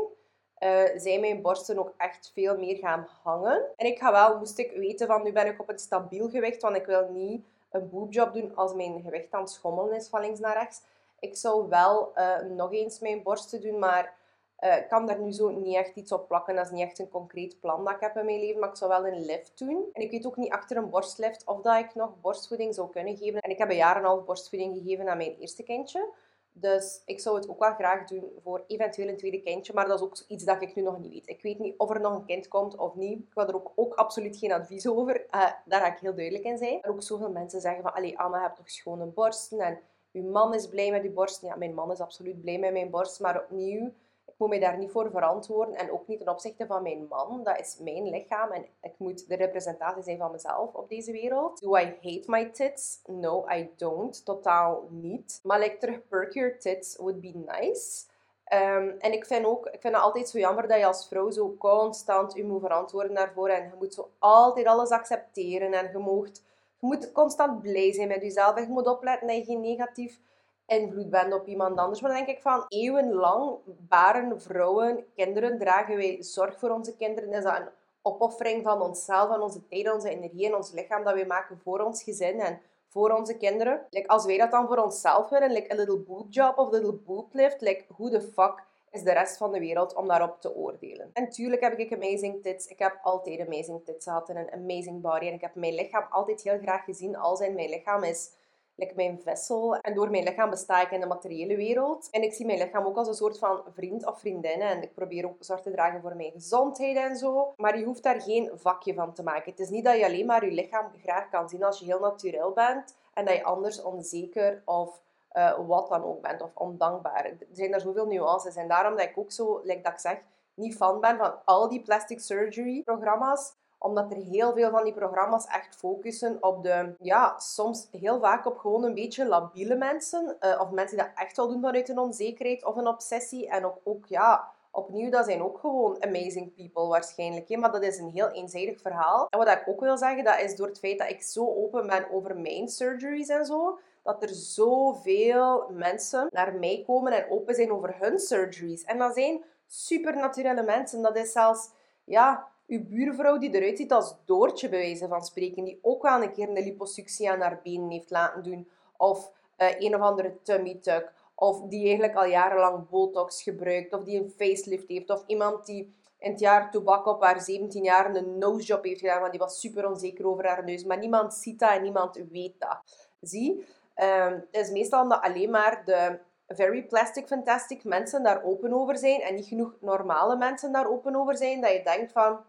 Uh, 0.59 0.81
zijn 0.95 1.19
mijn 1.19 1.41
borsten 1.41 1.79
ook 1.79 1.93
echt 1.97 2.31
veel 2.33 2.57
meer 2.57 2.77
gaan 2.77 3.07
hangen. 3.23 3.65
En 3.75 3.85
ik 3.85 3.97
ga 3.97 4.11
wel, 4.11 4.37
moest 4.37 4.57
ik 4.57 4.71
weten 4.71 5.07
van 5.07 5.23
nu 5.23 5.31
ben 5.31 5.47
ik 5.47 5.59
op 5.59 5.69
een 5.69 5.79
stabiel 5.79 6.29
gewicht, 6.29 6.61
want 6.61 6.75
ik 6.75 6.85
wil 6.85 7.09
niet 7.09 7.45
een 7.71 7.89
boobjob 7.89 8.33
doen 8.33 8.55
als 8.55 8.73
mijn 8.73 9.01
gewicht 9.01 9.33
aan 9.33 9.41
het 9.41 9.49
schommelen 9.49 9.95
is 9.95 10.07
van 10.07 10.21
links 10.21 10.39
naar 10.39 10.57
rechts. 10.57 10.81
Ik 11.19 11.35
zou 11.35 11.69
wel 11.69 12.11
uh, 12.15 12.41
nog 12.41 12.73
eens 12.73 12.99
mijn 12.99 13.23
borsten 13.23 13.61
doen, 13.61 13.79
maar 13.79 14.13
uh, 14.59 14.77
ik 14.77 14.87
kan 14.87 15.05
daar 15.05 15.19
nu 15.19 15.31
zo 15.31 15.49
niet 15.49 15.75
echt 15.75 15.95
iets 15.95 16.11
op 16.11 16.27
plakken. 16.27 16.55
Dat 16.55 16.65
is 16.65 16.71
niet 16.71 16.81
echt 16.81 16.99
een 16.99 17.09
concreet 17.09 17.59
plan 17.59 17.83
dat 17.83 17.93
ik 17.93 17.99
heb 17.99 18.17
in 18.17 18.25
mijn 18.25 18.39
leven, 18.39 18.59
maar 18.59 18.69
ik 18.69 18.75
zou 18.75 18.89
wel 18.89 19.07
een 19.07 19.25
lift 19.25 19.59
doen. 19.59 19.89
En 19.93 20.01
ik 20.01 20.11
weet 20.11 20.25
ook 20.25 20.37
niet 20.37 20.51
achter 20.51 20.77
een 20.77 20.89
borstlift 20.89 21.45
of 21.45 21.61
dat 21.61 21.79
ik 21.79 21.95
nog 21.95 22.21
borstvoeding 22.21 22.75
zou 22.75 22.89
kunnen 22.89 23.17
geven. 23.17 23.39
En 23.39 23.51
ik 23.51 23.57
heb 23.57 23.69
een 23.69 23.75
jaar 23.75 23.95
en 23.95 24.01
een 24.01 24.07
half 24.07 24.25
borstvoeding 24.25 24.77
gegeven 24.77 25.09
aan 25.09 25.17
mijn 25.17 25.35
eerste 25.39 25.63
kindje. 25.63 26.09
Dus 26.53 27.01
ik 27.05 27.19
zou 27.19 27.35
het 27.35 27.49
ook 27.49 27.59
wel 27.59 27.73
graag 27.73 28.07
doen 28.07 28.31
voor 28.43 28.63
eventueel 28.67 29.07
een 29.07 29.17
tweede 29.17 29.41
kindje. 29.41 29.73
Maar 29.73 29.87
dat 29.87 29.99
is 29.99 30.05
ook 30.05 30.17
iets 30.27 30.43
dat 30.43 30.61
ik 30.61 30.75
nu 30.75 30.81
nog 30.81 30.99
niet 30.99 31.11
weet. 31.11 31.27
Ik 31.27 31.41
weet 31.41 31.59
niet 31.59 31.77
of 31.77 31.89
er 31.89 32.01
nog 32.01 32.13
een 32.13 32.25
kind 32.25 32.47
komt 32.47 32.77
of 32.77 32.95
niet. 32.95 33.19
Ik 33.19 33.33
wil 33.33 33.47
er 33.47 33.55
ook, 33.55 33.71
ook 33.75 33.93
absoluut 33.93 34.37
geen 34.37 34.51
advies 34.51 34.87
over. 34.87 35.15
Uh, 35.15 35.51
daar 35.65 35.81
ga 35.81 35.93
ik 35.93 35.99
heel 35.99 36.15
duidelijk 36.15 36.45
in 36.45 36.57
zijn. 36.57 36.81
En 36.81 36.89
ook 36.89 37.03
zoveel 37.03 37.31
mensen 37.31 37.61
zeggen 37.61 37.83
van... 37.83 37.93
Allee, 37.93 38.19
Anna, 38.19 38.41
hebt 38.41 38.55
toch 38.55 38.69
schone 38.69 39.05
borsten? 39.05 39.59
En 39.59 39.79
uw 40.11 40.29
man 40.29 40.53
is 40.53 40.67
blij 40.67 40.91
met 40.91 41.03
uw 41.03 41.13
borst. 41.13 41.41
Ja, 41.41 41.55
mijn 41.55 41.73
man 41.73 41.91
is 41.91 41.99
absoluut 41.99 42.41
blij 42.41 42.59
met 42.59 42.71
mijn 42.71 42.89
borst. 42.89 43.19
Maar 43.19 43.41
opnieuw, 43.43 43.91
ik 44.25 44.33
moet 44.37 44.49
mij 44.49 44.59
daar 44.59 44.77
niet 44.77 44.91
voor 44.91 45.11
verantwoorden. 45.11 45.75
En 45.75 45.91
ook 45.91 46.07
niet 46.07 46.19
ten 46.19 46.29
opzichte 46.29 46.65
van 46.65 46.83
mijn 46.83 47.05
man. 47.09 47.43
Dat 47.43 47.59
is 47.59 47.77
mijn 47.79 48.09
lichaam. 48.09 48.51
En 48.51 48.65
ik 48.81 48.93
moet 48.97 49.27
de 49.27 49.35
representatie 49.35 50.03
zijn 50.03 50.17
van 50.17 50.31
mezelf 50.31 50.73
op 50.73 50.89
deze 50.89 51.11
wereld. 51.11 51.61
Do 51.61 51.77
I 51.77 51.85
hate 52.01 52.23
my 52.25 52.45
tits? 52.45 52.99
No, 53.05 53.45
I 53.49 53.69
don't. 53.75 54.25
Totaal 54.25 54.87
niet. 54.89 55.39
Maar 55.43 55.59
like 55.59 55.77
terug 55.77 56.07
perk 56.07 56.59
tits 56.59 56.95
would 56.95 57.21
be 57.21 57.31
nice. 57.33 58.05
Um, 58.53 58.95
en 58.99 59.13
ik 59.13 59.25
vind 59.25 59.45
ook, 59.45 59.65
ik 59.65 59.81
vind 59.81 59.93
het 59.93 60.03
altijd 60.03 60.29
zo 60.29 60.39
jammer 60.39 60.67
dat 60.67 60.79
je 60.79 60.85
als 60.85 61.07
vrouw 61.07 61.31
zo 61.31 61.55
constant 61.57 62.33
je 62.33 62.43
moet 62.43 62.61
verantwoorden 62.61 63.13
daarvoor. 63.13 63.49
En 63.49 63.63
je 63.63 63.75
moet 63.79 63.93
zo 63.93 64.09
altijd 64.19 64.65
alles 64.65 64.89
accepteren. 64.89 65.73
En 65.73 65.85
je 65.85 66.31
je 66.79 66.89
moet 66.89 67.11
constant 67.11 67.61
blij 67.61 67.93
zijn 67.93 68.07
met 68.07 68.21
jezelf. 68.21 68.55
En 68.55 68.63
je 68.63 68.69
moet 68.69 68.87
opletten 68.87 69.27
dat 69.27 69.37
je 69.37 69.43
geen 69.43 69.61
negatief 69.61 70.19
invloed 70.65 71.09
bent 71.09 71.33
op 71.33 71.47
iemand 71.47 71.77
anders. 71.77 72.01
Maar 72.01 72.11
dan 72.11 72.25
denk 72.25 72.37
ik 72.37 72.41
van, 72.41 72.65
eeuwenlang 72.67 73.57
baren 73.65 74.41
vrouwen, 74.41 75.05
kinderen, 75.15 75.59
dragen 75.59 75.95
wij 75.95 76.23
zorg 76.23 76.59
voor 76.59 76.69
onze 76.69 76.95
kinderen. 76.95 77.33
Is 77.33 77.43
dat 77.43 77.57
een 77.57 77.69
opoffering 78.01 78.63
van 78.63 78.81
onszelf, 78.81 79.27
van 79.27 79.41
onze 79.41 79.67
tijd, 79.67 79.93
onze 79.93 80.09
energie 80.09 80.45
en 80.45 80.55
ons 80.55 80.71
lichaam 80.71 81.03
dat 81.03 81.13
wij 81.13 81.25
maken 81.25 81.59
voor 81.63 81.79
ons 81.79 82.03
gezin 82.03 82.39
en 82.39 82.61
voor 82.87 83.09
onze 83.09 83.37
kinderen. 83.37 83.85
Like, 83.89 84.07
als 84.07 84.25
wij 84.25 84.37
dat 84.37 84.51
dan 84.51 84.67
voor 84.67 84.77
onszelf 84.77 85.29
willen, 85.29 85.51
like 85.51 85.73
a 85.73 85.75
little 85.75 85.97
boob 85.97 86.25
job 86.29 86.57
of 86.57 86.71
little 86.71 86.93
boob 86.93 87.33
lift, 87.33 87.61
like, 87.61 87.85
who 87.87 88.09
the 88.09 88.21
fuck 88.21 88.63
is 88.91 89.03
de 89.03 89.11
rest 89.11 89.37
van 89.37 89.51
de 89.51 89.59
wereld 89.59 89.95
om 89.95 90.07
daarop 90.07 90.41
te 90.41 90.55
oordelen. 90.55 91.09
En 91.13 91.29
tuurlijk 91.29 91.61
heb 91.61 91.77
ik 91.77 91.93
amazing 91.93 92.41
tits. 92.41 92.67
Ik 92.67 92.79
heb 92.79 92.99
altijd 93.01 93.39
amazing 93.39 93.85
tits 93.85 94.05
gehad 94.05 94.29
en 94.29 94.37
een 94.37 94.51
amazing 94.51 95.01
body. 95.01 95.25
En 95.25 95.33
ik 95.33 95.41
heb 95.41 95.55
mijn 95.55 95.73
lichaam 95.73 96.05
altijd 96.09 96.41
heel 96.41 96.59
graag 96.59 96.83
gezien 96.83 97.15
als 97.15 97.39
in 97.39 97.53
mijn 97.53 97.69
lichaam 97.69 98.03
is 98.03 98.31
like 98.75 98.95
mijn 98.95 99.19
vessel. 99.21 99.75
En 99.75 99.93
door 99.93 100.09
mijn 100.09 100.23
lichaam 100.23 100.49
besta 100.49 100.81
ik 100.81 100.91
in 100.91 100.99
de 100.99 101.05
materiële 101.05 101.55
wereld. 101.55 102.07
En 102.11 102.23
ik 102.23 102.33
zie 102.33 102.45
mijn 102.45 102.57
lichaam 102.57 102.85
ook 102.85 102.97
als 102.97 103.07
een 103.07 103.13
soort 103.13 103.37
van 103.37 103.61
vriend 103.73 104.05
of 104.05 104.19
vriendin. 104.19 104.61
En 104.61 104.81
ik 104.81 104.93
probeer 104.93 105.25
ook 105.25 105.35
zorg 105.39 105.61
te 105.61 105.71
dragen 105.71 106.01
voor 106.01 106.15
mijn 106.15 106.31
gezondheid 106.31 106.97
en 106.97 107.15
zo. 107.15 107.53
Maar 107.57 107.77
je 107.77 107.85
hoeft 107.85 108.03
daar 108.03 108.21
geen 108.21 108.51
vakje 108.53 108.93
van 108.93 109.13
te 109.13 109.23
maken. 109.23 109.51
Het 109.51 109.59
is 109.59 109.69
niet 109.69 109.83
dat 109.83 109.97
je 109.97 110.05
alleen 110.05 110.25
maar 110.25 110.45
je 110.45 110.51
lichaam 110.51 110.91
graag 111.03 111.29
kan 111.29 111.49
zien 111.49 111.63
als 111.63 111.79
je 111.79 111.85
heel 111.85 111.99
natuurlijk 111.99 112.53
bent. 112.53 112.95
En 113.13 113.25
dat 113.25 113.35
je 113.35 113.43
anders 113.43 113.81
onzeker 113.81 114.61
of 114.65 115.01
uh, 115.33 115.59
wat 115.67 115.89
dan 115.89 116.03
ook 116.03 116.21
bent, 116.21 116.41
of 116.41 116.51
ondankbaar. 116.53 117.25
Er 117.25 117.37
zijn 117.51 117.71
daar 117.71 117.81
zoveel 117.81 118.05
nuances. 118.05 118.55
En 118.55 118.67
daarom 118.67 118.95
dat 118.95 119.05
ik 119.05 119.17
ook 119.17 119.31
zo, 119.31 119.61
dat 119.63 119.75
ik 119.75 119.99
zeg, 119.99 120.17
niet 120.53 120.75
fan 120.75 120.99
ben 120.99 121.17
van 121.17 121.33
al 121.45 121.69
die 121.69 121.81
plastic 121.81 122.19
surgery 122.19 122.81
programma's 122.83 123.53
omdat 123.83 124.11
er 124.11 124.17
heel 124.17 124.53
veel 124.53 124.69
van 124.69 124.83
die 124.83 124.93
programma's 124.93 125.45
echt 125.45 125.75
focussen 125.75 126.37
op 126.39 126.63
de, 126.63 126.95
ja, 126.99 127.39
soms 127.39 127.87
heel 127.91 128.19
vaak 128.19 128.45
op 128.45 128.57
gewoon 128.57 128.83
een 128.83 128.93
beetje 128.93 129.25
labiele 129.25 129.75
mensen. 129.75 130.37
Uh, 130.41 130.59
of 130.61 130.69
mensen 130.69 130.97
die 130.97 131.05
dat 131.05 131.15
echt 131.15 131.37
wel 131.37 131.47
doen 131.47 131.61
vanuit 131.61 131.89
een 131.89 131.97
onzekerheid 131.97 132.65
of 132.65 132.75
een 132.75 132.87
obsessie. 132.87 133.49
En 133.49 133.65
ook, 133.65 133.77
ook 133.83 134.05
ja, 134.05 134.51
opnieuw, 134.71 135.09
dat 135.09 135.25
zijn 135.25 135.43
ook 135.43 135.59
gewoon 135.59 136.03
amazing 136.03 136.55
people 136.55 136.87
waarschijnlijk. 136.87 137.49
Hè? 137.49 137.57
Maar 137.57 137.71
dat 137.71 137.83
is 137.83 137.97
een 137.97 138.09
heel 138.09 138.29
eenzijdig 138.29 138.81
verhaal. 138.81 139.27
En 139.29 139.39
wat 139.39 139.47
ik 139.47 139.63
ook 139.67 139.79
wil 139.79 139.97
zeggen, 139.97 140.23
dat 140.23 140.39
is 140.39 140.55
door 140.55 140.67
het 140.67 140.79
feit 140.79 140.99
dat 140.99 141.09
ik 141.09 141.21
zo 141.21 141.45
open 141.45 141.87
ben 141.87 142.11
over 142.11 142.37
mijn 142.37 142.67
surgeries 142.67 143.27
en 143.27 143.45
zo, 143.45 143.79
dat 144.03 144.23
er 144.23 144.29
zoveel 144.29 145.65
mensen 145.71 146.27
naar 146.29 146.53
mij 146.53 146.83
komen 146.85 147.11
en 147.11 147.31
open 147.31 147.55
zijn 147.55 147.71
over 147.71 147.95
hun 147.99 148.19
surgeries. 148.19 148.83
En 148.83 148.97
dat 148.97 149.13
zijn 149.13 149.43
supernaturele 149.67 150.63
mensen. 150.63 151.01
Dat 151.01 151.17
is 151.17 151.31
zelfs, 151.31 151.69
ja, 152.03 152.51
uw 152.67 152.83
buurvrouw 152.87 153.37
die 153.37 153.55
eruit 153.55 153.77
ziet 153.77 153.91
als 153.91 154.15
Doortje, 154.25 154.69
bij 154.69 154.79
wijze 154.79 155.07
van 155.07 155.23
spreken, 155.25 155.63
die 155.63 155.79
ook 155.81 156.01
wel 156.01 156.21
een 156.21 156.31
keer 156.31 156.49
een 156.49 156.63
liposuctie 156.63 157.31
aan 157.31 157.41
haar 157.41 157.59
benen 157.63 157.89
heeft 157.89 158.09
laten 158.09 158.43
doen. 158.43 158.69
Of 158.97 159.31
uh, 159.57 159.67
een 159.79 159.95
of 159.95 160.01
andere 160.01 160.41
tummy 160.43 160.79
tuck. 160.81 161.13
Of 161.35 161.61
die 161.61 161.83
eigenlijk 161.85 162.15
al 162.15 162.25
jarenlang 162.25 162.89
botox 162.89 163.43
gebruikt. 163.43 163.93
Of 163.93 164.03
die 164.03 164.19
een 164.19 164.33
facelift 164.37 164.87
heeft. 164.87 165.09
Of 165.09 165.23
iemand 165.27 165.65
die 165.65 165.93
in 166.19 166.31
het 166.31 166.39
jaar 166.39 166.71
tobak 166.71 167.05
op 167.05 167.23
haar 167.23 167.41
17 167.41 167.83
jaar 167.83 168.15
een 168.15 168.37
nosejob 168.37 168.83
heeft 168.83 168.99
gedaan. 168.99 169.19
Want 169.19 169.31
die 169.31 169.39
was 169.39 169.59
super 169.59 169.89
onzeker 169.89 170.27
over 170.27 170.47
haar 170.47 170.63
neus. 170.63 170.83
Maar 170.83 170.97
niemand 170.97 171.33
ziet 171.33 171.59
dat 171.59 171.71
en 171.71 171.81
niemand 171.81 172.21
weet 172.31 172.55
dat. 172.59 172.79
Zie? 173.21 173.65
Um, 173.95 174.45
het 174.51 174.65
is 174.65 174.71
meestal 174.71 175.01
omdat 175.01 175.21
alleen 175.21 175.49
maar 175.49 175.81
de 175.85 176.19
very 176.47 176.83
plastic 176.83 177.27
fantastic 177.27 177.83
mensen 177.83 178.23
daar 178.23 178.43
open 178.43 178.73
over 178.73 178.97
zijn 178.97 179.21
en 179.21 179.35
niet 179.35 179.45
genoeg 179.45 179.75
normale 179.79 180.37
mensen 180.37 180.71
daar 180.71 180.89
open 180.89 181.15
over 181.15 181.37
zijn, 181.37 181.61
dat 181.61 181.71
je 181.71 181.83
denkt 181.83 182.11
van 182.11 182.39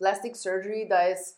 plastic 0.00 0.34
surgery, 0.34 0.86
dat 0.86 1.06
is 1.06 1.34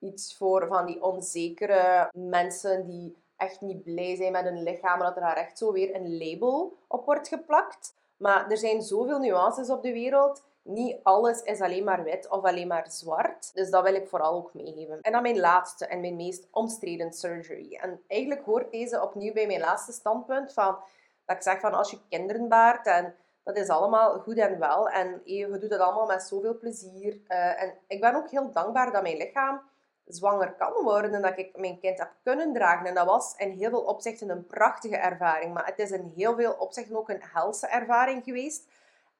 iets 0.00 0.36
voor 0.36 0.66
van 0.66 0.86
die 0.86 1.02
onzekere 1.02 2.10
mensen 2.12 2.86
die 2.86 3.16
echt 3.36 3.60
niet 3.60 3.82
blij 3.82 4.16
zijn 4.16 4.32
met 4.32 4.44
hun 4.44 4.62
lichaam, 4.62 4.98
dat 4.98 5.16
er 5.16 5.22
daar 5.22 5.36
echt 5.36 5.58
zo 5.58 5.72
weer 5.72 5.94
een 5.94 6.18
label 6.18 6.76
op 6.86 7.04
wordt 7.04 7.28
geplakt. 7.28 7.94
Maar 8.16 8.50
er 8.50 8.56
zijn 8.56 8.82
zoveel 8.82 9.18
nuances 9.18 9.70
op 9.70 9.82
de 9.82 9.92
wereld 9.92 10.42
niet 10.64 10.96
alles 11.02 11.42
is 11.42 11.60
alleen 11.60 11.84
maar 11.84 12.04
wit 12.04 12.28
of 12.28 12.44
alleen 12.44 12.66
maar 12.66 12.90
zwart. 12.90 13.54
Dus 13.54 13.70
dat 13.70 13.82
wil 13.82 13.94
ik 13.94 14.08
vooral 14.08 14.34
ook 14.34 14.54
meegeven. 14.54 15.00
En 15.00 15.12
dan 15.12 15.22
mijn 15.22 15.40
laatste 15.40 15.86
en 15.86 16.00
mijn 16.00 16.16
meest 16.16 16.46
omstreden 16.50 17.12
surgery. 17.12 17.74
En 17.74 18.02
eigenlijk 18.06 18.44
hoort 18.44 18.70
deze 18.70 19.02
opnieuw 19.02 19.32
bij 19.32 19.46
mijn 19.46 19.60
laatste 19.60 19.92
standpunt 19.92 20.52
van 20.52 20.78
dat 21.24 21.36
ik 21.36 21.42
zeg 21.42 21.60
van 21.60 21.74
als 21.74 21.90
je 21.90 21.98
kinderen 22.08 22.48
baart 22.48 22.86
en 22.86 23.14
dat 23.44 23.56
is 23.56 23.68
allemaal 23.68 24.18
goed 24.18 24.38
en 24.38 24.58
wel. 24.58 24.88
En 24.88 25.20
je 25.24 25.58
doet 25.58 25.70
het 25.70 25.80
allemaal 25.80 26.06
met 26.06 26.22
zoveel 26.22 26.58
plezier. 26.58 27.20
Uh, 27.28 27.62
en 27.62 27.74
ik 27.86 28.00
ben 28.00 28.14
ook 28.14 28.30
heel 28.30 28.52
dankbaar 28.52 28.92
dat 28.92 29.02
mijn 29.02 29.16
lichaam 29.16 29.60
zwanger 30.06 30.52
kan 30.52 30.72
worden 30.82 31.14
en 31.14 31.22
dat 31.22 31.38
ik 31.38 31.56
mijn 31.56 31.78
kind 31.78 31.98
heb 31.98 32.12
kunnen 32.22 32.52
dragen. 32.52 32.86
En 32.86 32.94
dat 32.94 33.06
was 33.06 33.34
in 33.36 33.50
heel 33.50 33.70
veel 33.70 33.82
opzichten 33.82 34.28
een 34.28 34.46
prachtige 34.46 34.96
ervaring. 34.96 35.54
Maar 35.54 35.66
het 35.66 35.78
is 35.78 35.90
in 35.90 36.12
heel 36.16 36.34
veel 36.34 36.52
opzichten 36.52 36.96
ook 36.96 37.08
een 37.08 37.22
helse 37.32 37.66
ervaring 37.66 38.24
geweest. 38.24 38.68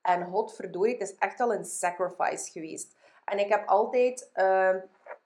En 0.03 0.22
hotverdorie, 0.22 0.92
het 0.92 1.09
is 1.09 1.16
echt 1.18 1.40
al 1.40 1.55
een 1.55 1.64
sacrifice 1.64 2.51
geweest. 2.51 2.96
En 3.24 3.38
ik 3.38 3.48
heb 3.48 3.68
altijd 3.68 4.30
uh, 4.34 4.70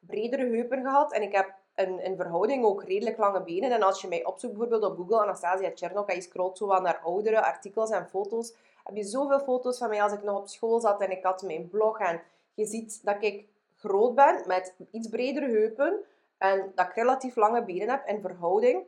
bredere 0.00 0.46
heupen 0.46 0.82
gehad. 0.82 1.12
En 1.12 1.22
ik 1.22 1.32
heb 1.32 1.54
in 1.86 2.16
verhouding 2.16 2.64
ook 2.64 2.84
redelijk 2.84 3.16
lange 3.16 3.42
benen. 3.42 3.70
En 3.70 3.82
als 3.82 4.00
je 4.00 4.08
mij 4.08 4.24
opzoekt 4.24 4.52
bijvoorbeeld 4.52 4.90
op 4.92 4.96
Google, 4.96 5.20
Anastasia 5.20 5.70
Chernok, 5.74 6.08
en 6.08 6.14
je 6.14 6.20
scrolt 6.20 6.58
zo 6.58 6.66
wat 6.66 6.82
naar 6.82 7.00
oudere 7.04 7.44
artikels 7.44 7.90
en 7.90 8.08
foto's, 8.08 8.54
heb 8.88 8.96
je 8.96 9.04
zoveel 9.04 9.40
foto's 9.40 9.78
van 9.78 9.88
mij 9.88 10.02
als 10.02 10.12
ik 10.12 10.22
nog 10.22 10.38
op 10.38 10.48
school 10.48 10.80
zat 10.80 11.00
en 11.00 11.10
ik 11.10 11.24
had 11.24 11.42
mijn 11.42 11.68
blog. 11.68 11.98
En 11.98 12.22
je 12.54 12.66
ziet 12.66 13.00
dat 13.04 13.16
ik 13.20 13.46
groot 13.76 14.14
ben 14.14 14.42
met 14.46 14.74
iets 14.90 15.08
bredere 15.08 15.46
heupen 15.46 16.04
en 16.38 16.72
dat 16.74 16.86
ik 16.86 16.94
relatief 16.94 17.36
lange 17.36 17.64
benen 17.64 17.88
heb 17.88 18.06
in 18.06 18.20
verhouding 18.20 18.82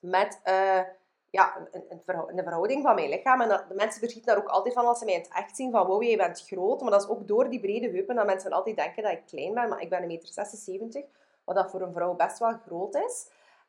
met 0.00 0.40
uh, 0.44 0.80
ja, 1.30 1.68
een, 1.72 1.84
een, 1.88 2.42
verhouding 2.44 2.82
van 2.82 2.94
mijn 2.94 3.08
lichaam. 3.08 3.40
En 3.40 3.48
de 3.48 3.74
mensen 3.74 4.00
verschieten 4.00 4.34
daar 4.34 4.42
ook 4.42 4.48
altijd 4.48 4.74
van 4.74 4.86
als 4.86 4.98
ze 4.98 5.04
mij 5.04 5.14
in 5.14 5.20
het 5.20 5.32
echt 5.32 5.56
zien 5.56 5.70
van 5.70 5.86
wow, 5.86 6.02
jij 6.02 6.16
bent 6.16 6.44
groot. 6.46 6.80
Maar 6.80 6.90
dat 6.90 7.02
is 7.02 7.08
ook 7.08 7.28
door 7.28 7.50
die 7.50 7.60
brede 7.60 7.90
heupen 7.90 8.16
dat 8.16 8.26
mensen 8.26 8.52
altijd 8.52 8.76
denken 8.76 9.02
dat 9.02 9.12
ik 9.12 9.26
klein 9.26 9.54
ben. 9.54 9.68
Maar 9.68 9.80
ik 9.80 9.88
ben 9.88 10.02
een 10.02 10.08
meter 10.08 10.28
76, 10.28 11.04
wat 11.44 11.56
dat 11.56 11.70
voor 11.70 11.80
een 11.80 11.92
vrouw 11.92 12.14
best 12.14 12.38
wel 12.38 12.58
groot 12.66 12.94
is. 12.94 13.28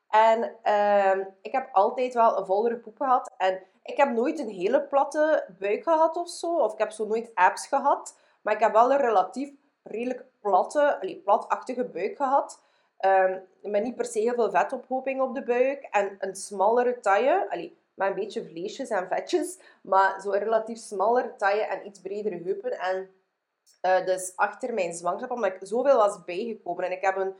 En 0.09 0.55
uh, 0.63 1.25
ik 1.41 1.51
heb 1.51 1.69
altijd 1.71 2.13
wel 2.13 2.37
een 2.37 2.45
vollere 2.45 2.77
poep 2.77 2.97
gehad. 2.97 3.31
En 3.37 3.61
ik 3.87 3.97
heb 3.97 4.11
nooit 4.11 4.39
een 4.39 4.49
hele 4.49 4.81
platte 4.81 5.45
buik 5.59 5.83
gehad 5.83 6.15
of 6.15 6.29
zo. 6.29 6.57
Of 6.57 6.73
ik 6.73 6.79
heb 6.79 6.91
zo 6.91 7.05
nooit 7.05 7.31
abs 7.33 7.67
gehad. 7.67 8.17
Maar 8.41 8.53
ik 8.53 8.59
heb 8.59 8.71
wel 8.71 8.91
een 8.91 8.97
relatief 8.97 9.51
redelijk 9.83 10.25
platte, 10.39 10.99
allee, 10.99 11.15
platachtige 11.15 11.83
buik 11.83 12.15
gehad. 12.15 12.61
Um, 12.99 13.41
met 13.61 13.83
niet 13.83 13.95
per 13.95 14.05
se 14.05 14.19
heel 14.19 14.33
veel 14.33 14.51
vetophoping 14.51 15.21
op 15.21 15.35
de 15.35 15.43
buik. 15.43 15.83
En 15.91 16.17
een 16.19 16.35
smallere 16.35 16.99
taille. 16.99 17.47
Allee, 17.49 17.77
met 17.93 18.07
een 18.07 18.15
beetje 18.15 18.45
vleesjes 18.45 18.89
en 18.89 19.07
vetjes. 19.07 19.59
Maar 19.81 20.21
zo 20.21 20.31
relatief 20.31 20.77
smallere 20.77 21.35
taille 21.35 21.63
en 21.63 21.85
iets 21.85 21.99
bredere 22.01 22.41
heupen. 22.43 22.79
En 22.79 23.09
uh, 23.81 24.05
dus 24.05 24.33
achter 24.35 24.73
mijn 24.73 24.93
zwangerschap, 24.93 25.31
omdat 25.31 25.53
ik 25.53 25.59
zoveel 25.61 25.97
was 25.97 26.23
bijgekomen. 26.23 26.83
En 26.83 26.91
ik 26.91 27.01
heb 27.01 27.15
een, 27.15 27.35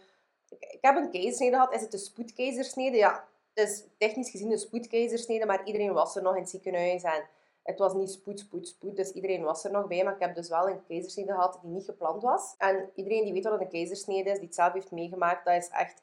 ik 0.50 0.78
heb 0.82 0.96
een 0.96 1.12
keizersnede 1.12 1.56
gehad. 1.56 1.74
Is 1.74 1.82
het 1.82 1.94
een 1.94 2.00
spoedkeizersnede? 2.00 2.98
Ja, 2.98 3.26
is 3.58 3.84
technisch 3.98 4.30
gezien 4.30 4.52
een 4.52 4.58
spoedkeizersnede. 4.58 5.46
Maar 5.46 5.66
iedereen 5.66 5.94
was 5.94 6.16
er 6.16 6.22
nog 6.22 6.36
in 6.36 6.42
het 6.42 6.50
ziekenhuis. 6.50 7.04
En 7.04 7.24
het 7.64 7.80
was 7.80 7.94
niet 7.94 8.12
spoed, 8.12 8.40
spoed, 8.40 8.68
spoed, 8.68 8.96
dus 8.96 9.12
iedereen 9.12 9.44
was 9.44 9.64
er 9.64 9.72
nog 9.72 9.88
bij. 9.88 10.04
Maar 10.04 10.14
ik 10.14 10.20
heb 10.20 10.36
dus 10.36 10.50
wel 10.50 10.70
een 10.70 10.86
keizersnede 10.88 11.32
gehad 11.32 11.60
die 11.62 11.72
niet 11.72 11.86
gepland 11.86 12.22
was. 12.22 12.56
En 12.58 12.90
iedereen 12.96 13.24
die 13.24 13.34
weet 13.34 13.44
wat 13.44 13.62
een 13.62 13.70
keizersnede 13.70 14.30
is, 14.30 14.38
die 14.38 14.46
het 14.46 14.56
zelf 14.56 14.74
heeft 14.74 14.92
meegemaakt, 14.92 15.46
dat 15.46 15.56
is 15.56 15.70
echt 15.70 16.02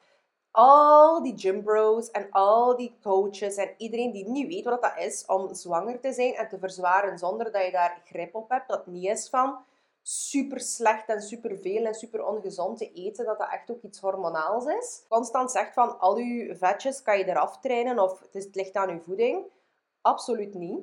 al 0.55 1.23
die 1.23 1.37
gym 1.37 1.63
bros 1.63 2.11
en 2.11 2.27
al 2.31 2.75
die 2.75 2.95
coaches 3.03 3.55
en 3.55 3.69
iedereen 3.77 4.11
die 4.11 4.29
niet 4.29 4.47
weet 4.47 4.63
wat 4.63 4.81
dat 4.81 4.97
is 4.97 5.25
om 5.25 5.53
zwanger 5.53 5.99
te 5.99 6.13
zijn 6.13 6.33
en 6.33 6.49
te 6.49 6.59
verzwaren 6.59 7.17
zonder 7.17 7.51
dat 7.51 7.65
je 7.65 7.71
daar 7.71 8.01
grip 8.05 8.35
op 8.35 8.49
hebt, 8.49 8.67
dat 8.67 8.87
niet 8.87 9.05
is 9.05 9.29
van 9.29 9.57
super 10.07 10.59
slecht 10.59 11.09
en 11.09 11.21
super 11.21 11.57
veel 11.57 11.85
en 11.85 11.93
super 11.93 12.25
ongezond 12.25 12.77
te 12.77 12.91
eten, 12.91 13.25
dat 13.25 13.37
dat 13.37 13.51
echt 13.51 13.71
ook 13.71 13.81
iets 13.81 13.99
hormonaals 13.99 14.65
is. 14.65 15.05
Constant 15.09 15.51
zegt 15.51 15.73
van 15.73 15.99
al 15.99 16.17
je 16.17 16.55
vetjes 16.55 17.01
kan 17.01 17.17
je 17.17 17.27
eraf 17.27 17.59
trainen 17.59 17.99
of 17.99 18.19
het, 18.19 18.35
is, 18.35 18.45
het 18.45 18.55
ligt 18.55 18.75
aan 18.75 18.89
je 18.89 19.01
voeding. 19.01 19.45
Absoluut 20.01 20.53
niet. 20.53 20.79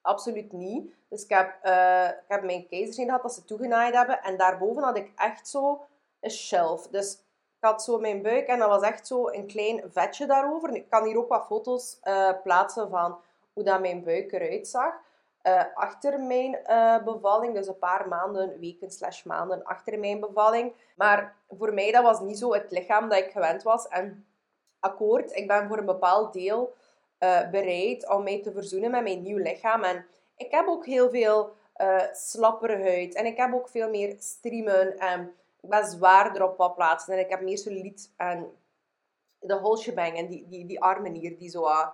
Absoluut 0.00 0.52
niet. 0.52 0.94
Dus 1.08 1.24
ik 1.24 1.28
heb, 1.28 1.58
uh, 1.64 2.08
ik 2.08 2.24
heb 2.28 2.42
mijn 2.42 2.66
keizersnede 2.66 3.08
gehad 3.08 3.22
dat 3.22 3.34
ze 3.34 3.44
toegenaaid 3.44 3.94
hebben. 3.94 4.22
En 4.22 4.36
daarboven 4.36 4.82
had 4.82 4.96
ik 4.96 5.12
echt 5.16 5.48
zo 5.48 5.84
een 6.20 6.30
shelf. 6.30 6.88
Dus 6.88 7.12
ik 7.12 7.68
had 7.68 7.82
zo 7.82 7.98
mijn 7.98 8.22
buik 8.22 8.46
en 8.46 8.58
dat 8.58 8.68
was 8.68 8.82
echt 8.82 9.06
zo 9.06 9.28
een 9.28 9.46
klein 9.46 9.82
vetje 9.90 10.26
daarover. 10.26 10.74
Ik 10.74 10.90
kan 10.90 11.04
hier 11.04 11.18
ook 11.18 11.28
wat 11.28 11.46
foto's 11.46 11.98
uh, 12.04 12.32
plaatsen 12.42 12.90
van 12.90 13.20
hoe 13.52 13.64
dat 13.64 13.80
mijn 13.80 14.04
buik 14.04 14.32
eruit 14.32 14.68
zag. 14.68 14.94
Uh, 15.42 15.62
achter 15.74 16.20
mijn 16.20 16.58
bevalling, 17.04 17.54
dus 17.54 17.66
een 17.66 17.78
paar 17.78 18.08
maanden, 18.08 18.60
weken 18.60 18.90
slash 18.90 19.22
maanden 19.22 19.64
achter 19.64 19.98
mijn 19.98 20.20
bevalling. 20.20 20.72
Maar 20.96 21.36
voor 21.48 21.74
mij 21.74 21.92
dat 21.92 22.02
was 22.02 22.20
niet 22.20 22.38
zo 22.38 22.52
het 22.52 22.70
lichaam 22.70 23.08
dat 23.08 23.18
ik 23.18 23.30
gewend 23.30 23.62
was. 23.62 23.88
En 23.88 24.26
akkoord, 24.80 25.36
ik 25.36 25.46
ben 25.46 25.68
voor 25.68 25.78
een 25.78 25.84
bepaald 25.84 26.32
deel 26.32 26.74
uh, 27.18 27.50
bereid 27.50 28.08
om 28.10 28.22
mij 28.22 28.42
te 28.42 28.52
verzoenen 28.52 28.90
met 28.90 29.02
mijn 29.02 29.22
nieuw 29.22 29.38
lichaam. 29.38 29.82
En 29.82 30.06
ik 30.36 30.50
heb 30.50 30.66
ook 30.66 30.86
heel 30.86 31.10
veel 31.10 31.54
slappere 32.12 32.82
huid. 32.82 33.14
En 33.14 33.26
ik 33.26 33.36
heb 33.36 33.54
ook 33.54 33.68
veel 33.68 33.90
meer 33.90 34.14
streamen. 34.18 34.98
En 34.98 35.34
ik 35.60 35.68
ben 35.68 35.86
zwaarder 35.86 36.42
op 36.42 36.56
wat 36.56 36.74
plaatsen. 36.74 37.12
En 37.12 37.18
ik 37.18 37.30
heb 37.30 37.40
meer 37.40 37.58
solid 37.58 38.12
en 38.16 38.56
de 39.38 39.60
whole 39.60 39.92
En 39.94 40.26
die, 40.26 40.48
die, 40.48 40.66
die 40.66 40.80
armen 40.80 41.12
hier 41.12 41.38
die 41.38 41.48
zo 41.48 41.62
uh, 41.62 41.88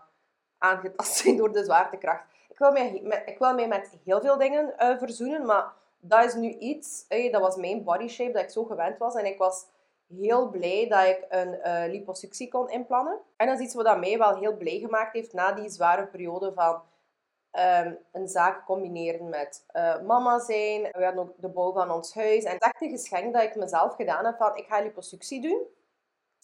aangetast 0.59 1.17
zijn 1.23 1.37
door 1.37 1.53
de 1.53 1.65
zwaartekracht. 1.65 2.25
Ik 2.59 2.65
wil 2.65 2.73
mij, 2.73 3.01
met, 3.03 3.23
ik 3.27 3.69
met 3.69 3.91
heel 4.05 4.21
veel 4.21 4.39
dingen 4.39 4.75
uh, 4.79 4.99
verzoenen. 4.99 5.47
Maar 5.47 5.73
dat 6.01 6.25
is 6.25 6.35
nu 6.35 6.49
iets... 6.49 7.07
dat 7.31 7.41
was 7.41 7.57
mijn 7.57 7.85
body 7.85 8.09
shape 8.09 8.33
dat 8.33 8.43
ik 8.43 8.51
zo 8.51 8.65
gewend 8.65 8.99
was. 8.99 9.15
En 9.15 9.27
ik 9.27 9.39
was 9.39 9.67
heel 10.09 10.49
blij 10.49 10.89
dat 10.89 11.07
ik 11.07 11.25
een 11.29 11.55
uh, 11.55 11.93
liposuctie 11.93 12.49
kon 12.49 12.71
inplannen. 12.71 13.19
En 13.37 13.47
dat 13.47 13.59
is 13.59 13.65
iets 13.65 13.75
wat 13.75 13.99
mij 13.99 14.19
wel 14.19 14.37
heel 14.37 14.57
blij 14.57 14.79
gemaakt 14.79 15.13
heeft 15.13 15.33
na 15.33 15.53
die 15.53 15.69
zware 15.69 16.07
periode 16.07 16.53
van 16.53 16.83
um, 17.53 17.99
een 18.13 18.29
zaak 18.29 18.65
combineren 18.65 19.29
met 19.29 19.65
uh, 19.73 20.01
mama 20.01 20.39
zijn. 20.39 20.83
We 20.83 21.05
hadden 21.05 21.23
ook 21.23 21.35
de 21.37 21.49
bouw 21.49 21.73
van 21.73 21.91
ons 21.91 22.15
huis. 22.15 22.45
En 22.45 22.53
het 22.53 22.63
echt 22.63 22.83
een 22.83 22.91
geschenk 22.91 23.33
dat 23.33 23.43
ik 23.43 23.57
mezelf 23.57 23.95
gedaan 23.95 24.25
heb 24.25 24.37
van 24.37 24.57
ik 24.57 24.67
ga 24.67 24.81
liposuctie 24.81 25.41
doen. 25.41 25.67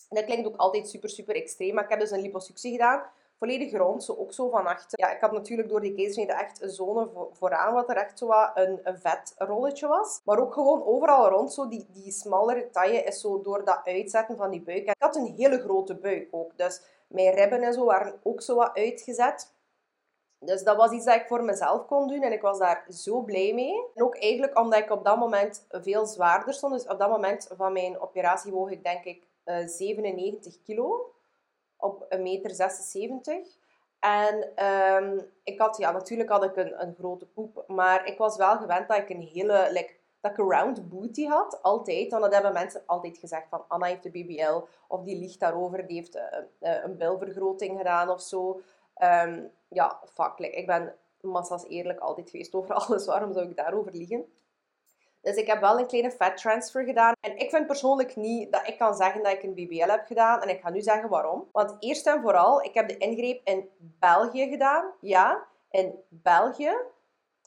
En 0.09 0.17
dat 0.17 0.25
klinkt 0.25 0.47
ook 0.47 0.57
altijd 0.57 0.89
super, 0.89 1.09
super 1.09 1.35
extreem. 1.35 1.75
Maar 1.75 1.85
ik 1.85 1.91
heb 1.91 2.01
dus 2.01 2.11
een 2.11 2.21
liposuctie 2.21 2.73
gedaan 2.73 3.03
volledig 3.45 3.73
rond, 3.73 4.05
zo 4.05 4.15
ook 4.19 4.33
zo 4.33 4.49
van 4.49 4.67
achter. 4.67 5.01
Ja, 5.01 5.15
ik 5.15 5.21
had 5.21 5.33
natuurlijk 5.33 5.69
door 5.69 5.81
die 5.81 5.95
keizersnede 5.95 6.33
echt 6.33 6.63
een 6.63 6.71
zone 6.71 7.09
vooraan, 7.33 7.75
wat 7.75 7.91
er 7.91 7.97
echt 7.97 8.21
wat 8.21 8.51
een, 8.55 8.81
een 8.83 8.99
vetrolletje 8.99 9.87
was. 9.87 10.21
Maar 10.25 10.39
ook 10.39 10.53
gewoon 10.53 10.85
overal 10.85 11.29
rond, 11.29 11.53
zo 11.53 11.69
die, 11.69 11.87
die 11.93 12.13
smallere 12.13 12.71
taille 12.71 13.03
is 13.03 13.21
zo 13.21 13.41
door 13.41 13.65
dat 13.65 13.81
uitzetten 13.85 14.37
van 14.37 14.51
die 14.51 14.63
buik. 14.63 14.89
ik 14.89 14.95
had 14.99 15.17
een 15.17 15.35
hele 15.37 15.61
grote 15.61 15.95
buik 15.95 16.29
ook, 16.31 16.57
dus 16.57 16.83
mijn 17.07 17.35
ribben 17.35 17.63
en 17.63 17.73
zo 17.73 17.85
waren 17.85 18.21
ook 18.23 18.43
zo 18.43 18.55
wat 18.55 18.77
uitgezet. 18.77 19.53
Dus 20.39 20.63
dat 20.63 20.77
was 20.77 20.91
iets 20.91 21.05
dat 21.05 21.15
ik 21.15 21.27
voor 21.27 21.45
mezelf 21.45 21.87
kon 21.87 22.09
doen 22.09 22.23
en 22.23 22.33
ik 22.33 22.43
was 22.43 22.59
daar 22.59 22.87
zo 22.89 23.21
blij 23.21 23.55
mee. 23.55 23.87
En 23.95 24.03
ook 24.03 24.17
eigenlijk 24.17 24.59
omdat 24.59 24.79
ik 24.79 24.91
op 24.91 25.05
dat 25.05 25.19
moment 25.19 25.67
veel 25.71 26.07
zwaarder 26.07 26.55
stond. 26.55 26.73
Dus 26.73 26.87
op 26.87 26.99
dat 26.99 27.11
moment 27.11 27.51
van 27.57 27.73
mijn 27.73 28.01
operatie 28.01 28.53
woog 28.53 28.71
ik 28.71 28.85
denk 28.85 29.05
ik 29.05 29.27
97 29.67 30.55
eh, 30.55 30.61
kilo 30.65 31.14
op 31.77 32.07
een 32.09 32.23
meter 32.23 32.51
76. 32.51 33.57
En 33.99 34.57
ehm, 34.57 35.21
ik 35.43 35.59
had, 35.59 35.77
ja, 35.77 35.91
natuurlijk 35.93 36.31
had 36.31 36.45
ik 36.45 36.57
een, 36.57 36.83
een 36.83 36.95
grote 36.95 37.27
poep, 37.27 37.65
maar 37.67 38.07
ik 38.07 38.19
was 38.19 38.37
wel 38.37 38.57
gewend 38.57 38.89
dat 38.89 38.97
ik 38.99 39.09
een 39.09 39.23
hele, 39.33 39.69
like, 39.73 39.95
dat 40.21 40.31
ik 40.31 40.39
een 40.39 40.51
round 40.51 40.89
booty 40.89 41.27
had, 41.27 41.63
altijd. 41.63 42.11
Want 42.11 42.23
dat 42.23 42.33
hebben 42.33 42.53
mensen 42.53 42.83
altijd 42.87 43.19
gezegd 43.19 43.49
van, 43.49 43.65
Anna 43.69 43.87
heeft 43.87 44.03
de 44.03 44.11
BBL, 44.11 44.61
of 44.89 45.03
die 45.03 45.19
ligt 45.19 45.41
daarover, 45.41 45.87
die 45.87 45.97
heeft 45.97 46.17
uh, 46.17 46.23
een 46.59 46.97
bilvergroting 46.97 47.79
gedaan 47.79 48.11
of 48.11 48.21
zo. 48.21 48.61
Um, 49.03 49.51
ja, 49.69 50.01
fuck, 50.13 50.39
ik 50.39 50.67
ben 50.67 50.95
massas 51.21 51.67
eerlijk 51.67 52.01
altijd 52.01 52.31
geweest 52.31 52.55
over 52.55 52.75
alles, 52.85 53.07
waarom 53.07 53.33
zou 53.33 53.49
ik 53.49 53.57
daarover 53.57 53.93
liegen? 53.93 54.25
Dus 55.25 55.37
ik 55.37 55.47
heb 55.47 55.61
wel 55.61 55.79
een 55.79 55.87
kleine 55.87 56.11
fat 56.11 56.37
transfer 56.37 56.85
gedaan. 56.85 57.13
En 57.21 57.39
ik 57.39 57.51
vind 57.51 57.67
persoonlijk 57.67 58.17
niet 58.17 58.53
dat 58.53 58.69
ik 58.69 58.79
kan 58.79 58.95
zeggen 58.95 59.23
dat 59.23 59.33
ik 59.33 59.43
een 59.43 59.55
BBL 59.55 59.91
heb 59.91 60.07
gedaan. 60.07 60.43
En 60.43 60.49
ik 60.49 60.61
ga 60.61 60.71
nu 60.71 60.81
zeggen 60.81 61.09
waarom. 61.09 61.49
Want 61.53 61.77
eerst 61.79 62.07
en 62.07 62.23
vooral, 62.23 62.63
ik 62.63 62.75
heb 62.75 62.89
de 62.89 62.97
ingreep 62.97 63.41
in 63.45 63.69
België 63.79 64.49
gedaan. 64.49 64.93
Ja, 65.01 65.47
in 65.71 65.95
België. 66.09 66.73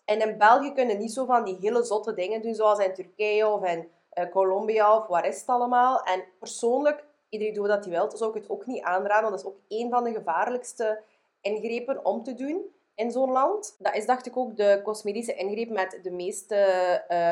En 0.06 0.22
in 0.22 0.38
België 0.38 0.74
kunnen 0.74 0.98
niet 0.98 1.12
zo 1.12 1.26
van 1.26 1.44
die 1.44 1.58
hele 1.60 1.84
zotte 1.84 2.14
dingen 2.14 2.42
doen, 2.42 2.56
zoals 2.56 2.80
in 2.80 2.94
Turkije 2.94 3.48
of 3.48 3.64
in 3.64 3.90
uh, 4.14 4.30
Colombia 4.32 4.98
of 4.98 5.08
waar 5.08 5.28
is 5.28 5.40
het 5.40 5.50
allemaal. 5.50 6.02
En 6.04 6.24
persoonlijk, 6.40 7.04
iedereen 7.30 7.54
doet 7.54 7.68
wat 7.68 7.86
hij 7.86 7.94
wil, 7.94 8.18
zou 8.18 8.36
ik 8.36 8.42
het 8.42 8.50
ook 8.50 8.66
niet 8.66 8.84
aanraden. 8.84 9.30
Want 9.30 9.44
dat 9.44 9.46
is 9.46 9.46
ook 9.46 9.62
een 9.68 9.90
van 9.90 10.04
de 10.04 10.14
gevaarlijkste 10.14 11.02
ingrepen 11.42 12.06
om 12.06 12.24
te 12.24 12.34
doen 12.34 12.66
in 12.96 13.12
zo'n 13.12 13.32
land. 13.32 13.76
Dat 13.80 13.96
is, 13.96 14.06
dacht 14.06 14.26
ik, 14.26 14.38
ook 14.38 14.58
de 14.58 14.82
cosmetische 14.84 15.34
ingreep 15.34 15.70
met 15.70 16.00
de 16.02 16.12
meeste 16.12 16.56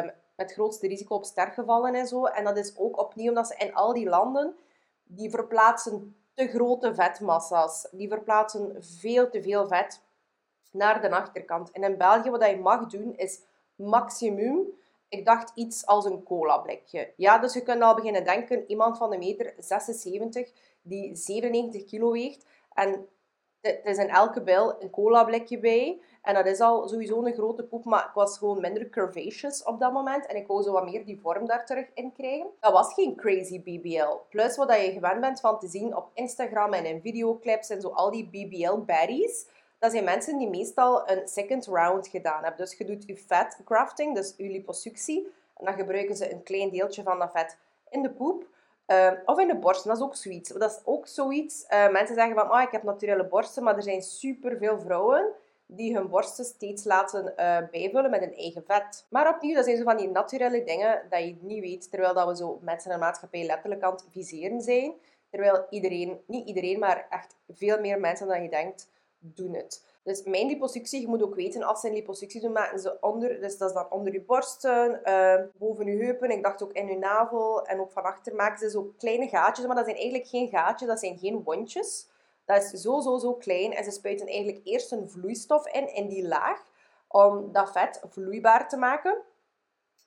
um, 0.04 0.12
met 0.36 0.52
grootste 0.52 0.88
risico 0.88 1.16
op 1.16 1.26
sterfgevallen 1.26 1.94
en 1.94 2.08
zo. 2.08 2.26
En 2.26 2.44
dat 2.44 2.58
is 2.58 2.78
ook 2.78 3.00
opnieuw 3.00 3.30
omdat 3.30 3.48
ze 3.48 3.56
in 3.58 3.74
al 3.74 3.94
die 3.94 4.10
landen, 4.10 4.56
die 5.04 5.30
verplaatsen 5.30 6.16
te 6.34 6.48
grote 6.48 6.96
vetmassa's. 6.96 7.88
Die 7.92 8.10
verplaatsen 8.10 8.76
veel 8.80 9.30
te 9.30 9.42
veel 9.42 9.68
vet 9.68 10.02
naar 10.72 11.02
de 11.02 11.12
achterkant. 11.12 11.72
En 11.72 11.84
in 11.84 11.98
België, 11.98 12.30
wat 12.30 12.46
je 12.46 12.58
mag 12.58 12.86
doen, 12.86 13.16
is 13.16 13.42
maximum, 13.76 14.68
ik 15.10 15.26
dacht 15.26 15.52
iets 15.56 15.86
als 15.86 16.06
een 16.06 16.24
cola 16.24 16.58
blikje. 16.58 17.14
Ja, 17.18 17.38
dus 17.38 17.54
je 17.54 17.62
kunt 17.62 17.82
al 17.82 17.96
beginnen 17.96 18.24
denken, 18.24 18.70
iemand 18.70 18.98
van 18.98 19.10
de 19.10 19.18
meter 19.18 19.54
76, 19.58 20.52
die 20.82 21.16
97 21.16 21.84
kilo 21.84 22.12
weegt, 22.12 22.46
en 22.74 23.08
het 23.66 23.86
is 23.86 23.98
in 23.98 24.10
elke 24.10 24.42
bil 24.42 24.76
een 24.82 24.90
cola 24.90 25.24
blikje 25.24 25.60
bij. 25.60 26.02
En 26.22 26.34
dat 26.34 26.46
is 26.46 26.60
al 26.60 26.88
sowieso 26.88 27.26
een 27.26 27.34
grote 27.34 27.64
poep, 27.64 27.86
maar 27.86 28.06
ik 28.06 28.14
was 28.14 28.38
gewoon 28.38 28.62
minder 28.62 28.90
curvaceous 28.90 29.64
op 29.64 29.80
dat 29.80 29.94
moment. 29.94 30.26
En 30.26 30.36
ik 30.36 30.48
wou 30.48 30.64
zo 30.64 30.72
wat 30.72 30.84
meer 30.86 31.06
die 31.06 31.20
vorm 31.22 31.46
daar 31.46 31.66
terug 31.66 31.86
in 31.94 32.12
krijgen. 32.14 32.48
Dat 32.60 32.72
was 32.72 32.94
geen 32.94 33.16
crazy 33.16 33.62
BBL. 33.62 34.18
Plus 34.30 34.56
wat 34.56 34.72
je 34.72 34.92
gewend 34.92 35.22
bent 35.22 35.40
van 35.40 35.60
te 35.60 35.68
zien 35.68 35.96
op 35.96 36.10
Instagram 36.14 36.74
en 36.74 36.86
in 36.86 37.02
videoclips 37.02 37.70
en 37.70 37.82
zo 37.82 37.90
al 37.90 38.12
die 38.12 38.26
BBL 38.26 38.78
baddies. 38.78 39.48
dat 39.80 39.92
zijn 39.92 40.04
mensen 40.04 40.38
die 40.38 40.50
meestal 40.50 41.10
een 41.10 41.28
second 41.28 41.66
round 41.66 42.08
gedaan 42.08 42.44
hebben. 42.44 42.66
Dus 42.66 42.78
je 42.78 42.86
doet 42.86 43.04
je 43.08 43.18
fat 43.18 43.60
grafting, 43.66 44.16
dus 44.16 44.34
je 44.38 44.50
liposuctie. 44.50 45.28
En 45.58 45.66
dan 45.66 45.74
gebruiken 45.74 46.16
ze 46.16 46.32
een 46.32 46.44
klein 46.44 46.70
deeltje 46.70 47.04
van 47.04 47.20
dat 47.20 47.32
vet 47.32 47.58
in 47.90 48.02
de 48.02 48.12
poep. 48.12 48.46
Uh, 48.88 49.12
of 49.26 49.40
in 49.40 49.48
de 49.48 49.58
borst, 49.58 49.84
dat 49.84 49.98
is 49.98 50.04
ook 50.04 50.16
zoiets. 50.16 50.50
Dat 50.50 50.72
is 50.72 50.80
ook 50.84 51.08
zoiets. 51.08 51.66
Uh, 51.70 51.92
mensen 51.92 52.16
zeggen 52.16 52.36
van, 52.36 52.52
oh, 52.52 52.62
ik 52.62 52.72
heb 52.72 52.84
naturele 52.84 53.28
borsten, 53.28 53.64
maar 53.64 53.76
er 53.76 53.84
zijn 53.84 54.02
superveel 54.02 54.80
vrouwen 54.80 55.34
die 55.66 55.96
hun 55.96 56.10
borsten 56.10 56.46
steeds 56.46 56.84
laten 56.84 57.34
uh, 57.38 57.58
bijvullen 57.72 58.10
met 58.10 58.22
een 58.22 58.36
eigen 58.36 58.64
vet. 58.68 59.06
Maar 59.10 59.36
opnieuw, 59.36 59.56
dat 59.56 59.66
zijn 59.66 59.78
zo 59.78 59.84
van 59.84 59.98
die 59.98 60.10
naturele 60.10 60.64
dingen 60.64 61.02
dat 61.10 61.20
je 61.20 61.38
niet 61.40 61.62
weet, 61.62 61.90
terwijl 61.92 62.14
dat 62.14 62.28
we 62.28 62.36
zo 62.36 62.60
mensen 62.62 62.92
en 62.92 63.00
maatschappij 63.00 63.46
letterlijk 63.46 63.84
aan 63.84 63.92
het 63.92 64.06
viseren 64.12 64.62
zijn. 64.62 64.94
Terwijl 65.30 65.66
iedereen, 65.70 66.22
niet 66.26 66.48
iedereen, 66.48 66.80
maar 66.80 67.08
echt 67.10 67.36
veel 67.50 67.80
meer 67.80 68.00
mensen 68.00 68.28
dan 68.28 68.44
je 68.44 68.50
denkt, 68.50 68.90
doen 69.20 69.54
het. 69.54 69.84
Dus 70.06 70.24
mijn 70.24 70.48
liposuctie, 70.48 71.02
je 71.02 71.08
moet 71.08 71.24
ook 71.24 71.36
weten, 71.36 71.64
als 71.64 71.80
ze 71.80 71.88
een 71.88 71.94
liposuctie 71.94 72.42
doen, 72.42 72.52
maken 72.52 72.80
ze 72.80 72.98
onder, 73.02 73.42
dus 73.42 73.58
dat 73.58 73.70
is 73.70 73.76
dan 73.76 73.92
onder 73.92 74.14
je 74.14 74.22
borsten, 74.22 75.02
uh, 75.06 75.42
boven 75.58 75.86
je 75.86 76.04
heupen, 76.04 76.30
ik 76.30 76.44
dacht 76.44 76.64
ook 76.64 76.72
in 76.72 76.88
je 76.88 76.98
navel 76.98 77.66
en 77.66 77.80
ook 77.80 77.92
van 77.92 78.04
achter 78.04 78.36
maken 78.36 78.60
ze 78.60 78.70
zo 78.70 78.94
kleine 78.98 79.28
gaatjes, 79.28 79.66
maar 79.66 79.76
dat 79.76 79.86
zijn 79.86 79.98
eigenlijk 79.98 80.28
geen 80.28 80.50
gaatjes, 80.50 80.88
dat 80.88 81.00
zijn 81.00 81.18
geen 81.18 81.44
wondjes. 81.44 82.08
Dat 82.46 82.64
is 82.64 82.82
zo, 82.82 83.00
zo, 83.00 83.18
zo 83.18 83.34
klein 83.34 83.74
en 83.74 83.84
ze 83.84 83.92
spuiten 83.92 84.28
eigenlijk 84.28 84.66
eerst 84.66 84.92
een 84.92 85.10
vloeistof 85.10 85.68
in, 85.68 85.94
in 85.94 86.08
die 86.08 86.28
laag, 86.28 86.64
om 87.08 87.52
dat 87.52 87.72
vet 87.72 88.02
vloeibaar 88.10 88.70
te 88.70 88.78
maken. 88.78 89.18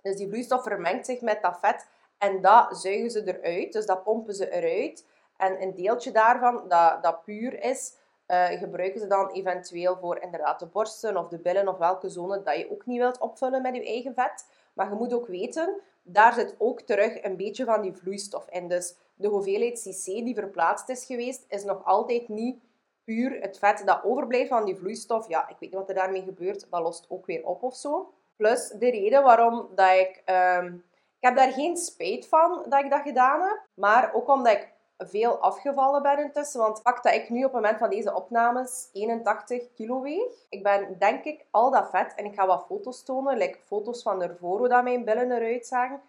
Dus 0.02 0.16
die 0.16 0.28
vloeistof 0.28 0.62
vermengt 0.62 1.06
zich 1.06 1.20
met 1.20 1.42
dat 1.42 1.58
vet 1.60 1.86
en 2.18 2.40
dat 2.40 2.80
zuigen 2.80 3.10
ze 3.10 3.38
eruit, 3.38 3.72
dus 3.72 3.86
dat 3.86 4.02
pompen 4.02 4.34
ze 4.34 4.50
eruit. 4.50 5.06
En 5.36 5.62
een 5.62 5.74
deeltje 5.74 6.10
daarvan, 6.10 6.68
dat, 6.68 7.02
dat 7.02 7.22
puur 7.24 7.62
is, 7.62 7.94
uh, 8.28 8.46
gebruiken 8.46 9.00
ze 9.00 9.06
dan 9.06 9.30
eventueel 9.30 9.96
voor 9.96 10.18
inderdaad 10.18 10.58
de 10.58 10.66
borsten 10.66 11.16
of 11.16 11.28
de 11.28 11.38
billen 11.38 11.68
of 11.68 11.78
welke 11.78 12.08
zone 12.08 12.42
dat 12.42 12.56
je 12.56 12.70
ook 12.70 12.86
niet 12.86 12.98
wilt 12.98 13.18
opvullen 13.18 13.62
met 13.62 13.74
je 13.74 13.84
eigen 13.84 14.14
vet. 14.14 14.46
Maar 14.72 14.88
je 14.88 14.94
moet 14.94 15.12
ook 15.12 15.26
weten, 15.26 15.80
daar 16.02 16.32
zit 16.32 16.54
ook 16.58 16.80
terug 16.80 17.22
een 17.22 17.36
beetje 17.36 17.64
van 17.64 17.82
die 17.82 17.92
vloeistof 17.92 18.48
in. 18.50 18.68
Dus 18.68 18.94
de 19.14 19.28
hoeveelheid 19.28 19.80
CC 19.80 20.04
die 20.04 20.34
verplaatst 20.34 20.88
is 20.88 21.04
geweest, 21.04 21.44
is 21.48 21.64
nog 21.64 21.84
altijd 21.84 22.28
niet 22.28 22.58
puur 23.04 23.40
het 23.40 23.58
vet 23.58 23.82
dat 23.84 24.04
overblijft 24.04 24.48
van 24.48 24.64
die 24.64 24.76
vloeistof. 24.76 25.28
Ja, 25.28 25.48
ik 25.48 25.56
weet 25.58 25.70
niet 25.70 25.78
wat 25.78 25.88
er 25.88 25.94
daarmee 25.94 26.22
gebeurt, 26.22 26.66
dat 26.70 26.82
lost 26.82 27.06
ook 27.08 27.26
weer 27.26 27.46
op 27.46 27.62
of 27.62 27.76
zo. 27.76 28.12
Plus 28.36 28.68
de 28.68 28.90
reden 28.90 29.22
waarom 29.22 29.68
dat 29.74 29.90
ik... 29.90 30.22
Um, 30.60 30.86
ik 31.20 31.28
heb 31.28 31.36
daar 31.36 31.52
geen 31.52 31.76
spijt 31.76 32.28
van 32.28 32.64
dat 32.68 32.84
ik 32.84 32.90
dat 32.90 33.00
gedaan 33.00 33.40
heb, 33.40 33.66
maar 33.74 34.14
ook 34.14 34.28
omdat 34.28 34.52
ik 34.52 34.72
veel 34.98 35.38
afgevallen 35.38 36.02
ben 36.02 36.18
intussen. 36.18 36.60
Want 36.60 36.82
pak 36.82 37.02
dat 37.02 37.14
ik 37.14 37.30
nu 37.30 37.38
op 37.38 37.52
het 37.52 37.52
moment 37.52 37.78
van 37.78 37.90
deze 37.90 38.14
opnames 38.14 38.88
81 38.92 39.72
kilo 39.72 40.00
weeg. 40.00 40.46
Ik 40.48 40.62
ben 40.62 40.98
denk 40.98 41.24
ik 41.24 41.46
al 41.50 41.70
dat 41.70 41.90
vet, 41.90 42.14
en 42.14 42.24
ik 42.24 42.34
ga 42.34 42.46
wat 42.46 42.64
foto's 42.66 43.02
tonen, 43.02 43.36
like 43.36 43.58
foto's 43.64 44.02
van 44.02 44.22
ervoor, 44.22 44.58
hoe 44.58 44.68
dat 44.68 44.82
mijn 44.82 45.04
billen 45.04 45.32
eruit 45.32 45.66
zagen. 45.66 46.00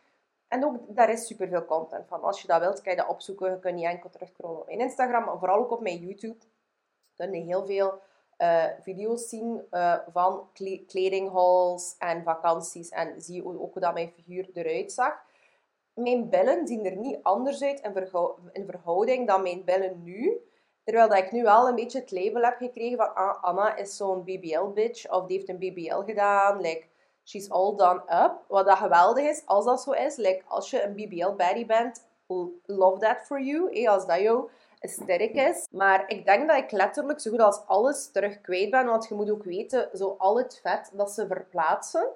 En 0.48 0.66
ook, 0.66 0.76
daar 0.88 1.10
is 1.10 1.28
superveel 1.28 1.66
content 1.66 2.08
van. 2.08 2.22
Als 2.22 2.42
je 2.42 2.48
dat 2.48 2.60
wilt, 2.60 2.82
kan 2.82 2.92
je 2.92 2.98
dat 2.98 3.10
opzoeken. 3.10 3.52
Je 3.52 3.60
kunt 3.60 3.76
niet 3.76 3.86
enkel 3.86 4.10
terugkronen 4.10 4.60
op 4.60 4.66
mijn 4.66 4.80
Instagram, 4.80 5.24
maar 5.26 5.40
vooral 5.40 5.58
ook 5.58 5.72
op 5.72 5.82
mijn 5.82 5.98
YouTube. 5.98 6.46
kun 7.16 7.34
je 7.34 7.42
heel 7.42 7.66
veel 7.66 8.02
uh, 8.38 8.66
video's 8.82 9.30
zien 9.30 9.68
uh, 9.72 9.98
van 10.12 10.50
kledinghauls 10.88 11.96
en 11.98 12.24
vakanties. 12.24 12.90
En 12.90 13.22
zie 13.22 13.46
ook 13.46 13.74
hoe 13.74 13.82
dat 13.82 13.94
mijn 13.94 14.12
figuur 14.12 14.50
eruit 14.54 14.92
zag 14.92 15.28
mijn 16.00 16.30
billen 16.30 16.68
zien 16.68 16.86
er 16.86 16.96
niet 16.96 17.20
anders 17.22 17.64
uit 17.64 17.82
in, 18.52 18.66
verhouding 18.66 19.28
dan 19.28 19.42
mijn 19.42 19.64
billen 19.64 20.04
nu. 20.04 20.42
Terwijl 20.84 21.10
dat 21.10 21.18
ik 21.18 21.32
nu 21.32 21.44
wel 21.44 21.68
een 21.68 21.76
beetje 21.76 22.00
het 22.00 22.12
label 22.12 22.42
heb 22.42 22.58
gekregen 22.58 22.98
van 22.98 23.16
ah, 23.16 23.44
Anna 23.44 23.76
is 23.76 23.98
zo'n 23.98 24.24
BBL-bitch 24.24 25.12
of 25.12 25.26
die 25.26 25.38
heeft 25.38 25.50
een 25.50 25.58
BBL 25.58 26.00
gedaan. 26.06 26.62
Like, 26.62 26.84
she's 27.24 27.50
all 27.50 27.76
done 27.76 28.02
up. 28.26 28.44
Wat 28.48 28.66
dat 28.66 28.78
geweldig 28.78 29.24
is, 29.24 29.42
als 29.46 29.66
dat 29.66 29.82
zo 29.82 29.92
is. 29.92 30.16
Like, 30.16 30.44
als 30.48 30.70
je 30.70 30.84
een 30.84 30.94
BBL-baddie 30.96 31.66
bent, 31.66 32.08
love 32.66 33.00
that 33.00 33.18
for 33.26 33.42
you. 33.42 33.72
Eh, 33.72 33.90
als 33.90 34.06
dat 34.06 34.20
jouw 34.20 34.50
sterk 34.82 35.34
is. 35.34 35.68
Maar 35.72 36.04
ik 36.08 36.26
denk 36.26 36.48
dat 36.48 36.58
ik 36.58 36.72
letterlijk 36.72 37.20
zo 37.20 37.30
goed 37.30 37.40
als 37.40 37.62
alles 37.66 38.12
terug 38.12 38.42
kwijt 38.42 38.70
ben. 38.70 38.86
Want 38.86 39.08
je 39.08 39.16
moet 39.16 39.32
ook 39.32 39.44
weten, 39.44 39.90
zo 39.94 40.16
al 40.18 40.38
het 40.38 40.60
vet 40.64 40.92
dat 40.94 41.12
ze 41.12 41.28
verplaatsen, 41.28 42.08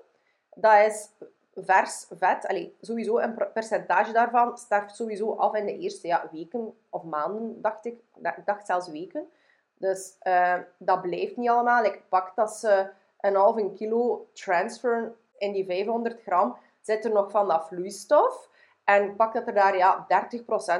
dat 0.56 0.86
is 0.88 1.10
vers 1.56 2.06
vet, 2.18 2.48
allee, 2.48 2.76
sowieso 2.82 3.18
een 3.18 3.52
percentage 3.54 4.12
daarvan 4.12 4.58
sterft 4.58 4.96
sowieso 4.96 5.34
af 5.34 5.56
in 5.56 5.66
de 5.66 5.78
eerste 5.78 6.08
ja, 6.08 6.30
weken 6.32 6.78
of 6.90 7.04
maanden, 7.04 7.62
dacht 7.62 7.86
ik. 7.86 8.00
Ik 8.22 8.46
dacht 8.46 8.66
zelfs 8.66 8.88
weken. 8.88 9.30
Dus 9.78 10.18
uh, 10.24 10.58
dat 10.78 11.02
blijft 11.02 11.38
niet 11.38 11.50
allemaal. 11.50 11.84
Ik 11.84 12.02
pak 12.10 12.36
dat 12.36 12.56
ze 12.56 12.90
een 13.20 13.36
halve 13.36 13.72
kilo 13.76 14.28
transferen 14.34 15.16
in 15.38 15.52
die 15.52 15.66
500 15.66 16.22
gram, 16.22 16.58
zit 16.82 17.06
er 17.06 17.12
nog 17.12 17.32
van 17.32 17.48
dat 17.48 17.68
vloeistof. 17.68 18.50
En 18.84 19.16
pak 19.16 19.34
dat 19.34 19.48
er 19.48 19.54
daar 19.54 19.78
ja, 19.78 20.08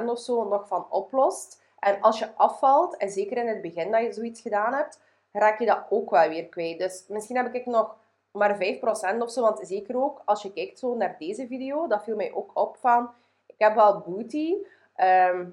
30% 0.02 0.04
of 0.04 0.18
zo 0.18 0.48
nog 0.48 0.68
van 0.68 0.90
oplost. 0.90 1.62
En 1.78 2.00
als 2.00 2.18
je 2.18 2.34
afvalt, 2.34 2.96
en 2.96 3.10
zeker 3.10 3.36
in 3.36 3.48
het 3.48 3.62
begin 3.62 3.90
dat 3.90 4.02
je 4.02 4.12
zoiets 4.12 4.40
gedaan 4.40 4.74
hebt, 4.74 5.00
raak 5.32 5.58
je 5.58 5.66
dat 5.66 5.84
ook 5.88 6.10
wel 6.10 6.28
weer 6.28 6.48
kwijt. 6.48 6.78
Dus 6.78 7.04
misschien 7.08 7.36
heb 7.36 7.54
ik 7.54 7.66
nog 7.66 7.96
maar 8.34 8.56
5% 8.56 9.18
of 9.18 9.30
zo. 9.30 9.40
Want 9.40 9.66
zeker 9.66 10.02
ook 10.02 10.22
als 10.24 10.42
je 10.42 10.52
kijkt 10.52 10.78
zo 10.78 10.94
naar 10.94 11.16
deze 11.18 11.46
video, 11.46 11.86
dat 11.86 12.04
viel 12.04 12.16
mij 12.16 12.32
ook 12.32 12.50
op 12.54 12.76
van, 12.76 13.10
ik 13.46 13.54
heb 13.58 13.74
wel 13.74 14.00
booty, 14.00 14.54
ehm, 14.94 15.48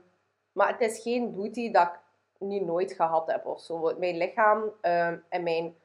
maar 0.51 0.67
het 0.67 0.81
is 0.81 1.01
geen 1.01 1.33
booty 1.33 1.71
dat 1.71 1.87
ik 1.87 1.99
niet 2.39 2.65
nooit 2.65 2.93
gehad 2.93 3.31
heb 3.31 3.45
of 3.45 3.61
zo. 3.61 3.95
Mijn 3.97 4.17
lichaam 4.17 4.71
ehm, 4.81 5.17
en 5.29 5.43
mijn 5.43 5.75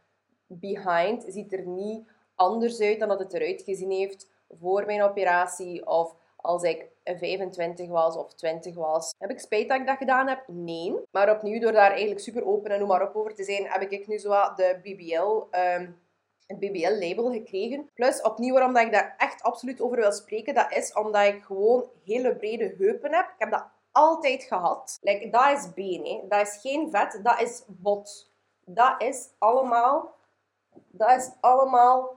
behind 0.47 1.24
ziet 1.26 1.53
er 1.53 1.66
niet 1.66 2.09
anders 2.34 2.80
uit 2.80 2.99
dan 2.99 3.09
dat 3.09 3.18
het 3.18 3.34
eruit 3.34 3.62
gezien 3.62 3.90
heeft 3.90 4.30
voor 4.61 4.86
mijn 4.86 5.03
operatie 5.03 5.86
of 5.86 6.14
als 6.36 6.62
ik 6.62 6.86
25 7.05 7.88
was 7.88 8.16
of 8.16 8.34
20 8.34 8.74
was. 8.74 9.14
Heb 9.18 9.30
ik 9.30 9.40
spijt 9.40 9.68
dat 9.68 9.80
ik 9.80 9.86
dat 9.86 9.97
gedaan 9.97 10.28
heb? 10.28 10.44
Nee. 10.47 10.94
Maar 11.11 11.30
opnieuw, 11.30 11.61
door 11.61 11.72
daar 11.72 11.90
eigenlijk 11.90 12.20
super 12.20 12.47
open 12.47 12.70
en 12.70 12.78
noem 12.78 12.88
maar 12.88 13.09
op 13.09 13.16
over 13.16 13.34
te 13.34 13.44
zijn, 13.44 13.66
heb 13.66 13.90
ik 13.90 14.07
nu 14.07 14.18
zo 14.18 14.30
de 14.30 14.78
BBL 14.82 15.57
um, 15.59 15.99
een 16.47 16.59
BBL-label 16.59 17.32
gekregen. 17.32 17.90
Plus, 17.94 18.22
opnieuw 18.22 18.53
waarom 18.55 18.76
ik 18.76 18.92
daar 18.92 19.14
echt 19.18 19.42
absoluut 19.42 19.80
over 19.80 19.97
wil 19.97 20.12
spreken, 20.12 20.55
dat 20.55 20.72
is 20.72 20.92
omdat 20.92 21.26
ik 21.26 21.42
gewoon 21.42 21.90
hele 22.05 22.36
brede 22.36 22.74
heupen 22.78 23.14
heb. 23.14 23.24
Ik 23.24 23.34
heb 23.38 23.51
dat 23.51 23.66
altijd 23.92 24.42
gehad. 24.42 24.99
Like, 25.01 25.30
dat 25.30 25.59
is 25.59 25.72
been, 25.74 26.24
dat 26.28 26.47
is 26.47 26.59
geen 26.61 26.90
vet, 26.90 27.20
dat 27.22 27.40
is 27.40 27.62
bot. 27.66 28.30
Dat 28.64 29.03
is 29.03 29.28
allemaal, 29.38 30.14
dat 30.88 31.16
is 31.16 31.30
allemaal 31.40 32.16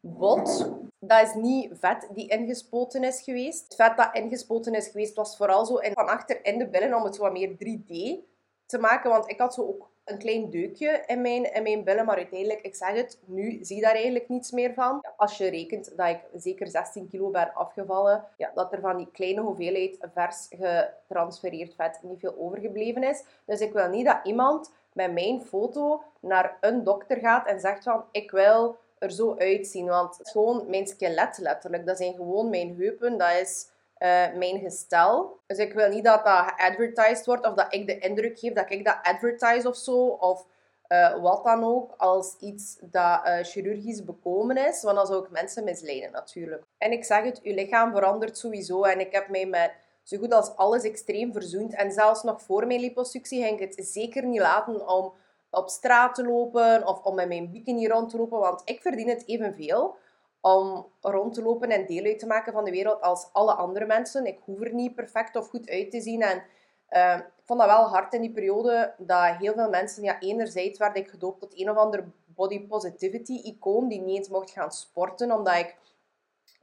bot. 0.00 0.70
Dat 0.98 1.26
is 1.26 1.34
niet 1.34 1.72
vet 1.80 2.08
die 2.12 2.28
ingespoten 2.28 3.04
is 3.04 3.22
geweest. 3.22 3.64
Het 3.64 3.74
vet 3.74 3.96
dat 3.96 4.14
ingespoten 4.14 4.74
is 4.74 4.88
geweest 4.88 5.14
was 5.14 5.36
vooral 5.36 5.66
zo 5.66 5.76
in, 5.76 5.92
van 5.92 6.08
achter 6.08 6.44
in 6.44 6.58
de 6.58 6.68
billen 6.68 6.94
om 6.94 7.04
het 7.04 7.16
wat 7.16 7.32
meer 7.32 7.50
3D 7.50 8.24
te 8.66 8.78
maken. 8.78 9.10
Want 9.10 9.30
ik 9.30 9.38
had 9.40 9.54
zo 9.54 9.62
ook 9.62 9.91
een 10.12 10.18
klein 10.18 10.50
deukje 10.50 11.02
in 11.06 11.20
mijn, 11.20 11.54
in 11.54 11.62
mijn 11.62 11.84
billen, 11.84 12.04
maar 12.04 12.16
uiteindelijk, 12.16 12.60
ik 12.60 12.74
zeg 12.74 12.94
het, 12.94 13.18
nu 13.24 13.58
zie 13.64 13.80
daar 13.80 13.94
eigenlijk 13.94 14.28
niets 14.28 14.50
meer 14.50 14.74
van. 14.74 15.04
Als 15.16 15.38
je 15.38 15.48
rekent 15.48 15.96
dat 15.96 16.08
ik 16.08 16.20
zeker 16.36 16.66
16 16.66 17.08
kilo 17.08 17.30
ben 17.30 17.54
afgevallen, 17.54 18.24
ja, 18.36 18.50
dat 18.54 18.72
er 18.72 18.80
van 18.80 18.96
die 18.96 19.08
kleine 19.12 19.40
hoeveelheid 19.40 19.98
vers 20.14 20.48
getransfereerd 20.50 21.74
vet 21.74 21.98
niet 22.02 22.20
veel 22.20 22.34
overgebleven 22.38 23.02
is. 23.02 23.24
Dus 23.44 23.60
ik 23.60 23.72
wil 23.72 23.88
niet 23.88 24.06
dat 24.06 24.20
iemand 24.22 24.72
met 24.92 25.12
mijn 25.12 25.42
foto 25.42 26.02
naar 26.20 26.56
een 26.60 26.84
dokter 26.84 27.16
gaat 27.16 27.46
en 27.46 27.60
zegt 27.60 27.82
van, 27.82 28.04
ik 28.10 28.30
wil 28.30 28.76
er 28.98 29.10
zo 29.10 29.34
uitzien. 29.38 29.86
Want 29.86 30.18
het 30.18 30.26
is 30.26 30.32
gewoon 30.32 30.64
mijn 30.68 30.86
skelet 30.86 31.38
letterlijk. 31.38 31.86
Dat 31.86 31.96
zijn 31.96 32.14
gewoon 32.14 32.50
mijn 32.50 32.76
heupen. 32.78 33.18
Dat 33.18 33.32
is 33.40 33.68
uh, 34.02 34.38
mijn 34.38 34.58
gestel. 34.58 35.38
Dus 35.46 35.58
ik 35.58 35.72
wil 35.72 35.88
niet 35.88 36.04
dat 36.04 36.24
dat 36.24 36.52
geadvertised 36.56 37.26
wordt 37.26 37.46
of 37.46 37.54
dat 37.54 37.74
ik 37.74 37.86
de 37.86 37.98
indruk 37.98 38.38
geef 38.38 38.52
dat 38.52 38.70
ik 38.70 38.84
dat 38.84 38.98
advertise 39.02 39.68
of 39.68 39.76
zo. 39.76 40.06
Of 40.06 40.46
uh, 40.88 41.22
wat 41.22 41.44
dan 41.44 41.64
ook, 41.64 41.94
als 41.96 42.36
iets 42.40 42.78
dat 42.80 43.20
uh, 43.26 43.38
chirurgisch 43.42 44.04
bekomen 44.04 44.56
is. 44.56 44.82
Want 44.82 44.96
dan 44.96 45.06
zou 45.06 45.24
ik 45.24 45.30
mensen 45.30 45.64
misleiden 45.64 46.12
natuurlijk. 46.12 46.62
En 46.78 46.92
ik 46.92 47.04
zeg 47.04 47.24
het, 47.24 47.40
uw 47.42 47.54
lichaam 47.54 47.92
verandert 47.92 48.38
sowieso. 48.38 48.82
En 48.82 49.00
ik 49.00 49.12
heb 49.12 49.28
mij 49.28 49.46
met 49.46 49.72
zo 50.02 50.18
goed 50.18 50.32
als 50.32 50.56
alles 50.56 50.82
extreem 50.82 51.32
verzoend. 51.32 51.74
En 51.74 51.92
zelfs 51.92 52.22
nog 52.22 52.42
voor 52.42 52.66
mijn 52.66 52.80
liposuctie 52.80 53.42
ging 53.42 53.60
ik 53.60 53.76
het 53.76 53.86
zeker 53.86 54.24
niet 54.24 54.40
laten 54.40 54.88
om 54.88 55.12
op 55.50 55.68
straat 55.68 56.14
te 56.14 56.24
lopen 56.24 56.86
of 56.86 57.02
om 57.02 57.14
met 57.14 57.28
mijn 57.28 57.50
bikini 57.50 57.88
rond 57.88 58.10
te 58.10 58.16
lopen. 58.16 58.38
Want 58.38 58.62
ik 58.64 58.82
verdien 58.82 59.08
het 59.08 59.22
evenveel 59.26 59.96
om 60.42 60.86
rond 61.00 61.34
te 61.34 61.42
lopen 61.42 61.70
en 61.70 61.86
deel 61.86 62.04
uit 62.04 62.18
te 62.18 62.26
maken 62.26 62.52
van 62.52 62.64
de 62.64 62.70
wereld 62.70 63.00
als 63.00 63.28
alle 63.32 63.52
andere 63.52 63.86
mensen. 63.86 64.26
Ik 64.26 64.38
hoef 64.44 64.60
er 64.60 64.74
niet 64.74 64.94
perfect 64.94 65.36
of 65.36 65.48
goed 65.48 65.70
uit 65.70 65.90
te 65.90 66.00
zien. 66.00 66.22
En 66.22 66.42
uh, 66.90 67.16
ik 67.16 67.44
vond 67.44 67.60
dat 67.60 67.68
wel 67.68 67.88
hard 67.88 68.14
in 68.14 68.20
die 68.20 68.32
periode 68.32 68.94
dat 68.98 69.36
heel 69.36 69.52
veel 69.52 69.68
mensen, 69.68 70.02
ja, 70.02 70.20
enerzijds 70.20 70.78
werd 70.78 70.96
ik 70.96 71.08
gedoopt 71.08 71.40
tot 71.40 71.60
een 71.60 71.70
of 71.70 71.76
ander 71.76 72.04
body 72.26 72.66
positivity 72.66 73.32
icoon 73.32 73.88
die 73.88 74.00
niet 74.00 74.16
eens 74.16 74.28
mocht 74.28 74.50
gaan 74.50 74.72
sporten, 74.72 75.32
omdat 75.32 75.56
ik 75.56 75.76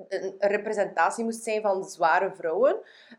een 0.07 0.35
representatie 0.39 1.23
moest 1.23 1.43
zijn 1.43 1.61
van 1.61 1.83
zware 1.83 2.31
vrouwen. 2.35 2.75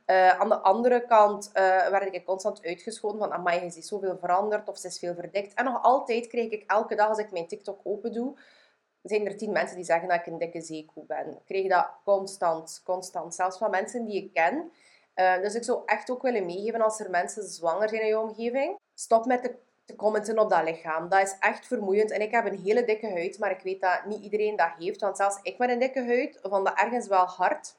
Uh, 0.06 0.40
aan 0.40 0.48
de 0.48 0.58
andere 0.58 1.06
kant 1.06 1.50
uh, 1.54 1.88
werd 1.88 2.14
ik 2.14 2.24
constant 2.24 2.64
uitgeschoten 2.64 3.18
van 3.18 3.32
amai, 3.32 3.60
is 3.60 3.86
zoveel 3.86 4.16
veranderd 4.20 4.68
of 4.68 4.78
ze 4.78 4.86
is 4.86 4.98
veel 4.98 5.14
verdekt. 5.14 5.54
En 5.54 5.64
nog 5.64 5.82
altijd 5.82 6.26
krijg 6.26 6.50
ik 6.50 6.64
elke 6.66 6.94
dag 6.94 7.08
als 7.08 7.18
ik 7.18 7.30
mijn 7.30 7.46
TikTok 7.46 7.80
open 7.82 8.12
doe, 8.12 8.34
zijn 9.02 9.26
er 9.26 9.36
tien 9.36 9.52
mensen 9.52 9.76
die 9.76 9.84
zeggen 9.84 10.08
dat 10.08 10.18
ik 10.18 10.26
een 10.26 10.38
dikke 10.38 10.60
zeekoe 10.60 11.04
ben. 11.04 11.30
Ik 11.30 11.44
krijg 11.44 11.68
dat 11.68 11.90
constant, 12.04 12.80
constant. 12.84 13.34
Zelfs 13.34 13.58
van 13.58 13.70
mensen 13.70 14.04
die 14.04 14.24
ik 14.24 14.32
ken. 14.32 14.70
Uh, 15.14 15.40
dus 15.40 15.54
ik 15.54 15.64
zou 15.64 15.82
echt 15.86 16.10
ook 16.10 16.22
willen 16.22 16.46
meegeven 16.46 16.80
als 16.80 17.00
er 17.00 17.10
mensen 17.10 17.48
zwanger 17.48 17.88
zijn 17.88 18.00
in 18.00 18.06
je 18.06 18.20
omgeving. 18.20 18.78
Stop 18.94 19.26
met 19.26 19.42
te 19.84 19.96
commenten 19.96 20.38
op 20.38 20.50
dat 20.50 20.64
lichaam. 20.64 21.08
Dat 21.08 21.22
is 21.22 21.36
echt 21.40 21.66
vermoeiend. 21.66 22.10
En 22.10 22.20
ik 22.20 22.30
heb 22.30 22.46
een 22.46 22.58
hele 22.58 22.84
dikke 22.84 23.10
huid, 23.10 23.38
maar 23.38 23.50
ik 23.50 23.60
weet 23.60 23.80
dat 23.80 24.04
niet 24.04 24.22
iedereen 24.22 24.56
dat 24.56 24.70
heeft. 24.78 25.00
Want 25.00 25.16
zelfs 25.16 25.38
ik 25.42 25.58
met 25.58 25.70
een 25.70 25.78
dikke 25.78 26.04
huid 26.04 26.38
vond 26.42 26.66
dat 26.66 26.78
ergens 26.78 27.06
wel 27.06 27.24
hard. 27.24 27.76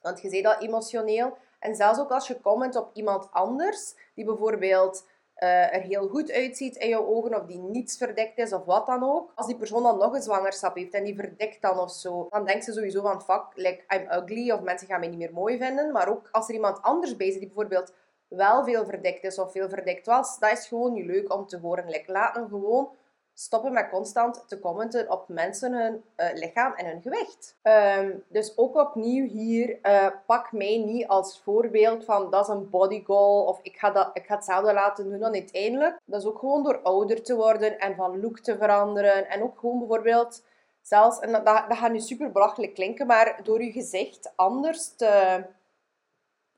Want 0.00 0.20
je 0.20 0.28
ziet 0.28 0.44
dat 0.44 0.62
emotioneel. 0.62 1.36
En 1.58 1.74
zelfs 1.74 1.98
ook 1.98 2.10
als 2.10 2.26
je 2.26 2.40
comment 2.40 2.76
op 2.76 2.90
iemand 2.92 3.30
anders, 3.30 3.94
die 4.14 4.24
bijvoorbeeld 4.24 5.06
uh, 5.42 5.74
er 5.74 5.80
heel 5.80 6.08
goed 6.08 6.32
uitziet 6.32 6.76
in 6.76 6.88
jouw 6.88 7.06
ogen, 7.06 7.34
of 7.40 7.46
die 7.46 7.58
niets 7.58 7.96
verdekt 7.96 8.38
is, 8.38 8.52
of 8.52 8.64
wat 8.64 8.86
dan 8.86 9.02
ook. 9.02 9.32
Als 9.34 9.46
die 9.46 9.56
persoon 9.56 9.82
dan 9.82 9.98
nog 9.98 10.14
een 10.14 10.22
zwangerschap 10.22 10.76
heeft 10.76 10.94
en 10.94 11.04
die 11.04 11.14
verdekt 11.14 11.62
dan 11.62 11.78
of 11.78 11.92
zo, 11.92 12.26
dan 12.30 12.44
denkt 12.44 12.64
ze 12.64 12.72
sowieso 12.72 13.02
van, 13.02 13.22
fuck, 13.22 13.44
like, 13.54 13.82
I'm 13.88 14.22
ugly, 14.22 14.50
of 14.50 14.60
mensen 14.60 14.88
gaan 14.88 15.00
mij 15.00 15.08
niet 15.08 15.18
meer 15.18 15.32
mooi 15.32 15.58
vinden. 15.58 15.92
Maar 15.92 16.08
ook 16.08 16.28
als 16.32 16.48
er 16.48 16.54
iemand 16.54 16.82
anders 16.82 17.16
bij 17.16 17.30
zit, 17.30 17.38
die 17.38 17.48
bijvoorbeeld 17.48 17.92
wel 18.28 18.64
veel 18.64 18.84
verdekt 18.84 19.24
is 19.24 19.38
of 19.38 19.52
veel 19.52 19.68
verdekt 19.68 20.06
was, 20.06 20.38
dat 20.38 20.52
is 20.52 20.66
gewoon 20.66 20.92
niet 20.92 21.06
leuk 21.06 21.34
om 21.34 21.46
te 21.46 21.58
horen. 21.58 21.88
Like, 21.88 22.12
laat 22.12 22.34
hem 22.34 22.48
gewoon 22.48 22.90
stoppen 23.38 23.72
met 23.72 23.88
constant 23.88 24.44
te 24.48 24.58
commenten 24.58 25.10
op 25.10 25.28
mensen 25.28 25.72
hun 25.72 26.04
uh, 26.16 26.26
lichaam 26.34 26.72
en 26.72 26.86
hun 26.86 27.02
gewicht. 27.02 27.56
Um, 27.62 28.24
dus 28.28 28.58
ook 28.58 28.76
opnieuw 28.76 29.26
hier, 29.28 29.78
uh, 29.82 30.06
pak 30.26 30.52
mij 30.52 30.78
niet 30.78 31.06
als 31.06 31.40
voorbeeld 31.42 32.04
van 32.04 32.30
dat 32.30 32.48
is 32.48 32.54
een 32.54 32.70
body 32.70 33.04
goal 33.04 33.44
of 33.44 33.58
ik 33.62 33.76
ga, 33.76 33.90
dat, 33.90 34.10
ik 34.12 34.26
ga 34.26 34.34
hetzelfde 34.34 34.72
laten 34.72 35.04
doen 35.04 35.18
dan 35.18 35.32
uiteindelijk. 35.32 36.00
Dat 36.04 36.20
is 36.20 36.26
ook 36.26 36.38
gewoon 36.38 36.62
door 36.62 36.80
ouder 36.82 37.22
te 37.22 37.36
worden 37.36 37.78
en 37.78 37.94
van 37.94 38.20
look 38.20 38.38
te 38.38 38.56
veranderen 38.56 39.28
en 39.28 39.42
ook 39.42 39.58
gewoon 39.58 39.78
bijvoorbeeld 39.78 40.42
zelfs, 40.82 41.18
en 41.18 41.32
dat, 41.32 41.44
dat 41.44 41.76
gaat 41.76 41.92
nu 41.92 42.00
super 42.00 42.32
belachelijk 42.32 42.74
klinken, 42.74 43.06
maar 43.06 43.40
door 43.42 43.62
je 43.62 43.72
gezicht 43.72 44.32
anders 44.36 44.96
te... 44.96 45.44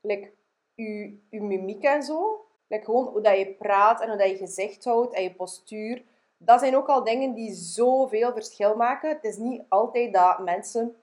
Like, 0.01 0.31
je, 0.73 1.19
je 1.29 1.41
mimiek 1.41 1.83
en 1.83 2.03
zo. 2.03 2.45
Like 2.67 2.85
gewoon 2.85 3.07
hoe 3.07 3.21
dat 3.21 3.37
je 3.37 3.53
praat 3.53 4.01
en 4.01 4.07
hoe 4.09 4.17
dat 4.17 4.29
je 4.29 4.37
gezicht 4.37 4.83
houdt 4.83 5.13
en 5.13 5.23
je 5.23 5.33
postuur. 5.33 6.03
Dat 6.41 6.59
zijn 6.59 6.75
ook 6.75 6.87
al 6.87 7.03
dingen 7.03 7.33
die 7.33 7.53
zoveel 7.53 8.31
verschil 8.31 8.75
maken. 8.75 9.09
Het 9.09 9.23
is 9.23 9.37
niet 9.37 9.63
altijd 9.69 10.13
dat 10.13 10.39
mensen 10.39 10.95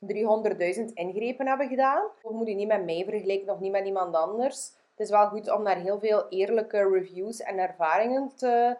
300.000 0.00 0.92
ingrepen 0.94 1.46
hebben 1.46 1.68
gedaan. 1.68 2.02
Of 2.22 2.32
moet 2.32 2.48
je 2.48 2.54
niet 2.54 2.68
met 2.68 2.84
mij 2.84 3.04
vergelijken 3.08 3.52
of 3.52 3.60
niet 3.60 3.72
met 3.72 3.86
iemand 3.86 4.14
anders. 4.14 4.72
Het 4.90 5.06
is 5.06 5.10
wel 5.10 5.28
goed 5.28 5.52
om 5.52 5.62
naar 5.62 5.76
heel 5.76 5.98
veel 5.98 6.28
eerlijke 6.28 6.88
reviews 6.88 7.40
en 7.40 7.58
ervaringen 7.58 8.32
te, 8.36 8.76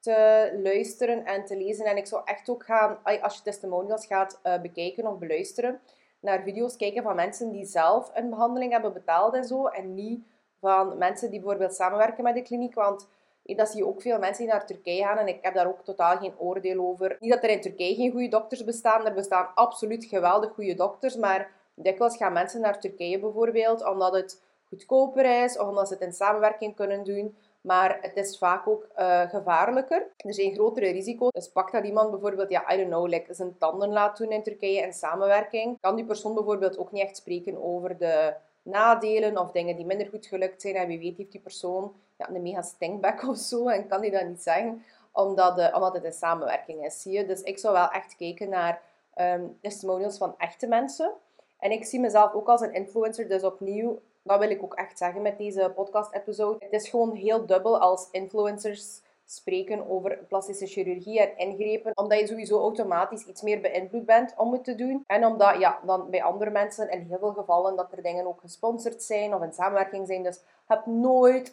te 0.00 0.58
luisteren 0.62 1.24
en 1.24 1.44
te 1.44 1.56
lezen. 1.56 1.84
En 1.84 1.96
ik 1.96 2.06
zou 2.06 2.22
echt 2.24 2.48
ook 2.48 2.64
gaan, 2.64 2.98
als 3.22 3.36
je 3.36 3.42
testimonials 3.42 4.06
gaat 4.06 4.40
uh, 4.44 4.60
bekijken 4.60 5.06
of 5.06 5.18
beluisteren, 5.18 5.80
naar 6.20 6.42
video's 6.42 6.76
kijken 6.76 7.02
van 7.02 7.14
mensen 7.14 7.50
die 7.50 7.64
zelf 7.64 8.10
een 8.14 8.30
behandeling 8.30 8.72
hebben 8.72 8.92
betaald 8.92 9.34
en 9.34 9.44
zo. 9.44 9.66
En 9.66 9.94
niet 9.94 10.26
van 10.60 10.98
mensen 10.98 11.30
die 11.30 11.40
bijvoorbeeld 11.40 11.74
samenwerken 11.74 12.24
met 12.24 12.34
de 12.34 12.42
kliniek. 12.42 12.74
Want 12.74 13.08
dat 13.56 13.68
zie 13.68 13.78
je 13.78 13.86
ook 13.86 14.02
veel 14.02 14.18
mensen 14.18 14.44
die 14.44 14.52
naar 14.52 14.66
Turkije 14.66 15.02
gaan. 15.02 15.18
En 15.18 15.28
ik 15.28 15.38
heb 15.42 15.54
daar 15.54 15.68
ook 15.68 15.84
totaal 15.84 16.16
geen 16.16 16.38
oordeel 16.38 16.80
over. 16.80 17.16
Niet 17.20 17.32
dat 17.32 17.42
er 17.42 17.50
in 17.50 17.60
Turkije 17.60 17.94
geen 17.94 18.10
goede 18.10 18.28
dokters 18.28 18.64
bestaan. 18.64 19.06
Er 19.06 19.14
bestaan 19.14 19.48
absoluut 19.54 20.04
geweldig 20.04 20.52
goede 20.54 20.74
dokters. 20.74 21.16
Maar 21.16 21.50
dikwijls 21.74 22.16
gaan 22.16 22.32
mensen 22.32 22.60
naar 22.60 22.80
Turkije 22.80 23.18
bijvoorbeeld 23.18 23.86
omdat 23.86 24.12
het 24.14 24.42
goedkoper 24.68 25.44
is. 25.44 25.58
Of 25.58 25.68
omdat 25.68 25.88
ze 25.88 25.94
het 25.94 26.02
in 26.02 26.12
samenwerking 26.12 26.74
kunnen 26.74 27.04
doen. 27.04 27.36
Maar 27.60 27.98
het 28.00 28.16
is 28.16 28.38
vaak 28.38 28.68
ook 28.68 28.86
uh, 28.98 29.20
gevaarlijker. 29.20 30.06
Er 30.16 30.34
zijn 30.34 30.54
grotere 30.54 30.90
risico's. 30.90 31.32
Dus 31.32 31.48
pak 31.48 31.72
dat 31.72 31.84
iemand 31.84 32.10
bijvoorbeeld, 32.10 32.50
ja, 32.50 32.72
I 32.72 32.76
don't 32.76 32.88
know, 32.88 33.06
like 33.06 33.34
zijn 33.34 33.58
tanden 33.58 33.88
laat 33.88 34.18
doen 34.18 34.30
in 34.30 34.42
Turkije 34.42 34.82
in 34.82 34.92
samenwerking. 34.92 35.80
Kan 35.80 35.96
die 35.96 36.04
persoon 36.04 36.34
bijvoorbeeld 36.34 36.78
ook 36.78 36.92
niet 36.92 37.02
echt 37.02 37.16
spreken 37.16 37.62
over 37.62 37.98
de 37.98 38.34
nadelen 38.62 39.38
of 39.38 39.50
dingen 39.50 39.76
die 39.76 39.86
minder 39.86 40.06
goed 40.06 40.26
gelukt 40.26 40.60
zijn. 40.60 40.74
En 40.74 40.86
wie 40.86 40.98
weet 40.98 41.16
heeft 41.16 41.32
die 41.32 41.40
persoon 41.40 41.94
ja, 42.16 42.28
een 42.28 42.42
mega 42.42 42.62
stinkback 42.62 43.22
of 43.28 43.36
zo 43.36 43.68
en 43.68 43.88
kan 43.88 44.00
die 44.00 44.10
dat 44.10 44.26
niet 44.26 44.42
zeggen, 44.42 44.84
omdat, 45.12 45.56
de, 45.56 45.70
omdat 45.74 45.94
het 45.94 46.04
in 46.04 46.12
samenwerking 46.12 46.84
is. 46.84 47.02
Zie 47.02 47.12
je? 47.12 47.26
Dus 47.26 47.40
ik 47.42 47.58
zou 47.58 47.74
wel 47.74 47.90
echt 47.90 48.16
kijken 48.16 48.48
naar 48.48 48.82
um, 49.16 49.58
testimonials 49.60 50.18
van 50.18 50.34
echte 50.38 50.66
mensen. 50.66 51.12
En 51.58 51.70
ik 51.70 51.84
zie 51.84 52.00
mezelf 52.00 52.32
ook 52.32 52.48
als 52.48 52.60
een 52.60 52.74
influencer, 52.74 53.28
dus 53.28 53.42
opnieuw 53.42 54.00
dat 54.28 54.38
wil 54.38 54.50
ik 54.50 54.62
ook 54.62 54.74
echt 54.74 54.98
zeggen 54.98 55.22
met 55.22 55.38
deze 55.38 55.72
podcast-episode. 55.74 56.56
Het 56.64 56.72
is 56.72 56.88
gewoon 56.88 57.14
heel 57.14 57.46
dubbel 57.46 57.78
als 57.78 58.08
influencers 58.10 59.00
spreken 59.30 59.88
over 59.90 60.18
plastische 60.28 60.66
chirurgie 60.66 61.20
en 61.20 61.36
ingrepen, 61.36 61.96
omdat 61.96 62.18
je 62.18 62.26
sowieso 62.26 62.60
automatisch 62.60 63.26
iets 63.26 63.42
meer 63.42 63.60
beïnvloed 63.60 64.06
bent 64.06 64.34
om 64.36 64.52
het 64.52 64.64
te 64.64 64.74
doen. 64.74 65.04
En 65.06 65.24
omdat, 65.24 65.58
ja, 65.58 65.80
dan 65.86 66.10
bij 66.10 66.22
andere 66.22 66.50
mensen 66.50 66.90
in 66.90 67.06
heel 67.08 67.18
veel 67.18 67.32
gevallen 67.32 67.76
dat 67.76 67.92
er 67.92 68.02
dingen 68.02 68.26
ook 68.26 68.40
gesponsord 68.40 69.02
zijn 69.02 69.34
of 69.34 69.42
in 69.42 69.52
samenwerking 69.52 70.06
zijn. 70.06 70.22
Dus 70.22 70.40
heb 70.66 70.86
nooit 70.86 71.52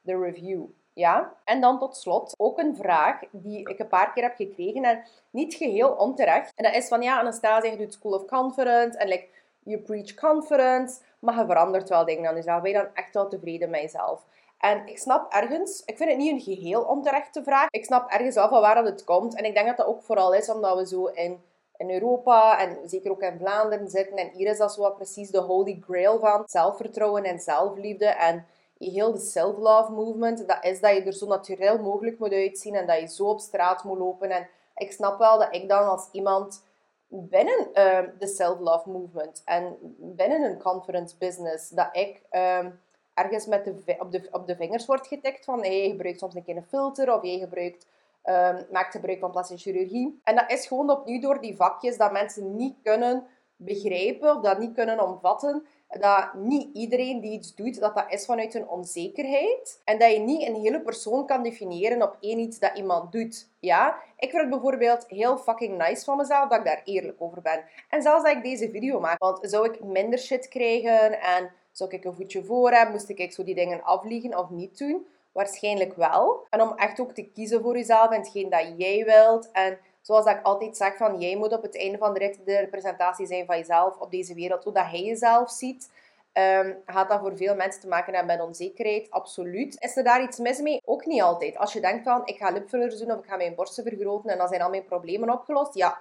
de 0.00 0.18
review. 0.18 0.64
Ja? 0.92 1.34
En 1.44 1.60
dan 1.60 1.78
tot 1.78 1.96
slot 1.96 2.34
ook 2.36 2.58
een 2.58 2.76
vraag 2.76 3.20
die 3.30 3.68
ik 3.68 3.78
een 3.78 3.88
paar 3.88 4.12
keer 4.12 4.22
heb 4.22 4.36
gekregen 4.36 4.84
en 4.84 5.02
niet 5.30 5.54
geheel 5.54 5.88
onterecht. 5.88 6.52
En 6.54 6.64
dat 6.64 6.74
is 6.74 6.88
van, 6.88 7.02
ja, 7.02 7.20
Anastasia, 7.20 7.70
je 7.70 7.76
doet 7.76 7.92
School 7.92 8.12
of 8.12 8.24
Conference 8.24 8.98
en 8.98 9.08
like, 9.08 9.26
je 9.62 9.78
preach 9.78 10.14
confidence, 10.14 11.00
maar 11.18 11.38
je 11.38 11.46
verandert 11.46 11.88
wel 11.88 12.04
dingen 12.04 12.28
aan 12.28 12.34
jezelf. 12.34 12.62
Ben 12.62 12.70
je 12.70 12.76
dan 12.76 12.94
echt 12.94 13.14
wel 13.14 13.28
tevreden 13.28 13.70
met 13.70 13.80
jezelf? 13.80 14.24
En 14.58 14.86
ik 14.86 14.98
snap 14.98 15.32
ergens, 15.32 15.82
ik 15.84 15.96
vind 15.96 16.10
het 16.10 16.18
niet 16.18 16.32
een 16.32 16.54
geheel 16.54 16.82
onterechte 16.82 17.42
vraag. 17.42 17.66
Ik 17.68 17.84
snap 17.84 18.10
ergens 18.10 18.34
wel 18.34 18.48
van 18.48 18.60
waar 18.60 18.74
dat 18.74 18.84
het 18.84 19.04
komt. 19.04 19.34
En 19.34 19.44
ik 19.44 19.54
denk 19.54 19.66
dat 19.66 19.76
dat 19.76 19.86
ook 19.86 20.02
vooral 20.02 20.34
is 20.34 20.48
omdat 20.48 20.78
we 20.78 20.86
zo 20.86 21.06
in, 21.06 21.42
in 21.76 21.90
Europa 21.90 22.58
en 22.58 22.88
zeker 22.88 23.10
ook 23.10 23.22
in 23.22 23.38
Vlaanderen 23.38 23.88
zitten. 23.88 24.16
En 24.16 24.30
hier 24.32 24.50
is 24.50 24.58
dat 24.58 24.74
zo 24.74 24.80
wat 24.80 24.96
precies 24.96 25.30
de 25.30 25.40
holy 25.40 25.82
grail 25.86 26.18
van 26.18 26.42
zelfvertrouwen 26.46 27.24
en 27.24 27.38
zelfliefde. 27.38 28.06
En 28.06 28.46
heel 28.78 29.12
de 29.12 29.20
self-love 29.20 29.92
movement, 29.92 30.48
dat 30.48 30.64
is 30.64 30.80
dat 30.80 30.94
je 30.94 31.02
er 31.02 31.12
zo 31.12 31.26
natuurlijk 31.26 31.80
mogelijk 31.82 32.18
moet 32.18 32.32
uitzien 32.32 32.74
en 32.74 32.86
dat 32.86 33.00
je 33.00 33.08
zo 33.08 33.24
op 33.24 33.40
straat 33.40 33.84
moet 33.84 33.98
lopen. 33.98 34.30
En 34.30 34.48
ik 34.76 34.92
snap 34.92 35.18
wel 35.18 35.38
dat 35.38 35.54
ik 35.54 35.68
dan 35.68 35.88
als 35.88 36.08
iemand 36.12 36.62
binnen 37.08 37.68
uh, 37.74 37.98
de 38.18 38.26
self-love 38.26 38.90
movement 38.90 39.42
en 39.44 39.76
binnen 39.98 40.42
een 40.42 40.62
conference 40.62 41.16
business, 41.18 41.68
dat 41.68 41.88
ik 41.92 42.20
uh, 42.32 42.66
ergens 43.14 43.46
met 43.46 43.64
de, 43.64 43.96
op, 43.98 44.12
de, 44.12 44.28
op 44.30 44.46
de 44.46 44.56
vingers 44.56 44.86
wordt 44.86 45.06
getikt 45.06 45.44
van 45.44 45.60
hey, 45.60 45.82
je 45.82 45.90
gebruikt 45.90 46.18
soms 46.18 46.34
een 46.34 46.44
keer 46.44 46.56
een 46.56 46.64
filter 46.64 47.14
of 47.14 47.22
je 47.22 47.38
gebruikt, 47.38 47.86
uh, 48.24 48.54
maakt 48.72 48.94
gebruik 48.94 49.18
van 49.18 49.30
plastische 49.30 49.70
chirurgie. 49.70 50.20
En 50.24 50.34
dat 50.34 50.50
is 50.50 50.66
gewoon 50.66 50.90
opnieuw 50.90 51.20
door 51.20 51.40
die 51.40 51.56
vakjes 51.56 51.96
dat 51.96 52.12
mensen 52.12 52.56
niet 52.56 52.74
kunnen 52.82 53.26
begrijpen 53.56 54.36
of 54.36 54.42
dat 54.42 54.58
niet 54.58 54.74
kunnen 54.74 55.08
omvatten 55.08 55.66
dat 56.00 56.34
niet 56.34 56.76
iedereen 56.76 57.20
die 57.20 57.32
iets 57.32 57.54
doet, 57.54 57.80
dat 57.80 57.94
dat 57.94 58.12
is 58.12 58.24
vanuit 58.24 58.54
een 58.54 58.68
onzekerheid. 58.68 59.80
En 59.84 59.98
dat 59.98 60.12
je 60.12 60.18
niet 60.18 60.48
een 60.48 60.54
hele 60.54 60.80
persoon 60.80 61.26
kan 61.26 61.42
definiëren 61.42 62.02
op 62.02 62.16
één 62.20 62.38
iets 62.38 62.58
dat 62.58 62.76
iemand 62.76 63.12
doet. 63.12 63.48
Ja? 63.60 63.96
Ik 64.18 64.30
vind 64.30 64.42
het 64.42 64.50
bijvoorbeeld 64.50 65.04
heel 65.08 65.38
fucking 65.38 65.78
nice 65.78 66.04
van 66.04 66.16
mezelf 66.16 66.48
dat 66.48 66.58
ik 66.58 66.64
daar 66.64 66.82
eerlijk 66.84 67.22
over 67.22 67.42
ben. 67.42 67.64
En 67.88 68.02
zelfs 68.02 68.22
dat 68.22 68.36
ik 68.36 68.42
deze 68.42 68.70
video 68.70 69.00
maak. 69.00 69.18
Want 69.18 69.38
zou 69.42 69.68
ik 69.68 69.84
minder 69.84 70.18
shit 70.18 70.48
krijgen 70.48 71.20
en 71.20 71.50
zou 71.74 71.90
ik 71.90 72.04
een 72.04 72.14
voetje 72.14 72.44
voor 72.44 72.70
hebben, 72.70 72.94
moest 72.94 73.08
ik 73.08 73.32
zo 73.32 73.44
die 73.44 73.54
dingen 73.54 73.82
afvliegen 73.82 74.38
of 74.38 74.50
niet 74.50 74.78
doen? 74.78 75.06
Waarschijnlijk 75.32 75.96
wel. 75.96 76.46
En 76.50 76.60
om 76.60 76.72
echt 76.76 77.00
ook 77.00 77.12
te 77.12 77.30
kiezen 77.30 77.62
voor 77.62 77.76
jezelf 77.76 78.10
en 78.10 78.20
hetgeen 78.20 78.50
dat 78.50 78.74
jij 78.76 79.04
wilt. 79.04 79.50
En 79.52 79.78
zoals 80.00 80.26
ik 80.26 80.42
altijd 80.42 80.76
zeg, 80.76 80.96
van 80.96 81.20
jij 81.20 81.36
moet 81.36 81.52
op 81.52 81.62
het 81.62 81.76
einde 81.76 81.98
van 81.98 82.12
de 82.12 82.18
rit 82.18 82.40
de 82.44 82.58
representatie 82.58 83.26
zijn 83.26 83.46
van 83.46 83.58
jezelf 83.58 83.96
op 83.98 84.10
deze 84.10 84.34
wereld, 84.34 84.64
hoe 84.64 84.72
dat 84.72 84.90
jezelf 84.90 85.50
ziet. 85.50 85.90
Um, 86.38 86.82
gaat 86.86 87.08
dat 87.08 87.20
voor 87.20 87.36
veel 87.36 87.54
mensen 87.54 87.80
te 87.80 87.88
maken 87.88 88.14
hebben 88.14 88.36
met 88.36 88.46
onzekerheid? 88.46 89.10
Absoluut. 89.10 89.76
Is 89.80 89.96
er 89.96 90.04
daar 90.04 90.22
iets 90.22 90.38
mis 90.38 90.60
mee? 90.60 90.80
Ook 90.84 91.06
niet 91.06 91.22
altijd. 91.22 91.56
Als 91.56 91.72
je 91.72 91.80
denkt 91.80 92.04
van, 92.04 92.22
ik 92.24 92.36
ga 92.36 92.50
lipfillers 92.50 92.98
doen 92.98 93.12
of 93.12 93.18
ik 93.18 93.28
ga 93.28 93.36
mijn 93.36 93.54
borsten 93.54 93.84
vergroten 93.84 94.30
en 94.30 94.38
dan 94.38 94.48
zijn 94.48 94.62
al 94.62 94.70
mijn 94.70 94.84
problemen 94.84 95.30
opgelost. 95.30 95.74
Ja, 95.74 96.00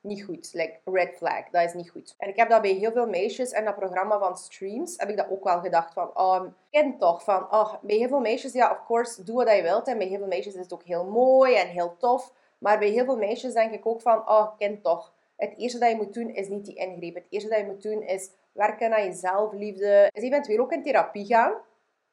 niet 0.00 0.24
goed. 0.24 0.50
Like, 0.52 0.78
red 0.84 1.16
flag. 1.16 1.48
Dat 1.50 1.64
is 1.64 1.74
niet 1.74 1.90
goed. 1.90 2.14
En 2.18 2.28
ik 2.28 2.36
heb 2.36 2.48
dat 2.48 2.62
bij 2.62 2.70
heel 2.70 2.92
veel 2.92 3.06
meisjes 3.06 3.50
en 3.50 3.64
dat 3.64 3.76
programma 3.76 4.18
van 4.18 4.36
Streams, 4.36 4.96
heb 4.96 5.08
ik 5.08 5.16
dat 5.16 5.30
ook 5.30 5.44
wel 5.44 5.60
gedacht 5.60 5.92
van, 5.92 6.10
oh, 6.14 6.42
ken 6.70 6.98
toch 6.98 7.24
van, 7.24 7.52
oh, 7.52 7.74
bij 7.82 7.96
heel 7.96 8.08
veel 8.08 8.20
meisjes, 8.20 8.52
ja, 8.52 8.70
of 8.70 8.86
course, 8.86 9.24
doe 9.24 9.44
wat 9.44 9.56
je 9.56 9.62
wilt. 9.62 9.88
En 9.88 9.98
bij 9.98 10.06
heel 10.06 10.18
veel 10.18 10.26
meisjes 10.26 10.54
is 10.54 10.60
het 10.60 10.72
ook 10.72 10.84
heel 10.84 11.04
mooi 11.04 11.54
en 11.54 11.68
heel 11.68 11.96
tof. 11.98 12.32
Maar 12.58 12.78
bij 12.78 12.88
heel 12.88 13.04
veel 13.04 13.16
meisjes 13.16 13.52
denk 13.52 13.72
ik 13.72 13.86
ook 13.86 14.00
van, 14.00 14.18
oh, 14.18 14.56
kind 14.58 14.82
toch. 14.82 15.12
Het 15.36 15.54
eerste 15.56 15.78
dat 15.78 15.90
je 15.90 15.96
moet 15.96 16.14
doen 16.14 16.28
is 16.28 16.48
niet 16.48 16.64
die 16.64 16.74
ingreep. 16.74 17.14
Het 17.14 17.26
eerste 17.28 17.48
dat 17.48 17.58
je 17.58 17.64
moet 17.64 17.82
doen 17.82 18.02
is 18.02 18.30
werken 18.52 18.94
aan 18.94 19.04
je 19.04 19.12
zelfliefde. 19.12 20.10
Is 20.12 20.22
eventueel 20.22 20.60
ook 20.60 20.72
in 20.72 20.82
therapie 20.82 21.26
gaan. 21.26 21.54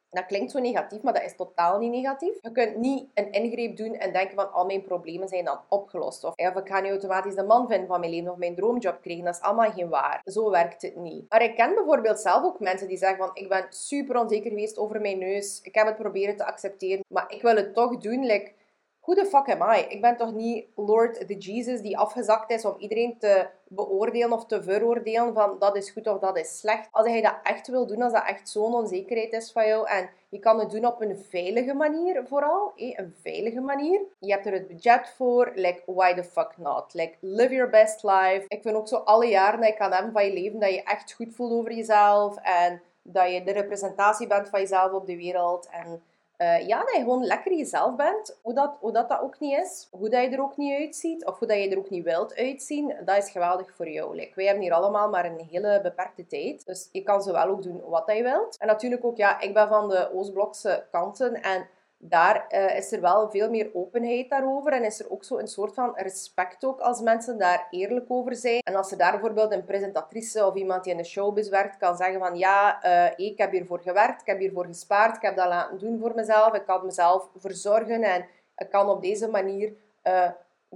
Dat 0.10 0.26
klinkt 0.26 0.52
zo 0.52 0.60
negatief, 0.60 1.02
maar 1.02 1.14
dat 1.14 1.24
is 1.24 1.36
totaal 1.36 1.80
niet 1.80 1.92
negatief. 1.92 2.38
Je 2.42 2.52
kunt 2.52 2.76
niet 2.76 3.10
een 3.14 3.32
ingreep 3.32 3.78
doen 3.78 3.94
en 3.94 4.14
denken 4.14 4.36
van 4.36 4.52
al 4.52 4.66
mijn 4.66 4.84
problemen 4.84 5.28
zijn 5.28 5.46
dan 5.46 5.60
opgelost. 5.68 6.24
Of, 6.24 6.34
of 6.36 6.56
ik 6.56 6.68
ga 6.68 6.80
nu 6.80 6.90
automatisch 6.90 7.36
de 7.36 7.44
man 7.44 7.68
vinden 7.68 7.88
van 7.88 8.00
mijn 8.00 8.12
leven 8.12 8.32
of 8.32 8.38
mijn 8.38 8.56
droomjob 8.56 9.02
krijgen. 9.02 9.26
Dat 9.26 9.36
is 9.36 9.42
allemaal 9.42 9.72
geen 9.72 9.90
waar. 9.90 10.22
Zo 10.24 10.50
werkt 10.50 10.82
het 10.82 10.96
niet. 10.96 11.26
Maar 11.30 11.44
ik 11.44 11.56
ken 11.56 11.76
bijvoorbeeld 11.76 12.20
zelf 12.20 12.44
ook 12.44 12.60
mensen 12.60 12.88
die 12.88 12.98
zeggen 12.98 13.18
van 13.18 13.30
ik 13.34 13.50
ben 13.50 13.66
super 13.70 14.20
onzeker 14.20 14.50
geweest 14.50 14.78
over 14.78 15.02
mijn 15.02 15.20
neus. 15.20 15.62
Ik 15.62 15.76
heb 15.76 15.86
het 15.88 15.96
proberen 15.96 16.38
te 16.38 16.46
accepteren, 16.46 17.06
maar 17.08 17.32
ik 17.32 17.42
wil 17.42 17.56
het 17.56 17.74
toch 17.74 17.98
doen. 17.98 18.26
Like, 18.26 18.54
who 19.00 19.14
the 19.14 19.26
fuck 19.26 19.50
am 19.50 19.74
I? 19.74 19.86
Ik 19.90 20.02
ben 20.02 20.18
toch 20.18 20.34
niet 20.34 20.68
Lord 20.76 21.28
the 21.28 21.38
Jesus 21.38 21.82
die 21.82 21.98
afgezakt 21.98 22.52
is 22.52 22.66
om 22.66 22.76
iedereen 22.78 23.18
te 23.20 23.48
beoordelen 23.70 24.32
of 24.32 24.46
te 24.46 24.64
veroordelen 24.64 25.34
van 25.34 25.56
dat 25.60 25.76
is 25.76 25.92
goed 25.92 26.08
of 26.08 26.20
dat 26.20 26.38
is 26.38 26.60
slecht. 26.60 26.88
Als 26.92 27.08
je 27.08 27.22
dat 27.22 27.36
echt 27.44 27.68
wil 27.68 27.88
doen, 27.88 28.02
als 28.02 28.14
dat 28.14 28.26
echt 28.26 28.50
zo'n 28.50 28.74
onzekerheid 28.74 29.34
is 29.34 29.52
van 29.52 29.68
jou 29.68 29.88
en 29.88 30.10
je 30.30 30.40
kan 30.40 30.60
het 30.60 30.70
doen 30.70 30.86
op 30.86 31.02
een 31.02 31.18
veilige 31.30 31.74
manier 31.74 32.28
vooral, 32.28 32.72
een 32.76 33.16
veilige 33.22 33.60
manier. 33.60 34.02
Je 34.20 34.32
hebt 34.32 34.46
er 34.46 34.54
het 34.54 34.68
budget 34.68 35.14
voor, 35.16 35.52
like 35.56 35.82
why 35.86 36.14
the 36.14 36.24
fuck 36.24 36.58
not? 36.58 36.94
Like 36.94 37.14
live 37.20 37.54
your 37.54 37.70
best 37.70 38.04
life. 38.04 38.46
Ik 38.48 38.62
vind 38.62 38.76
ook 38.76 38.88
zo 38.88 38.96
alle 38.96 39.28
jaren 39.28 39.60
dat 39.60 39.70
je 39.70 39.76
kan 39.76 39.92
hebben 39.92 40.12
van 40.12 40.26
je 40.26 40.34
leven 40.34 40.60
dat 40.60 40.74
je 40.74 40.84
echt 40.84 41.14
goed 41.14 41.36
voelt 41.36 41.52
over 41.52 41.74
jezelf 41.74 42.38
en 42.38 42.82
dat 43.02 43.32
je 43.32 43.44
de 43.44 43.52
representatie 43.52 44.28
bent 44.28 44.50
van 44.50 44.60
jezelf 44.60 44.92
op 44.92 45.06
de 45.06 45.16
wereld 45.16 45.70
en 45.72 46.02
uh, 46.42 46.68
ja, 46.68 46.80
dat 46.80 46.96
je 46.96 47.00
gewoon 47.00 47.26
lekker 47.26 47.54
jezelf 47.54 47.96
bent. 47.96 48.40
Hoe 48.42 48.54
dat, 48.54 48.78
hoe 48.80 48.92
dat, 48.92 49.10
dat 49.10 49.22
ook 49.22 49.40
niet 49.40 49.60
is. 49.60 49.88
Hoe 49.92 50.10
dat 50.10 50.22
je 50.22 50.30
er 50.30 50.42
ook 50.42 50.58
niet 50.58 50.80
uitziet. 50.80 51.26
Of 51.26 51.40
hoe 51.40 51.48
dat 51.48 51.58
je 51.58 51.70
er 51.70 51.78
ook 51.78 51.90
niet 51.90 52.04
wilt 52.04 52.36
uitzien. 52.36 52.96
Dat 53.06 53.18
is 53.18 53.32
geweldig 53.32 53.76
voor 53.76 53.90
jou. 53.90 54.16
Like, 54.16 54.36
wij 54.36 54.46
hebben 54.46 54.64
hier 54.64 54.74
allemaal 54.74 55.10
maar 55.10 55.26
een 55.26 55.48
hele 55.50 55.80
beperkte 55.84 56.28
tijd. 56.28 56.66
Dus 56.66 56.90
je 56.92 57.04
kan 57.04 57.22
zowel 57.22 57.48
ook 57.48 57.64
doen 57.64 57.82
wat 57.86 58.12
je 58.16 58.24
wilt. 58.24 58.58
En 58.58 58.68
natuurlijk 58.68 59.06
ook, 59.06 59.18
ja, 59.18 59.40
ik 59.40 59.54
ben 59.54 59.68
van 59.68 59.90
de 59.90 60.14
Oostblokse 60.14 60.86
kanten. 60.92 61.42
En 61.42 61.68
daar 62.02 62.46
uh, 62.50 62.78
is 62.78 62.92
er 62.92 63.02
wel 63.02 63.30
veel 63.30 63.50
meer 63.50 63.70
openheid 63.74 64.30
daarover. 64.30 64.72
En 64.72 64.84
is 64.84 65.00
er 65.00 65.12
ook 65.12 65.24
zo 65.24 65.38
een 65.38 65.48
soort 65.48 65.74
van 65.74 65.92
respect 65.96 66.66
ook 66.66 66.80
als 66.80 67.02
mensen 67.02 67.38
daar 67.38 67.68
eerlijk 67.72 68.06
over 68.08 68.36
zijn. 68.36 68.60
En 68.60 68.76
als 68.76 68.92
er 68.92 68.98
daar 68.98 69.12
bijvoorbeeld 69.12 69.52
een 69.52 69.66
presentatrice 69.66 70.46
of 70.46 70.56
iemand 70.56 70.84
die 70.84 70.92
in 70.92 70.98
de 70.98 71.04
showbiz 71.04 71.50
werkt 71.50 71.78
kan 71.78 71.98
zeggen 71.98 72.20
van 72.20 72.38
ja, 72.38 72.86
uh, 72.86 73.28
ik 73.28 73.38
heb 73.38 73.52
hiervoor 73.52 73.80
gewerkt, 73.80 74.22
ik 74.22 74.28
heb 74.28 74.40
hiervoor 74.40 74.66
gespaard, 74.66 75.16
ik 75.16 75.22
heb 75.22 75.36
dat 75.36 75.48
laten 75.48 75.80
doen 75.80 76.00
voor 76.00 76.16
mezelf, 76.16 76.54
ik 76.54 76.66
kan 76.66 76.86
mezelf 76.86 77.30
verzorgen 77.36 78.04
en 78.04 78.26
ik 78.58 78.70
kan 78.70 78.90
op 78.90 79.02
deze 79.02 79.28
manier 79.28 79.74
uh, 80.04 80.30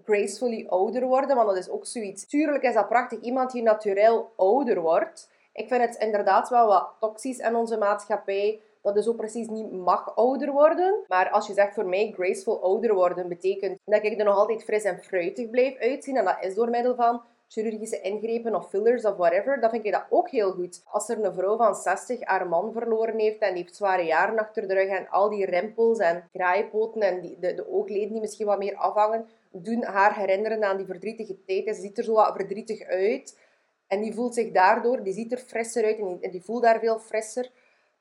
gracefully 0.06 0.66
ouder 0.68 1.06
worden. 1.06 1.36
Want 1.36 1.48
dat 1.48 1.58
is 1.58 1.70
ook 1.70 1.86
zoiets. 1.86 2.26
Tuurlijk 2.26 2.64
is 2.64 2.74
dat 2.74 2.88
prachtig, 2.88 3.20
iemand 3.20 3.52
die 3.52 3.62
natuurlijk 3.62 4.26
ouder 4.36 4.82
wordt. 4.82 5.30
Ik 5.54 5.68
vind 5.68 5.82
het 5.82 5.96
inderdaad 5.96 6.50
wel 6.50 6.68
wat 6.68 6.90
toxisch 7.00 7.38
in 7.38 7.56
onze 7.56 7.78
maatschappij 7.78 8.62
dat 8.84 8.96
dus 8.96 9.08
ook 9.08 9.16
precies 9.16 9.48
niet 9.48 9.72
mag 9.72 10.16
ouder 10.16 10.52
worden. 10.52 11.04
Maar 11.08 11.30
als 11.30 11.48
je 11.48 11.54
zegt 11.54 11.74
voor 11.74 11.86
mij 11.86 12.14
graceful 12.16 12.64
ouder 12.64 12.94
worden, 12.94 13.28
betekent 13.28 13.80
dat 13.86 14.04
ik 14.04 14.20
er 14.20 14.26
nog 14.26 14.36
altijd 14.36 14.64
fris 14.64 14.84
en 14.84 15.04
fruitig 15.04 15.50
blijf 15.50 15.78
uitzien. 15.78 16.18
En 16.18 16.26
dat 16.26 16.38
is 16.42 16.56
door 16.56 16.70
middel 16.70 16.96
van 16.96 17.22
chirurgische 17.48 18.02
ingrepen 18.02 18.56
of 18.56 18.70
fillers 18.70 19.06
of 19.06 19.16
whatever, 19.16 19.60
dan 19.60 19.70
vind 19.70 19.86
ik 19.86 19.92
dat 19.92 20.06
ook 20.10 20.30
heel 20.30 20.52
goed. 20.52 20.82
Als 20.86 21.10
er 21.10 21.24
een 21.24 21.34
vrouw 21.34 21.58
van 21.58 21.76
60 21.76 22.20
haar 22.22 22.48
man 22.48 22.72
verloren 22.72 23.20
heeft 23.20 23.40
en 23.40 23.54
die 23.54 23.64
heeft 23.64 23.76
zware 23.76 24.04
jaren 24.04 24.40
achter 24.40 24.68
de 24.68 24.74
rug 24.74 24.88
en 24.88 25.10
al 25.10 25.30
die 25.30 25.46
rimpels 25.46 26.00
en 26.00 26.30
kraaienpoten 26.32 27.02
en 27.02 27.22
die, 27.22 27.38
de, 27.40 27.54
de 27.54 27.72
oogleden 27.72 28.12
die 28.12 28.22
misschien 28.22 28.46
wat 28.46 28.58
meer 28.58 28.76
afhangen, 28.76 29.28
doen 29.52 29.84
haar 29.84 30.16
herinneren 30.16 30.64
aan 30.64 30.78
die 30.78 30.86
verdrietige 30.86 31.44
tijd. 31.46 31.66
En 31.66 31.76
ze 31.76 31.82
ziet 31.82 31.98
er 31.98 32.04
zo 32.04 32.14
wat 32.14 32.36
verdrietig 32.36 32.82
uit. 32.82 33.40
En 33.88 34.02
die 34.02 34.14
voelt 34.14 34.34
zich 34.34 34.52
daardoor, 34.52 35.04
die 35.04 35.14
ziet 35.14 35.32
er 35.32 35.38
frisser 35.38 35.84
uit 35.84 35.98
en 35.98 36.08
die, 36.08 36.18
en 36.20 36.32
die 36.32 36.44
voelt 36.44 36.64
daar 36.64 36.80
veel 36.80 37.00
frisser. 37.00 37.52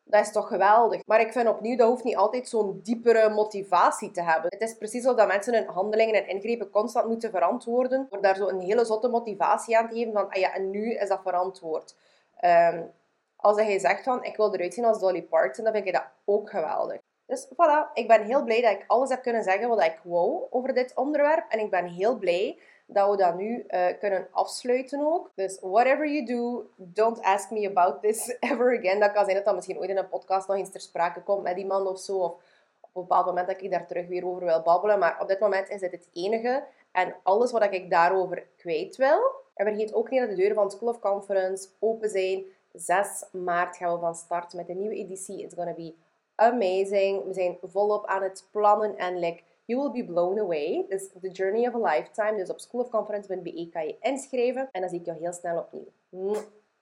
Dat 0.05 0.21
is 0.21 0.33
toch 0.33 0.49
geweldig. 0.49 1.07
Maar 1.07 1.21
ik 1.21 1.33
vind 1.33 1.49
opnieuw, 1.49 1.77
dat 1.77 1.89
hoeft 1.89 2.05
niet 2.05 2.17
altijd 2.17 2.49
zo'n 2.49 2.81
diepere 2.83 3.31
motivatie 3.31 4.11
te 4.11 4.23
hebben. 4.23 4.51
Het 4.51 4.61
is 4.61 4.77
precies 4.77 5.03
zo 5.03 5.15
dat 5.15 5.27
mensen 5.27 5.55
hun 5.55 5.67
handelingen 5.67 6.15
en 6.15 6.29
ingrepen 6.29 6.71
constant 6.71 7.07
moeten 7.07 7.31
verantwoorden. 7.31 8.07
Door 8.11 8.23
daar 8.23 8.37
zo 8.37 8.49
een 8.49 8.61
hele 8.61 8.85
zotte 8.85 9.09
motivatie 9.09 9.79
aan 9.79 9.89
te 9.89 9.95
geven 9.95 10.13
van, 10.13 10.29
ah 10.29 10.41
ja, 10.41 10.55
en 10.55 10.71
nu 10.71 10.95
is 10.95 11.09
dat 11.09 11.21
verantwoord. 11.23 11.97
Um, 12.45 12.91
als 13.37 13.57
hij 13.57 13.79
zegt 13.79 14.03
van, 14.03 14.25
ik 14.25 14.37
wil 14.37 14.55
eruit 14.55 14.75
zien 14.75 14.85
als 14.85 15.01
Dolly 15.01 15.23
Parton, 15.23 15.65
dan 15.65 15.73
vind 15.73 15.87
ik 15.87 15.93
dat 15.93 16.07
ook 16.25 16.51
geweldig. 16.51 17.01
Dus 17.27 17.47
voilà, 17.47 17.93
ik 17.93 18.09
ben 18.09 18.25
heel 18.25 18.45
blij 18.45 18.61
dat 18.61 18.73
ik 18.73 18.85
alles 18.87 19.11
heb 19.11 19.23
kunnen 19.23 19.43
zeggen 19.43 19.69
wat 19.69 19.83
ik 19.83 20.01
wou 20.03 20.47
over 20.51 20.75
dit 20.75 20.95
onderwerp. 20.95 21.45
En 21.49 21.59
ik 21.59 21.71
ben 21.71 21.87
heel 21.87 22.19
blij 22.19 22.59
dat 22.95 23.11
we 23.11 23.17
dat 23.17 23.35
nu 23.35 23.65
uh, 23.69 23.87
kunnen 23.99 24.29
afsluiten 24.31 25.01
ook. 25.01 25.31
Dus 25.35 25.59
whatever 25.61 26.09
you 26.09 26.27
do, 26.27 26.67
don't 26.77 27.23
ask 27.23 27.51
me 27.51 27.69
about 27.69 28.03
this 28.03 28.37
ever 28.41 28.79
again. 28.79 29.01
Dat 29.01 29.13
kan 29.13 29.25
zijn 29.25 29.37
dat 29.37 29.45
dat 29.45 29.55
misschien 29.55 29.79
ooit 29.79 29.91
in 29.91 29.97
een 29.97 30.09
podcast 30.09 30.49
nog 30.49 30.57
eens 30.57 30.71
ter 30.71 30.81
sprake 30.81 31.23
komt 31.23 31.43
met 31.43 31.57
iemand 31.57 31.87
of 31.87 31.99
zo. 31.99 32.19
Of 32.19 32.33
op 32.81 32.95
een 32.95 33.03
bepaald 33.03 33.27
moment 33.27 33.47
dat 33.47 33.63
ik 33.63 33.71
daar 33.71 33.87
terug 33.87 34.07
weer 34.07 34.27
over 34.27 34.45
wil 34.45 34.63
babbelen. 34.63 34.99
Maar 34.99 35.21
op 35.21 35.29
dit 35.29 35.41
moment 35.41 35.69
is 35.69 35.81
dit 35.81 35.93
het 35.93 36.09
enige. 36.13 36.65
En 36.93 37.15
alles 37.23 37.53
wat 37.53 37.73
ik 37.73 37.91
daarover 37.91 38.47
kwijt 38.57 38.97
wil. 38.97 39.21
En 39.55 39.67
vergeet 39.67 39.95
ook 39.95 40.11
niet 40.11 40.21
dat 40.21 40.29
de 40.29 40.37
deuren 40.37 40.55
van 40.55 40.71
School 40.71 40.89
of 40.89 40.99
Conference 40.99 41.69
open 41.79 42.09
zijn. 42.09 42.45
6 42.73 43.25
maart 43.33 43.77
gaan 43.77 43.93
we 43.93 44.01
van 44.01 44.15
start 44.15 44.53
met 44.53 44.69
een 44.69 44.79
nieuwe 44.79 44.95
editie. 44.95 45.43
It's 45.43 45.55
gonna 45.55 45.75
be 45.75 45.95
amazing. 46.35 47.25
We 47.25 47.33
zijn 47.33 47.59
volop 47.63 48.07
aan 48.07 48.23
het 48.23 48.49
plannen 48.51 48.97
en 48.97 49.19
like 49.19 49.43
You 49.65 49.81
will 49.81 49.93
be 49.93 50.13
blown 50.13 50.39
away. 50.39 50.87
Dus 50.89 51.09
The 51.21 51.31
Journey 51.31 51.67
of 51.67 51.75
a 51.75 51.79
Lifetime. 51.79 52.37
Dus 52.37 52.51
op 52.51 52.61
schoolofconference.be 52.61 53.69
kan 53.71 53.87
je 53.87 53.97
inschrijven. 54.01 54.69
En 54.71 54.81
dan 54.81 54.91
zie 54.91 54.99
ik 54.99 55.07
jou 55.07 55.19
heel 55.19 55.33
snel 55.33 55.59
opnieuw. 55.59 56.35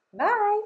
Bye! 0.09 0.63